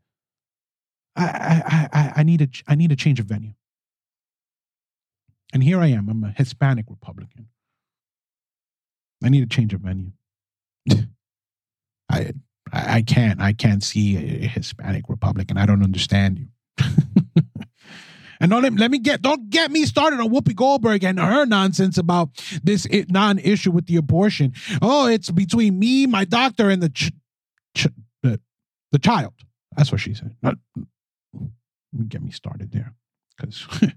I 1.17 1.25
I 1.25 1.89
I, 1.91 2.13
I 2.17 2.23
need 2.23 2.41
a 2.41 2.47
I 2.65 2.75
need 2.75 2.93
a 2.93 2.95
change 2.95 3.19
of 3.19 3.25
venue. 3.25 3.53
And 5.53 5.61
here 5.61 5.81
I 5.81 5.87
am. 5.87 6.07
I'm 6.07 6.23
a 6.23 6.31
Hispanic 6.31 6.85
Republican. 6.89 7.49
I 9.23 9.29
need 9.29 9.43
a 9.43 9.47
change 9.47 9.73
of 9.73 9.81
venue. 9.81 10.11
I 12.09 12.31
I 12.73 13.01
can't 13.01 13.41
I 13.41 13.53
can't 13.53 13.83
see 13.83 14.17
a 14.17 14.47
Hispanic 14.47 15.05
Republican. 15.07 15.57
I 15.57 15.65
don't 15.65 15.83
understand 15.83 16.39
you. 16.39 16.47
and 18.39 18.51
don't 18.51 18.63
let, 18.63 18.73
let 18.73 18.91
me 18.91 18.99
get 18.99 19.21
don't 19.21 19.49
get 19.49 19.71
me 19.71 19.85
started 19.85 20.19
on 20.19 20.29
Whoopi 20.29 20.55
Goldberg 20.55 21.03
and 21.03 21.19
her 21.19 21.45
nonsense 21.45 21.97
about 21.97 22.29
this 22.63 22.87
non-issue 23.09 23.71
with 23.71 23.87
the 23.87 23.97
abortion. 23.97 24.53
Oh, 24.81 25.07
it's 25.07 25.29
between 25.31 25.79
me, 25.79 26.05
my 26.07 26.25
doctor, 26.25 26.69
and 26.69 26.81
the 26.81 26.89
ch- 26.89 27.11
ch- 27.75 27.87
the, 28.23 28.39
the 28.91 28.99
child. 28.99 29.33
That's 29.75 29.91
what 29.91 30.01
she 30.01 30.13
said. 30.13 30.35
Not, 30.41 30.55
Let 31.33 31.43
me 31.93 32.05
get 32.07 32.23
me 32.23 32.31
started 32.31 32.71
there 32.71 32.93
because 33.37 33.67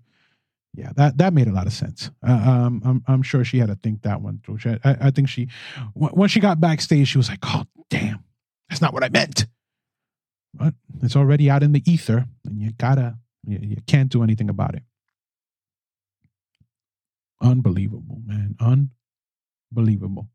yeah, 0.74 0.90
that 0.96 1.18
that 1.18 1.32
made 1.32 1.46
a 1.46 1.52
lot 1.52 1.66
of 1.66 1.72
sense. 1.72 2.10
Uh, 2.26 2.32
um, 2.32 2.82
I'm 2.84 3.04
I'm 3.06 3.22
sure 3.22 3.44
she 3.44 3.58
had 3.58 3.68
to 3.68 3.76
think 3.76 4.02
that 4.02 4.20
one 4.20 4.40
through. 4.44 4.58
She, 4.58 4.70
I, 4.70 4.96
I 5.02 5.10
think 5.10 5.28
she, 5.28 5.48
when 5.94 6.28
she 6.28 6.40
got 6.40 6.60
backstage, 6.60 7.08
she 7.08 7.18
was 7.18 7.28
like, 7.28 7.38
"Oh, 7.44 7.64
damn, 7.90 8.24
that's 8.68 8.80
not 8.80 8.92
what 8.92 9.04
I 9.04 9.08
meant." 9.08 9.46
But 10.52 10.74
it's 11.02 11.14
already 11.16 11.48
out 11.48 11.62
in 11.62 11.72
the 11.72 11.82
ether, 11.90 12.26
and 12.44 12.60
you 12.60 12.72
gotta, 12.72 13.18
you, 13.46 13.58
you 13.62 13.76
can't 13.86 14.10
do 14.10 14.22
anything 14.22 14.50
about 14.50 14.74
it. 14.74 14.82
Unbelievable, 17.40 18.20
man, 18.24 18.56
unbelievable. 19.70 20.28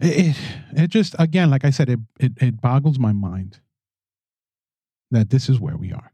It, 0.00 0.28
it, 0.28 0.36
it 0.82 0.88
just 0.88 1.14
again, 1.18 1.50
like 1.50 1.64
I 1.64 1.70
said, 1.70 1.90
it, 1.90 2.00
it 2.18 2.32
it 2.40 2.60
boggles 2.60 2.98
my 2.98 3.12
mind 3.12 3.60
that 5.10 5.28
this 5.28 5.50
is 5.50 5.60
where 5.60 5.76
we 5.76 5.92
are. 5.92 6.12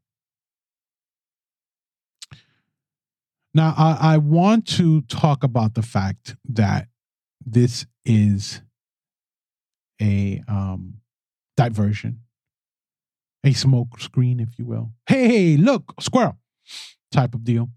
Now, 3.55 3.75
I, 3.77 4.15
I 4.15 4.17
want 4.19 4.67
to 4.79 5.03
talk 5.03 5.45
about 5.45 5.75
the 5.75 5.83
fact 5.83 6.37
that 6.49 6.89
this 7.45 7.87
is 8.05 8.63
a 10.01 10.43
um, 10.49 10.95
diversion, 11.57 12.21
a 13.45 13.53
smoke 13.53 14.01
screen, 14.01 14.41
if 14.41 14.59
you 14.59 14.65
will. 14.65 14.93
Hey, 15.07 15.57
look, 15.57 15.95
squirrel 16.01 16.39
type 17.11 17.35
of 17.35 17.45
deal. 17.45 17.69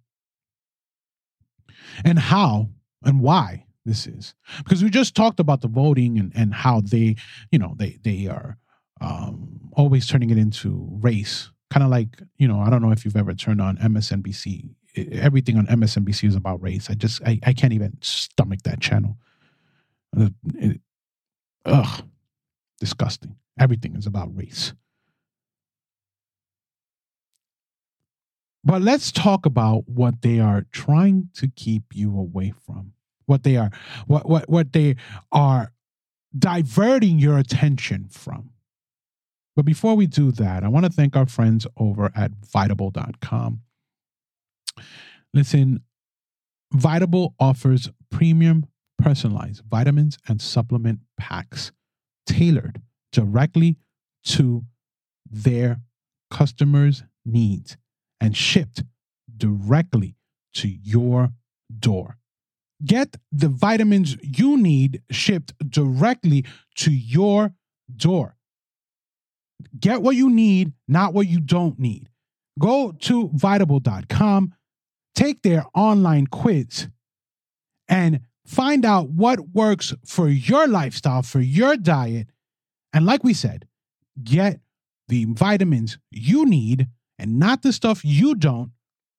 And 2.03 2.19
how 2.19 2.69
and 3.03 3.19
why 3.19 3.65
this 3.85 4.07
is. 4.07 4.33
Because 4.59 4.83
we 4.83 4.89
just 4.89 5.13
talked 5.13 5.39
about 5.39 5.61
the 5.61 5.67
voting 5.67 6.17
and, 6.17 6.31
and 6.35 6.53
how 6.53 6.81
they, 6.81 7.15
you 7.51 7.59
know, 7.59 7.75
they 7.77 7.99
they 8.01 8.27
are 8.27 8.57
um, 9.01 9.71
always 9.73 10.07
turning 10.07 10.29
it 10.29 10.37
into 10.37 10.87
race. 11.01 11.51
Kind 11.69 11.83
of 11.83 11.89
like, 11.89 12.21
you 12.37 12.47
know, 12.47 12.59
I 12.59 12.69
don't 12.69 12.81
know 12.81 12.91
if 12.91 13.03
you've 13.05 13.17
ever 13.17 13.33
turned 13.33 13.61
on 13.61 13.77
MSNBC 13.77 14.69
everything 14.95 15.57
on 15.57 15.67
MSNBC 15.67 16.27
is 16.27 16.35
about 16.35 16.61
race. 16.61 16.89
I 16.89 16.93
just 16.93 17.21
I, 17.23 17.39
I 17.43 17.53
can't 17.53 17.73
even 17.73 17.97
stomach 18.01 18.61
that 18.63 18.79
channel. 18.79 19.17
Uh, 20.17 20.29
it, 20.55 20.81
ugh, 21.65 22.03
disgusting. 22.79 23.35
Everything 23.59 23.95
is 23.95 24.05
about 24.05 24.35
race. 24.35 24.73
But 28.63 28.81
let's 28.81 29.11
talk 29.11 29.45
about 29.45 29.87
what 29.87 30.23
they 30.23 30.39
are 30.39 30.65
trying 30.71 31.29
to 31.35 31.47
keep 31.47 31.83
you 31.93 32.17
away 32.17 32.53
from. 32.65 32.93
What 33.27 33.43
they 33.43 33.57
are 33.57 33.71
what 34.07 34.27
what 34.27 34.49
what 34.49 34.73
they 34.73 34.95
are 35.31 35.71
diverting 36.37 37.19
your 37.19 37.37
attention 37.37 38.07
from. 38.09 38.51
But 39.55 39.65
before 39.65 39.95
we 39.95 40.05
do 40.05 40.31
that, 40.33 40.63
I 40.63 40.67
want 40.67 40.85
to 40.85 40.91
thank 40.91 41.15
our 41.15 41.25
friends 41.25 41.65
over 41.77 42.11
at 42.15 42.31
Vitable.com. 42.41 43.61
Listen, 45.33 45.81
Vitable 46.73 47.35
offers 47.39 47.89
premium 48.11 48.65
personalized 48.97 49.61
vitamins 49.69 50.17
and 50.27 50.41
supplement 50.41 50.99
packs 51.17 51.71
tailored 52.25 52.81
directly 53.11 53.77
to 54.23 54.63
their 55.29 55.81
customers' 56.31 57.03
needs 57.25 57.77
and 58.19 58.35
shipped 58.35 58.83
directly 59.37 60.15
to 60.53 60.67
your 60.67 61.29
door. 61.77 62.17
Get 62.83 63.17
the 63.31 63.49
vitamins 63.49 64.17
you 64.21 64.57
need 64.57 65.01
shipped 65.09 65.53
directly 65.69 66.45
to 66.75 66.91
your 66.91 67.53
door. 67.95 68.35
Get 69.79 70.01
what 70.01 70.15
you 70.15 70.29
need, 70.29 70.73
not 70.87 71.13
what 71.13 71.27
you 71.27 71.39
don't 71.39 71.79
need. 71.79 72.09
Go 72.59 72.91
to 72.91 73.29
vitable.com, 73.33 74.53
take 75.15 75.41
their 75.41 75.65
online 75.73 76.27
quiz, 76.27 76.87
and 77.87 78.21
find 78.45 78.85
out 78.85 79.09
what 79.09 79.49
works 79.49 79.93
for 80.05 80.27
your 80.29 80.67
lifestyle, 80.67 81.23
for 81.23 81.39
your 81.39 81.75
diet. 81.77 82.27
And 82.93 83.05
like 83.05 83.23
we 83.23 83.33
said, 83.33 83.67
get 84.23 84.59
the 85.07 85.25
vitamins 85.25 85.97
you 86.11 86.45
need 86.45 86.87
and 87.17 87.39
not 87.39 87.61
the 87.61 87.73
stuff 87.73 88.03
you 88.03 88.35
don't 88.35 88.71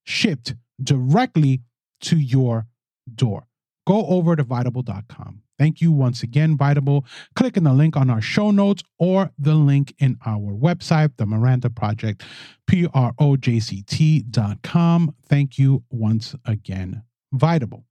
shipped 0.05 0.55
directly 0.83 1.63
to 2.01 2.17
your 2.17 2.67
door. 3.13 3.47
Go 3.87 4.07
over 4.07 4.37
to 4.37 4.43
vitable.com. 4.43 5.43
Thank 5.59 5.81
you 5.81 5.91
once 5.91 6.23
again, 6.23 6.57
Vitable. 6.57 7.05
Click 7.35 7.57
on 7.57 7.65
the 7.65 7.73
link 7.73 7.97
on 7.97 8.11
our 8.11 8.21
show 8.21 8.51
notes 8.51 8.83
or 8.99 9.31
the 9.39 9.55
link 9.55 9.95
in 9.99 10.19
our 10.27 10.53
website, 10.53 11.17
the 11.17 11.27
Miranda 11.27 11.71
Project, 11.71 12.23
P 12.67 12.87
R 12.93 13.13
O 13.19 13.37
J 13.37 13.61
C 13.61 13.83
T 13.83 14.23
dot 14.23 14.63
com. 14.63 15.15
Thank 15.27 15.59
you 15.59 15.83
once 15.91 16.35
again, 16.45 17.03
Vitable. 17.35 17.85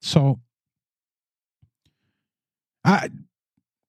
So, 0.00 0.40
I, 2.84 3.08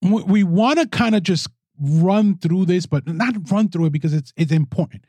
we 0.01 0.43
want 0.43 0.79
to 0.79 0.87
kind 0.87 1.15
of 1.15 1.23
just 1.23 1.49
run 1.81 2.37
through 2.37 2.65
this, 2.65 2.85
but 2.85 3.07
not 3.07 3.35
run 3.49 3.69
through 3.69 3.85
it 3.85 3.91
because 3.91 4.13
it's 4.13 4.33
it's 4.35 4.51
important. 4.51 5.05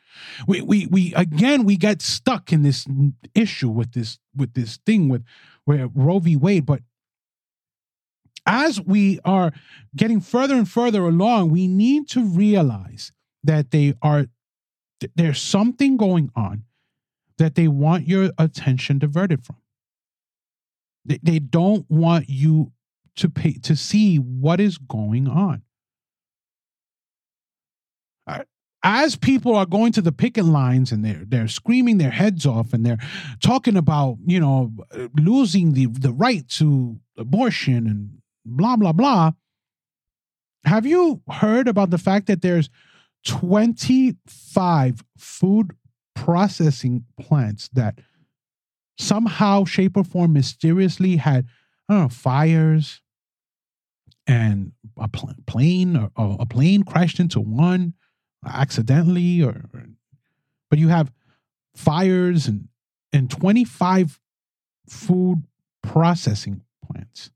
We 0.46 0.60
we 0.60 0.86
we 0.86 1.14
again 1.14 1.64
we 1.64 1.76
get 1.76 2.02
stuck 2.02 2.52
in 2.52 2.62
this 2.62 2.86
issue 3.34 3.68
with 3.68 3.92
this 3.92 4.18
with 4.36 4.54
this 4.54 4.78
thing 4.84 5.08
with 5.08 5.24
where 5.64 5.88
Roe 5.94 6.18
v. 6.18 6.36
Wade, 6.36 6.66
but 6.66 6.80
as 8.46 8.80
we 8.80 9.20
are 9.24 9.52
getting 9.96 10.20
further 10.20 10.54
and 10.54 10.68
further 10.68 11.02
along, 11.02 11.50
we 11.50 11.66
need 11.66 12.08
to 12.10 12.24
realize 12.24 13.12
that 13.42 13.70
they 13.70 13.94
are 14.02 14.26
there's 15.16 15.40
something 15.40 15.96
going 15.96 16.30
on 16.36 16.64
that 17.38 17.54
they 17.54 17.68
want 17.68 18.06
your 18.06 18.30
attention 18.36 18.98
diverted 18.98 19.44
from. 19.44 19.56
They, 21.06 21.18
they 21.22 21.38
don't 21.38 21.90
want 21.90 22.28
you 22.28 22.72
to 23.16 23.30
pay 23.30 23.54
to 23.54 23.74
see 23.74 24.16
what 24.16 24.60
is 24.60 24.78
going 24.78 25.26
on. 25.26 25.62
As 28.82 29.14
people 29.14 29.54
are 29.56 29.66
going 29.66 29.92
to 29.92 30.00
the 30.00 30.12
picket 30.12 30.46
lines 30.46 30.90
and 30.90 31.04
they're 31.04 31.24
they're 31.26 31.48
screaming 31.48 31.98
their 31.98 32.10
heads 32.10 32.46
off 32.46 32.72
and 32.72 32.84
they're 32.84 32.98
talking 33.42 33.76
about 33.76 34.16
you 34.24 34.40
know 34.40 34.72
uh, 34.92 35.08
losing 35.14 35.74
the 35.74 35.86
the 35.86 36.12
right 36.12 36.48
to 36.48 36.98
abortion 37.18 37.86
and 37.86 38.22
blah 38.44 38.76
blah 38.76 38.92
blah. 38.92 39.32
Have 40.64 40.86
you 40.86 41.22
heard 41.30 41.68
about 41.68 41.90
the 41.90 41.98
fact 41.98 42.26
that 42.26 42.42
there's 42.42 42.68
25 43.24 45.04
food 45.16 45.72
processing 46.14 47.04
plants 47.18 47.68
that 47.72 47.98
somehow, 48.98 49.64
shape, 49.64 49.96
or 49.96 50.04
form 50.04 50.32
mysteriously 50.32 51.16
had, 51.16 51.46
I 51.88 51.94
don't 51.94 52.02
know, 52.02 52.08
fires 52.08 53.00
and 54.26 54.72
a 54.98 55.08
pl- 55.08 55.34
plane 55.46 55.96
or, 55.96 56.10
or, 56.16 56.36
a 56.38 56.46
plane 56.46 56.82
crashed 56.82 57.18
into 57.18 57.40
one 57.40 57.94
accidentally 58.46 59.42
or, 59.42 59.64
or 59.74 59.86
but 60.68 60.78
you 60.78 60.88
have 60.88 61.12
fires 61.74 62.46
and 62.46 62.68
and 63.12 63.28
25 63.30 64.20
food 64.88 65.44
processing 65.82 66.62
plants 66.84 67.30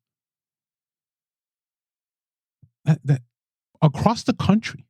that, 2.85 3.01
that 3.05 3.23
across 3.83 4.23
the 4.25 4.35
country 4.35 4.87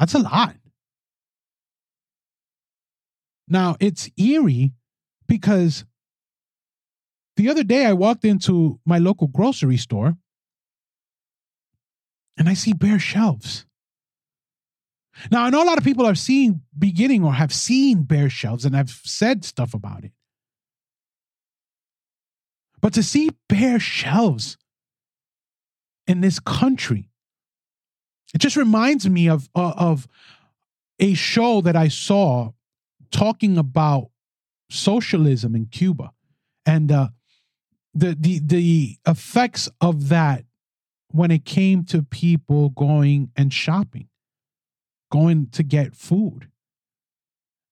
that's 0.00 0.14
a 0.14 0.18
lot. 0.18 0.56
Now, 3.46 3.76
it's 3.80 4.08
eerie 4.16 4.72
because 5.28 5.84
the 7.36 7.50
other 7.50 7.62
day 7.62 7.84
I 7.84 7.92
walked 7.92 8.24
into 8.24 8.80
my 8.86 8.96
local 8.96 9.26
grocery 9.26 9.76
store 9.76 10.16
and 12.38 12.48
I 12.48 12.54
see 12.54 12.72
bare 12.72 12.98
shelves. 12.98 13.66
Now, 15.30 15.44
I 15.44 15.50
know 15.50 15.62
a 15.62 15.66
lot 15.66 15.76
of 15.76 15.84
people 15.84 16.06
are 16.06 16.14
seeing, 16.14 16.62
beginning, 16.78 17.22
or 17.22 17.34
have 17.34 17.52
seen 17.52 18.04
bare 18.04 18.30
shelves 18.30 18.64
and 18.64 18.74
have 18.74 18.88
said 18.88 19.44
stuff 19.44 19.74
about 19.74 20.04
it. 20.04 20.12
But 22.80 22.94
to 22.94 23.02
see 23.02 23.28
bare 23.50 23.80
shelves 23.80 24.56
in 26.10 26.20
this 26.20 26.38
country 26.38 27.10
it 28.34 28.38
just 28.38 28.56
reminds 28.56 29.08
me 29.08 29.28
of 29.28 29.48
uh, 29.54 29.72
of 29.76 30.06
a 30.98 31.14
show 31.14 31.60
that 31.62 31.76
I 31.76 31.88
saw 31.88 32.52
talking 33.10 33.58
about 33.58 34.10
socialism 34.70 35.56
in 35.56 35.66
Cuba 35.66 36.12
and 36.64 36.92
uh, 36.92 37.08
the 37.94 38.16
the 38.18 38.40
the 38.40 38.98
effects 39.06 39.68
of 39.80 40.08
that 40.10 40.44
when 41.12 41.30
it 41.30 41.44
came 41.44 41.84
to 41.86 42.02
people 42.02 42.68
going 42.70 43.32
and 43.36 43.52
shopping, 43.52 44.08
going 45.10 45.48
to 45.50 45.64
get 45.64 45.96
food. 45.96 46.48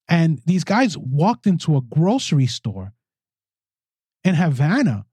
And 0.09 0.41
these 0.45 0.65
guys 0.65 0.97
walked 0.99 1.47
into 1.47 1.77
a 1.77 1.83
grocery 1.83 2.47
store 2.47 2.95
in 4.25 4.35
Havana. 4.35 5.05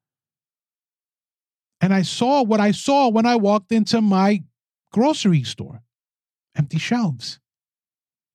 And 1.81 1.93
I 1.93 2.01
saw 2.01 2.43
what 2.43 2.59
I 2.59 2.71
saw 2.71 3.09
when 3.09 3.25
I 3.25 3.35
walked 3.35 3.71
into 3.71 4.01
my 4.01 4.43
grocery 4.91 5.43
store, 5.43 5.83
empty 6.55 6.79
shelves. 6.79 7.39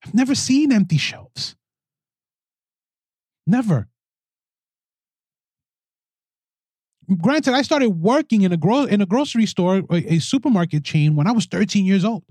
I've 0.04 0.14
never 0.14 0.34
seen 0.34 0.72
empty 0.72 0.98
shelves. 0.98 1.56
Never. 3.46 3.88
Granted, 7.20 7.54
I 7.54 7.62
started 7.62 7.90
working 7.90 8.42
in 8.42 8.52
a 8.52 8.56
gro- 8.56 8.84
in 8.84 9.00
a 9.00 9.06
grocery 9.06 9.46
store, 9.46 9.82
a, 9.90 10.18
supermarket 10.20 10.84
chain, 10.84 11.16
when 11.16 11.26
I 11.26 11.32
was 11.32 11.46
13 11.46 11.84
years 11.84 12.04
old. 12.04 12.24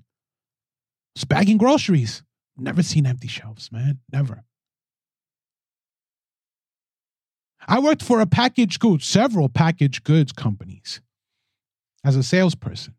Just 1.16 1.28
bagging 1.28 1.58
groceries. 1.58 2.24
Never 2.58 2.82
seen 2.82 3.06
empty 3.06 3.28
shelves, 3.28 3.72
man. 3.72 4.00
Never. 4.12 4.44
I 7.68 7.80
worked 7.80 8.02
for 8.02 8.20
a 8.20 8.26
packaged 8.26 8.80
goods, 8.80 9.06
several 9.06 9.50
packaged 9.50 10.04
goods 10.04 10.32
companies 10.32 11.02
as 12.04 12.16
a 12.16 12.24
salesperson. 12.24 12.96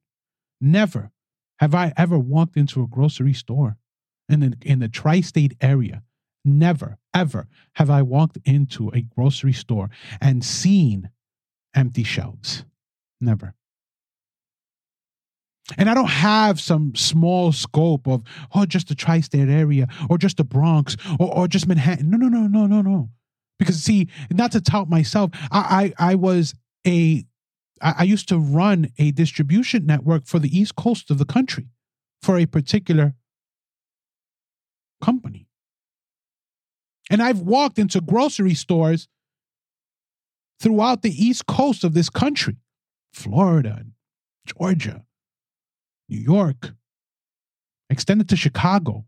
Never 0.61 1.11
have 1.59 1.75
I 1.75 1.93
ever 1.97 2.19
walked 2.19 2.57
into 2.57 2.83
a 2.83 2.87
grocery 2.87 3.33
store 3.35 3.77
in 4.29 4.41
the, 4.41 4.57
in 4.63 4.79
the 4.79 4.89
tri 4.89 5.21
state 5.21 5.55
area? 5.61 6.03
Never, 6.45 6.99
ever 7.15 7.49
have 7.75 7.91
I 7.91 8.03
walked 8.03 8.39
into 8.45 8.89
a 8.91 9.03
grocery 9.03 9.53
store 9.53 9.91
and 10.21 10.45
seen 10.45 11.11
empty 11.75 12.03
shelves. 12.03 12.65
Never. 13.21 13.55
And 15.79 15.89
I 15.89 15.95
don't 15.95 16.07
have 16.07 16.61
some 16.61 16.95
small 16.95 17.53
scope 17.53 18.09
of, 18.09 18.23
oh, 18.55 18.67
just 18.67 18.89
the 18.89 18.95
tri 18.95 19.21
state 19.21 19.49
area 19.49 19.87
or 20.09 20.19
just 20.19 20.39
the 20.39 20.45
Bronx 20.45 20.97
or, 21.19 21.33
or 21.33 21.49
just 21.49 21.69
Manhattan. 21.69 22.11
No, 22.11 22.17
no, 22.17 22.29
no, 22.29 22.47
no, 22.47 22.67
no, 22.67 22.81
no. 22.83 23.11
Because, 23.61 23.83
see, 23.83 24.09
not 24.31 24.53
to 24.53 24.61
tout 24.61 24.89
myself, 24.89 25.31
I, 25.53 25.93
I, 25.99 26.13
I 26.13 26.15
was 26.17 26.55
a 26.87 27.25
I, 27.83 28.05
used 28.05 28.29
to 28.29 28.39
run 28.39 28.91
a 28.99 29.11
distribution 29.11 29.87
network 29.87 30.27
for 30.27 30.39
the 30.39 30.57
East 30.57 30.77
Coast 30.77 31.11
of 31.11 31.19
the 31.19 31.25
country 31.25 31.69
for 32.23 32.39
a 32.39 32.47
particular 32.47 33.15
company. 35.03 35.47
And 37.11 37.23
I've 37.23 37.41
walked 37.41 37.79
into 37.79 38.01
grocery 38.01 38.55
stores 38.55 39.09
throughout 40.61 41.03
the 41.03 41.11
East 41.11 41.47
Coast 41.47 41.85
of 41.85 41.95
this 41.95 42.11
country 42.11 42.57
Florida, 43.13 43.85
Georgia, 44.47 45.05
New 46.09 46.21
York, 46.21 46.73
extended 47.89 48.29
to 48.29 48.37
Chicago, 48.37 49.05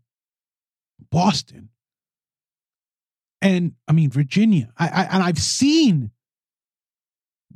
Boston, 1.11 1.69
and 3.43 3.73
I 3.89 3.91
mean, 3.91 4.09
Virginia. 4.09 4.71
I, 4.77 4.87
I, 4.87 5.03
and 5.11 5.21
I've 5.21 5.37
seen 5.37 6.11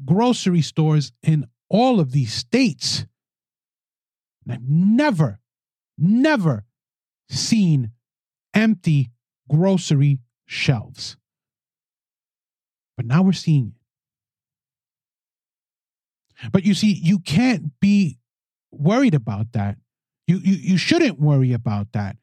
grocery 0.04 0.62
stores 0.62 1.14
in 1.24 1.48
all 1.70 2.02
of 2.02 2.12
these 2.12 2.34
states. 2.34 3.06
And 4.44 4.54
I've 4.54 4.68
never, 4.68 5.40
never 5.98 6.66
seen 7.30 7.92
empty 8.54 9.12
grocery 9.50 10.20
shelves. 10.46 11.16
But 12.98 13.06
now 13.06 13.24
we're 13.24 13.32
seeing 13.32 13.74
it. 16.44 16.52
But 16.52 16.66
you 16.66 16.74
see, 16.74 16.92
you 16.92 17.20
can't 17.20 17.80
be 17.80 18.20
worried 18.72 19.16
about 19.16 19.54
that. 19.54 19.78
You, 20.28 20.38
you, 20.38 20.56
you 20.56 20.78
shouldn't 20.78 21.18
worry 21.18 21.54
about 21.54 21.94
that. 21.94 22.18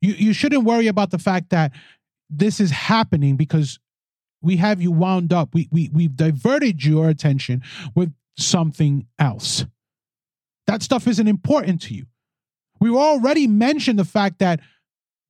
You, 0.00 0.14
you 0.14 0.32
shouldn't 0.32 0.64
worry 0.64 0.86
about 0.86 1.10
the 1.10 1.18
fact 1.18 1.50
that 1.50 1.72
this 2.32 2.60
is 2.60 2.70
happening 2.70 3.36
because 3.36 3.78
we 4.40 4.56
have 4.56 4.82
you 4.82 4.90
wound 4.90 5.32
up. 5.32 5.54
We, 5.54 5.68
we, 5.70 5.90
we've 5.92 6.16
diverted 6.16 6.84
your 6.84 7.08
attention 7.08 7.62
with 7.94 8.12
something 8.36 9.06
else. 9.18 9.64
That 10.66 10.82
stuff 10.82 11.06
isn't 11.06 11.28
important 11.28 11.82
to 11.82 11.94
you. 11.94 12.06
We 12.80 12.90
already 12.90 13.46
mentioned 13.46 13.98
the 13.98 14.04
fact 14.04 14.40
that 14.40 14.60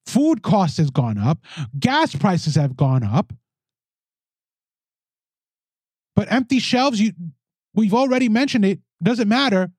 food 0.07 0.43
costs 0.43 0.79
has 0.79 0.91
gone 0.91 1.19
up, 1.19 1.39
gas 1.79 2.15
prices 2.15 2.55
have 2.55 2.77
gone 2.77 3.05
up. 3.05 3.33
But 6.17 6.31
empty 6.31 6.59
shelves, 6.59 7.01
you 7.01 7.13
we've 7.75 7.95
already 7.95 8.29
mentioned 8.29 8.65
it, 8.65 8.81
doesn't 9.03 9.29
matter. 9.29 9.71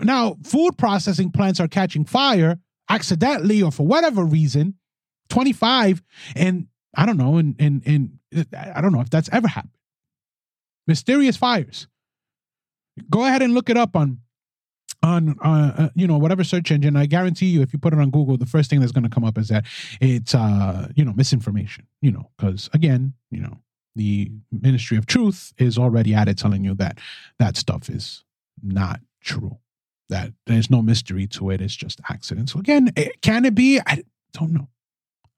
Now, 0.00 0.36
food 0.44 0.76
processing 0.76 1.30
plants 1.30 1.60
are 1.60 1.68
catching 1.68 2.04
fire 2.04 2.58
accidentally 2.88 3.62
or 3.62 3.72
for 3.72 3.86
whatever 3.86 4.24
reason. 4.24 4.74
25 5.28 6.02
and 6.34 6.66
I 6.96 7.04
don't 7.04 7.18
know, 7.18 7.36
and 7.36 7.54
and 7.58 7.82
and 7.86 8.46
I 8.56 8.80
don't 8.80 8.92
know 8.92 9.00
if 9.00 9.10
that's 9.10 9.28
ever 9.30 9.46
happened. 9.46 9.72
Mysterious 10.86 11.36
fires. 11.36 11.86
Go 13.10 13.24
ahead 13.24 13.42
and 13.42 13.52
look 13.52 13.68
it 13.68 13.76
up 13.76 13.94
on 13.94 14.20
on 15.02 15.36
uh, 15.44 15.72
uh, 15.76 15.88
you 15.94 16.06
know 16.06 16.16
whatever 16.16 16.42
search 16.42 16.70
engine. 16.70 16.96
I 16.96 17.04
guarantee 17.04 17.46
you, 17.46 17.60
if 17.60 17.72
you 17.74 17.78
put 17.78 17.92
it 17.92 17.98
on 17.98 18.10
Google, 18.10 18.38
the 18.38 18.46
first 18.46 18.70
thing 18.70 18.80
that's 18.80 18.92
going 18.92 19.04
to 19.04 19.10
come 19.10 19.24
up 19.24 19.36
is 19.36 19.48
that 19.48 19.66
it's 20.00 20.34
uh 20.34 20.88
you 20.96 21.04
know 21.04 21.12
misinformation. 21.12 21.86
You 22.00 22.12
know, 22.12 22.30
because 22.36 22.70
again, 22.72 23.12
you 23.30 23.40
know 23.40 23.58
the 23.94 24.30
Ministry 24.50 24.96
of 24.96 25.04
Truth 25.04 25.52
is 25.58 25.76
already 25.76 26.14
at 26.14 26.28
it, 26.28 26.38
telling 26.38 26.64
you 26.64 26.74
that 26.76 26.98
that 27.38 27.58
stuff 27.58 27.90
is 27.90 28.24
not 28.62 29.00
true. 29.20 29.58
That 30.08 30.32
there's 30.46 30.70
no 30.70 30.80
mystery 30.80 31.26
to 31.28 31.50
it. 31.50 31.60
It's 31.60 31.76
just 31.76 32.00
accidents. 32.08 32.52
So 32.52 32.60
again, 32.60 32.90
it, 32.96 33.20
can 33.20 33.44
it 33.44 33.54
be? 33.54 33.80
I 33.80 34.04
don't 34.32 34.52
know 34.52 34.68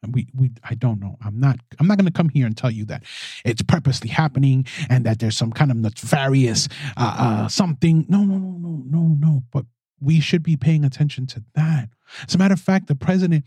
we 0.06 0.28
we 0.34 0.50
I 0.62 0.74
don't 0.74 1.00
know. 1.00 1.16
I'm 1.24 1.40
not 1.40 1.58
I'm 1.78 1.86
not 1.86 1.98
going 1.98 2.06
to 2.06 2.12
come 2.12 2.28
here 2.28 2.46
and 2.46 2.56
tell 2.56 2.70
you 2.70 2.84
that 2.86 3.04
it's 3.44 3.62
purposely 3.62 4.10
happening 4.10 4.66
and 4.88 5.04
that 5.04 5.18
there's 5.18 5.36
some 5.36 5.52
kind 5.52 5.70
of 5.70 5.76
nefarious 5.76 6.68
uh, 6.96 7.16
uh 7.18 7.48
something. 7.48 8.06
No, 8.08 8.24
no, 8.24 8.38
no, 8.38 8.58
no, 8.58 8.82
no, 8.86 9.16
no. 9.18 9.42
But 9.52 9.66
we 10.00 10.20
should 10.20 10.42
be 10.42 10.56
paying 10.56 10.84
attention 10.84 11.26
to 11.28 11.44
that. 11.54 11.88
As 12.26 12.34
a 12.34 12.38
matter 12.38 12.54
of 12.54 12.60
fact, 12.60 12.86
the 12.86 12.94
president 12.94 13.44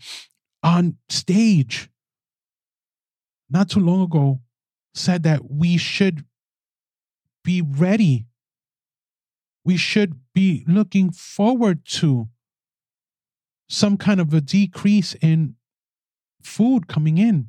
on 0.62 0.96
stage 1.08 1.88
not 3.50 3.70
too 3.70 3.80
long 3.80 4.02
ago 4.02 4.40
said 4.94 5.22
that 5.22 5.50
we 5.50 5.76
should 5.76 6.24
be 7.44 7.62
ready. 7.62 8.26
We 9.64 9.76
should 9.76 10.20
be 10.34 10.64
looking 10.66 11.12
forward 11.12 11.84
to 11.86 12.28
some 13.68 13.96
kind 13.96 14.20
of 14.20 14.34
a 14.34 14.40
decrease 14.40 15.14
in 15.14 15.54
food 16.42 16.88
coming 16.88 17.18
in. 17.18 17.48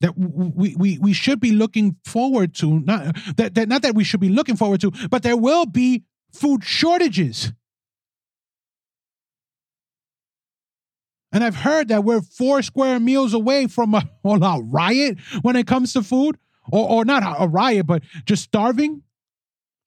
That 0.00 0.18
we, 0.18 0.74
we, 0.76 0.98
we 0.98 1.12
should 1.12 1.40
be 1.40 1.52
looking 1.52 1.96
forward 2.04 2.54
to, 2.56 2.80
not 2.80 3.16
that, 3.36 3.54
that 3.54 3.68
not 3.68 3.82
that 3.82 3.94
we 3.94 4.04
should 4.04 4.20
be 4.20 4.28
looking 4.28 4.56
forward 4.56 4.80
to, 4.82 4.90
but 5.08 5.22
there 5.22 5.36
will 5.36 5.66
be 5.66 6.04
food 6.32 6.64
shortages. 6.64 7.52
And 11.34 11.42
I've 11.42 11.56
heard 11.56 11.88
that 11.88 12.04
we're 12.04 12.22
four 12.22 12.62
square 12.62 13.00
meals 13.00 13.34
away 13.34 13.66
from 13.66 13.94
a 13.94 14.08
all 14.22 14.42
out 14.44 14.62
riot 14.68 15.18
when 15.42 15.56
it 15.56 15.66
comes 15.66 15.92
to 15.94 16.02
food, 16.02 16.38
or, 16.70 16.88
or 16.88 17.04
not 17.04 17.36
a 17.40 17.48
riot, 17.48 17.86
but 17.86 18.02
just 18.24 18.44
starving. 18.44 19.02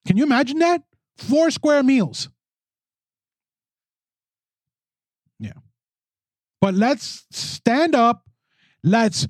Can 0.05 0.17
you 0.17 0.23
imagine 0.23 0.59
that? 0.59 0.83
Four 1.17 1.49
square 1.49 1.83
meals. 1.83 2.29
Yeah. 5.39 5.53
But 6.61 6.73
let's 6.73 7.25
stand 7.31 7.95
up. 7.95 8.23
Let's 8.83 9.27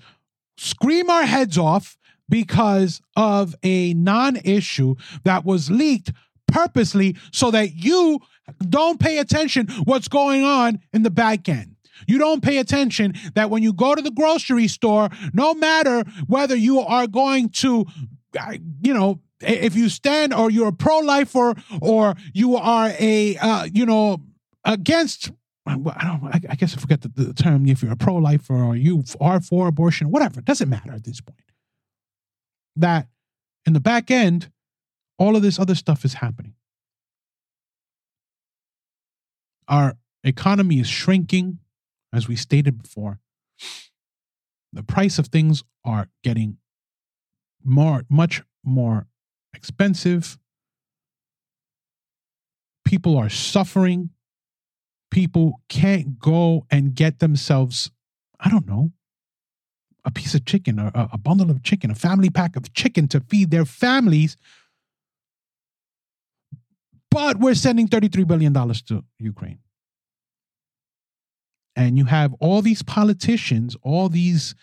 scream 0.58 1.10
our 1.10 1.24
heads 1.24 1.58
off 1.58 1.98
because 2.30 3.02
of 3.16 3.56
a 3.64 3.94
non 3.94 4.38
issue 4.38 4.96
that 5.24 5.46
was 5.46 5.72
leaked 5.72 6.12
purposely 6.48 7.16
so 7.32 7.52
that 7.52 7.76
you 7.76 8.20
don't 8.70 9.00
pay 9.00 9.18
attention 9.18 9.68
what's 9.84 10.08
going 10.08 10.44
on 10.44 10.80
in 10.94 11.04
the 11.04 11.10
back 11.10 11.50
end. 11.50 11.76
You 12.08 12.20
don't 12.20 12.44
pay 12.44 12.58
attention 12.58 13.14
that 13.34 13.50
when 13.50 13.64
you 13.64 13.74
go 13.74 13.96
to 13.96 14.02
the 14.02 14.12
grocery 14.12 14.68
store, 14.68 15.10
no 15.34 15.54
matter 15.54 16.04
whether 16.28 16.56
you 16.56 16.80
are 16.80 17.08
going 17.08 17.50
to, 17.50 17.86
uh, 18.40 18.58
you 18.82 18.94
know, 18.94 19.20
if 19.42 19.76
you 19.76 19.90
stand 19.90 20.34
or 20.34 20.50
you're 20.50 20.70
a 20.70 20.74
pro-lifer 20.74 21.56
or 21.82 22.16
you 22.34 22.56
are 22.56 22.92
a, 23.00 23.38
uh, 23.38 23.68
you 23.72 23.86
know, 23.86 24.22
against 24.64 25.32
I 25.68 25.76
don't. 25.76 26.50
I 26.50 26.56
guess 26.56 26.76
I 26.76 26.80
forget 26.80 27.02
the, 27.02 27.10
the 27.10 27.34
term. 27.34 27.68
If 27.68 27.84
you're 27.84 27.92
a 27.92 27.98
pro-lifer 27.98 28.56
or 28.56 28.76
you 28.76 29.04
are 29.20 29.42
for 29.42 29.68
abortion, 29.68 30.12
whatever, 30.12 30.40
it 30.40 30.46
doesn't 30.46 30.70
matter 30.70 30.94
at 30.94 31.04
this 31.04 31.22
point. 31.22 31.40
That 32.76 33.08
in 33.66 33.74
the 33.74 33.80
back 33.80 34.10
end, 34.10 34.52
all 35.20 35.36
of 35.36 35.42
this 35.42 35.60
other 35.60 35.76
stuff 35.76 36.06
is 36.06 36.16
happening. 36.16 36.54
Our 39.68 39.98
economy 40.24 40.80
is 40.80 40.88
shrinking, 40.88 41.60
as 42.14 42.28
we 42.28 42.36
stated 42.36 42.82
before. 42.82 43.20
The 44.72 44.84
price 44.84 45.20
of 45.20 45.28
things 45.28 45.64
are 45.84 46.08
getting 46.24 46.58
more, 47.64 48.06
much 48.10 48.44
more 48.64 49.08
expensive. 49.54 50.38
People 52.86 53.18
are 53.18 53.30
suffering 53.30 54.12
people 55.18 55.60
can't 55.68 56.20
go 56.20 56.64
and 56.70 56.94
get 56.94 57.18
themselves, 57.18 57.90
I 58.40 58.52
don't 58.52 58.68
know, 58.68 58.92
a 60.06 60.12
piece 60.12 60.36
of 60.36 60.46
chicken, 60.46 60.80
or 60.80 60.92
a, 60.94 61.18
bundle 61.18 61.50
of 61.50 61.64
chicken, 61.64 61.90
a 61.90 61.96
family 61.96 62.30
pack 62.30 62.56
of 62.56 62.72
chicken 62.74 63.08
to 63.08 63.20
feed 63.22 63.50
their 63.50 63.66
families. 63.66 64.38
But 67.10 67.40
we're 67.40 67.56
sending 67.56 67.88
$33 67.88 68.28
billion 68.28 68.54
to 68.54 69.04
Ukraine. 69.18 69.58
And 71.76 71.98
you 71.98 72.06
have 72.06 72.36
all 72.40 72.62
these 72.62 72.84
politicians, 72.84 73.76
all 73.82 74.10
these 74.10 74.54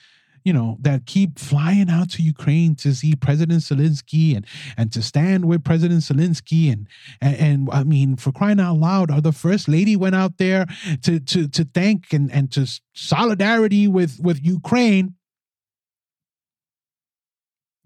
you 0.45 0.53
know, 0.53 0.77
that 0.81 1.07
keep 1.07 1.39
flying 1.39 1.89
out 1.89 2.11
to 2.11 2.23
Ukraine 2.23 2.75
to 2.77 2.95
see 2.95 3.17
President 3.17 3.63
Zelensky 3.63 4.37
and 4.37 4.47
and 4.77 4.93
to 4.93 5.03
stand 5.03 5.47
with 5.47 5.65
President 5.65 6.03
Zelensky 6.03 6.71
and 6.71 6.87
and, 7.21 7.37
and 7.37 7.69
I 7.73 7.83
mean, 7.85 8.17
for 8.17 8.31
crying 8.31 8.61
out 8.61 8.77
loud, 8.77 9.11
our 9.11 9.23
the 9.23 9.33
first 9.33 9.69
lady 9.69 9.97
went 9.97 10.15
out 10.15 10.37
there 10.37 10.67
to 11.03 11.19
to 11.19 11.49
to 11.49 11.65
thank 11.65 12.13
and 12.13 12.31
and 12.31 12.53
to 12.53 12.69
solidarity 12.93 13.89
with 13.89 14.21
with 14.21 14.45
Ukraine. 14.45 15.15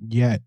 Yet 0.01 0.43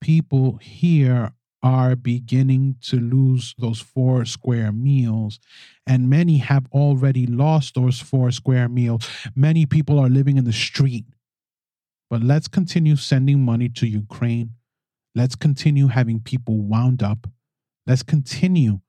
people 0.00 0.56
here 0.56 1.32
are 1.62 1.94
beginning 1.94 2.76
to 2.82 2.98
lose 2.98 3.54
those 3.58 3.80
four 3.80 4.24
square 4.24 4.72
meals. 4.72 5.38
And 5.86 6.10
many 6.10 6.38
have 6.38 6.66
already 6.72 7.26
lost 7.26 7.74
those 7.74 8.00
four 8.00 8.32
square 8.32 8.68
meals. 8.68 9.08
Many 9.36 9.66
people 9.66 9.98
are 9.98 10.08
living 10.08 10.36
in 10.36 10.44
the 10.44 10.52
street. 10.52 11.04
But 12.12 12.22
let's 12.22 12.46
continue 12.46 12.96
sending 12.96 13.42
money 13.42 13.70
to 13.70 13.86
Ukraine. 13.86 14.50
Let's 15.14 15.34
continue 15.34 15.86
having 15.86 16.20
people 16.20 16.60
wound 16.60 17.02
up. 17.02 17.26
Let's 17.86 18.02
continue 18.02 18.80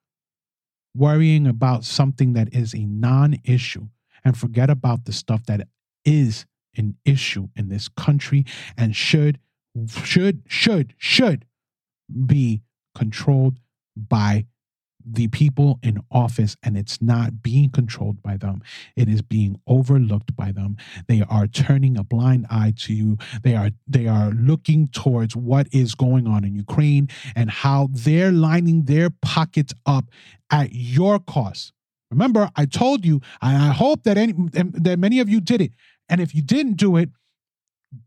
worrying 0.93 1.47
about 1.47 1.86
something 1.86 2.34
that 2.34 2.53
is 2.53 2.76
a 2.76 2.84
non 2.84 3.38
issue 3.45 3.88
and 4.26 4.38
forget 4.38 4.69
about 4.69 5.05
the 5.05 5.13
stuff 5.13 5.45
that 5.45 5.69
is 6.03 6.45
an 6.76 6.97
issue 7.05 7.47
in 7.55 7.69
this 7.69 7.88
country 7.88 8.43
and 8.78 8.93
should, 8.93 9.39
should, 9.88 10.43
should, 10.45 10.93
should 10.97 11.45
be 12.26 12.61
controlled 12.93 13.57
by 13.95 14.47
the 15.06 15.28
people 15.28 15.80
in 15.84 16.01
office 16.12 16.56
and 16.64 16.78
it's 16.78 17.01
not 17.01 17.41
being 17.41 17.70
controlled 17.70 18.22
by 18.22 18.38
them. 18.38 18.62
It 18.95 19.08
is 19.08 19.22
being 19.22 19.60
overlooked 19.68 20.36
by 20.36 20.51
them. 20.51 20.78
They 21.08 21.24
are 21.30 21.47
turning 21.47 21.97
a 21.97 22.04
blind 22.04 22.47
eye 22.49 22.74
to 22.80 22.93
you. 22.93 23.18
They 23.43 23.56
are 23.56 23.72
they 23.88 24.08
are 24.08 24.32
looking 24.32 24.88
towards 24.88 25.36
what 25.36 25.68
is 25.72 25.95
going 25.95 26.28
on 26.28 26.43
in 26.43 26.56
Ukraine 26.56 27.10
and 27.36 27.49
how 27.49 27.89
they're 27.91 28.32
lining 28.32 28.86
their 28.86 29.10
pockets 29.10 29.74
up 29.86 30.06
at 30.51 30.74
your 30.74 31.20
cost. 31.20 31.74
Remember 32.12 32.49
i 32.56 32.66
told 32.66 33.06
you 33.06 33.22
and 33.41 33.58
i 33.58 33.74
hope 33.74 34.04
that 34.04 34.18
any 34.18 34.34
that 34.54 34.99
many 34.99 35.20
of 35.20 35.30
you 35.30 35.41
did 35.41 35.62
it. 35.62 35.72
And 36.10 36.22
if 36.22 36.36
you 36.36 36.41
didn't 36.41 36.78
do 36.78 36.97
it 36.97 37.10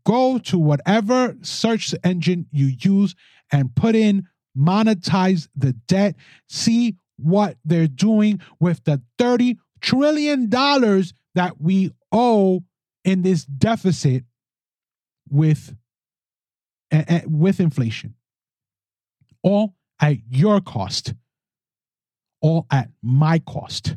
go 0.05 0.37
to 0.39 0.57
whatever 0.57 1.35
search 1.41 1.93
engine 2.03 2.47
you 2.51 2.75
use 2.79 3.15
and 3.51 3.75
put 3.75 3.95
in 3.95 4.27
monetize 4.57 5.47
the 5.55 5.73
debt, 5.87 6.15
see 6.47 6.95
what 7.17 7.57
they're 7.65 7.87
doing 7.87 8.39
with 8.59 8.83
the 8.83 9.01
30 9.17 9.57
trillion 9.81 10.49
dollars 10.49 11.13
that 11.35 11.59
we 11.61 11.91
owe 12.11 12.63
in 13.03 13.21
this 13.21 13.45
deficit 13.45 14.23
with 15.29 15.75
uh, 16.91 17.21
with 17.25 17.59
inflation. 17.59 18.15
All 19.43 19.75
at 20.01 20.17
your 20.29 20.61
cost. 20.61 21.13
All 22.41 22.65
at 22.71 22.89
my 23.01 23.39
cost. 23.39 23.95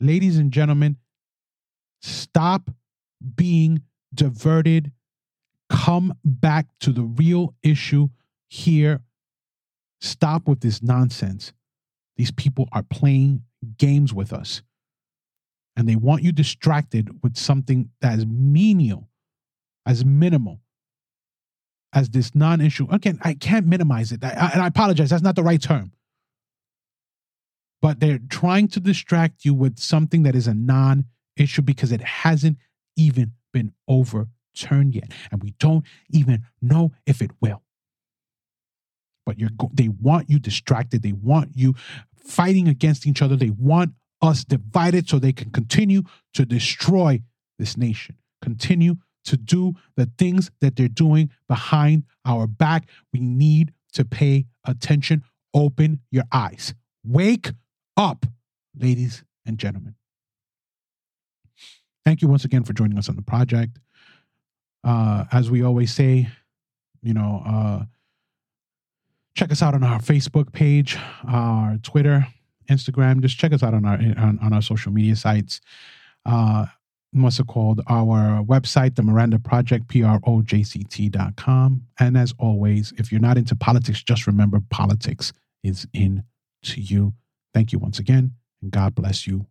Ladies 0.00 0.38
and 0.38 0.52
gentlemen 0.52 0.96
stop 2.00 2.70
being 3.34 3.82
diverted. 4.14 4.92
Come 5.68 6.14
back 6.24 6.66
to 6.80 6.92
the 6.92 7.02
real 7.02 7.54
issue 7.62 8.08
here. 8.48 9.00
Stop 10.00 10.48
with 10.48 10.60
this 10.60 10.82
nonsense. 10.82 11.52
These 12.16 12.30
people 12.32 12.68
are 12.72 12.82
playing 12.82 13.42
games 13.76 14.12
with 14.12 14.32
us. 14.32 14.62
And 15.76 15.88
they 15.88 15.96
want 15.96 16.24
you 16.24 16.32
distracted 16.32 17.22
with 17.22 17.36
something 17.36 17.90
that 18.00 18.18
is 18.18 18.26
menial, 18.26 19.08
as 19.86 20.04
minimal 20.04 20.60
as 21.92 22.10
this 22.10 22.34
non 22.34 22.60
issue. 22.60 22.88
Again, 22.90 23.18
I 23.22 23.34
can't 23.34 23.66
minimize 23.66 24.10
it. 24.10 24.24
I, 24.24 24.50
and 24.52 24.62
I 24.62 24.66
apologize, 24.66 25.10
that's 25.10 25.22
not 25.22 25.36
the 25.36 25.44
right 25.44 25.62
term. 25.62 25.92
But 27.80 28.00
they're 28.00 28.18
trying 28.28 28.66
to 28.68 28.80
distract 28.80 29.44
you 29.44 29.54
with 29.54 29.78
something 29.78 30.24
that 30.24 30.34
is 30.34 30.48
a 30.48 30.54
non 30.54 31.04
issue 31.36 31.62
because 31.62 31.92
it 31.92 32.00
hasn't 32.00 32.58
even 32.96 33.32
been 33.52 33.72
overturned 33.86 34.96
yet. 34.96 35.12
And 35.30 35.40
we 35.40 35.54
don't 35.60 35.84
even 36.10 36.44
know 36.60 36.92
if 37.06 37.22
it 37.22 37.30
will 37.40 37.62
but 39.28 39.38
you're 39.38 39.50
go- 39.58 39.70
they 39.74 39.88
want 39.88 40.30
you 40.30 40.38
distracted. 40.38 41.02
They 41.02 41.12
want 41.12 41.50
you 41.54 41.74
fighting 42.16 42.66
against 42.66 43.06
each 43.06 43.20
other. 43.20 43.36
They 43.36 43.50
want 43.50 43.92
us 44.22 44.42
divided 44.42 45.06
so 45.06 45.18
they 45.18 45.34
can 45.34 45.50
continue 45.50 46.02
to 46.32 46.46
destroy 46.46 47.22
this 47.58 47.76
nation, 47.76 48.16
continue 48.40 48.96
to 49.26 49.36
do 49.36 49.74
the 49.96 50.10
things 50.16 50.50
that 50.62 50.76
they're 50.76 50.88
doing 50.88 51.30
behind 51.46 52.04
our 52.24 52.46
back. 52.46 52.88
We 53.12 53.20
need 53.20 53.74
to 53.92 54.06
pay 54.06 54.46
attention. 54.64 55.24
Open 55.52 56.00
your 56.10 56.24
eyes. 56.32 56.72
Wake 57.04 57.50
up, 57.98 58.24
ladies 58.74 59.24
and 59.44 59.58
gentlemen. 59.58 59.94
Thank 62.06 62.22
you 62.22 62.28
once 62.28 62.46
again 62.46 62.64
for 62.64 62.72
joining 62.72 62.96
us 62.96 63.10
on 63.10 63.16
the 63.16 63.22
project. 63.22 63.78
Uh, 64.82 65.26
as 65.30 65.50
we 65.50 65.62
always 65.62 65.94
say, 65.94 66.30
you 67.02 67.12
know, 67.12 67.42
uh, 67.46 67.84
check 69.38 69.52
us 69.52 69.62
out 69.62 69.74
on 69.74 69.84
our 69.84 70.00
Facebook 70.00 70.52
page, 70.52 70.98
our 71.28 71.78
Twitter, 71.84 72.26
Instagram. 72.68 73.20
Just 73.20 73.38
check 73.38 73.52
us 73.52 73.62
out 73.62 73.72
on 73.72 73.84
our 73.84 73.94
on, 73.94 74.40
on 74.42 74.52
our 74.52 74.60
social 74.60 74.90
media 74.90 75.14
sites. 75.14 75.60
Uh, 76.26 76.66
what's 77.12 77.38
it 77.38 77.46
called? 77.46 77.80
Our 77.88 78.42
website, 78.42 78.96
the 78.96 79.04
Miranda 79.04 79.38
Project, 79.38 79.86
P-R-O-J-C-T.com. 79.88 81.82
And 82.00 82.18
as 82.18 82.34
always, 82.38 82.92
if 82.98 83.12
you're 83.12 83.20
not 83.20 83.38
into 83.38 83.54
politics, 83.54 84.02
just 84.02 84.26
remember 84.26 84.58
politics 84.70 85.32
is 85.62 85.86
in 85.94 86.24
to 86.64 86.80
you. 86.80 87.14
Thank 87.54 87.72
you 87.72 87.78
once 87.78 88.00
again, 88.00 88.32
and 88.60 88.72
God 88.72 88.96
bless 88.96 89.26
you 89.26 89.46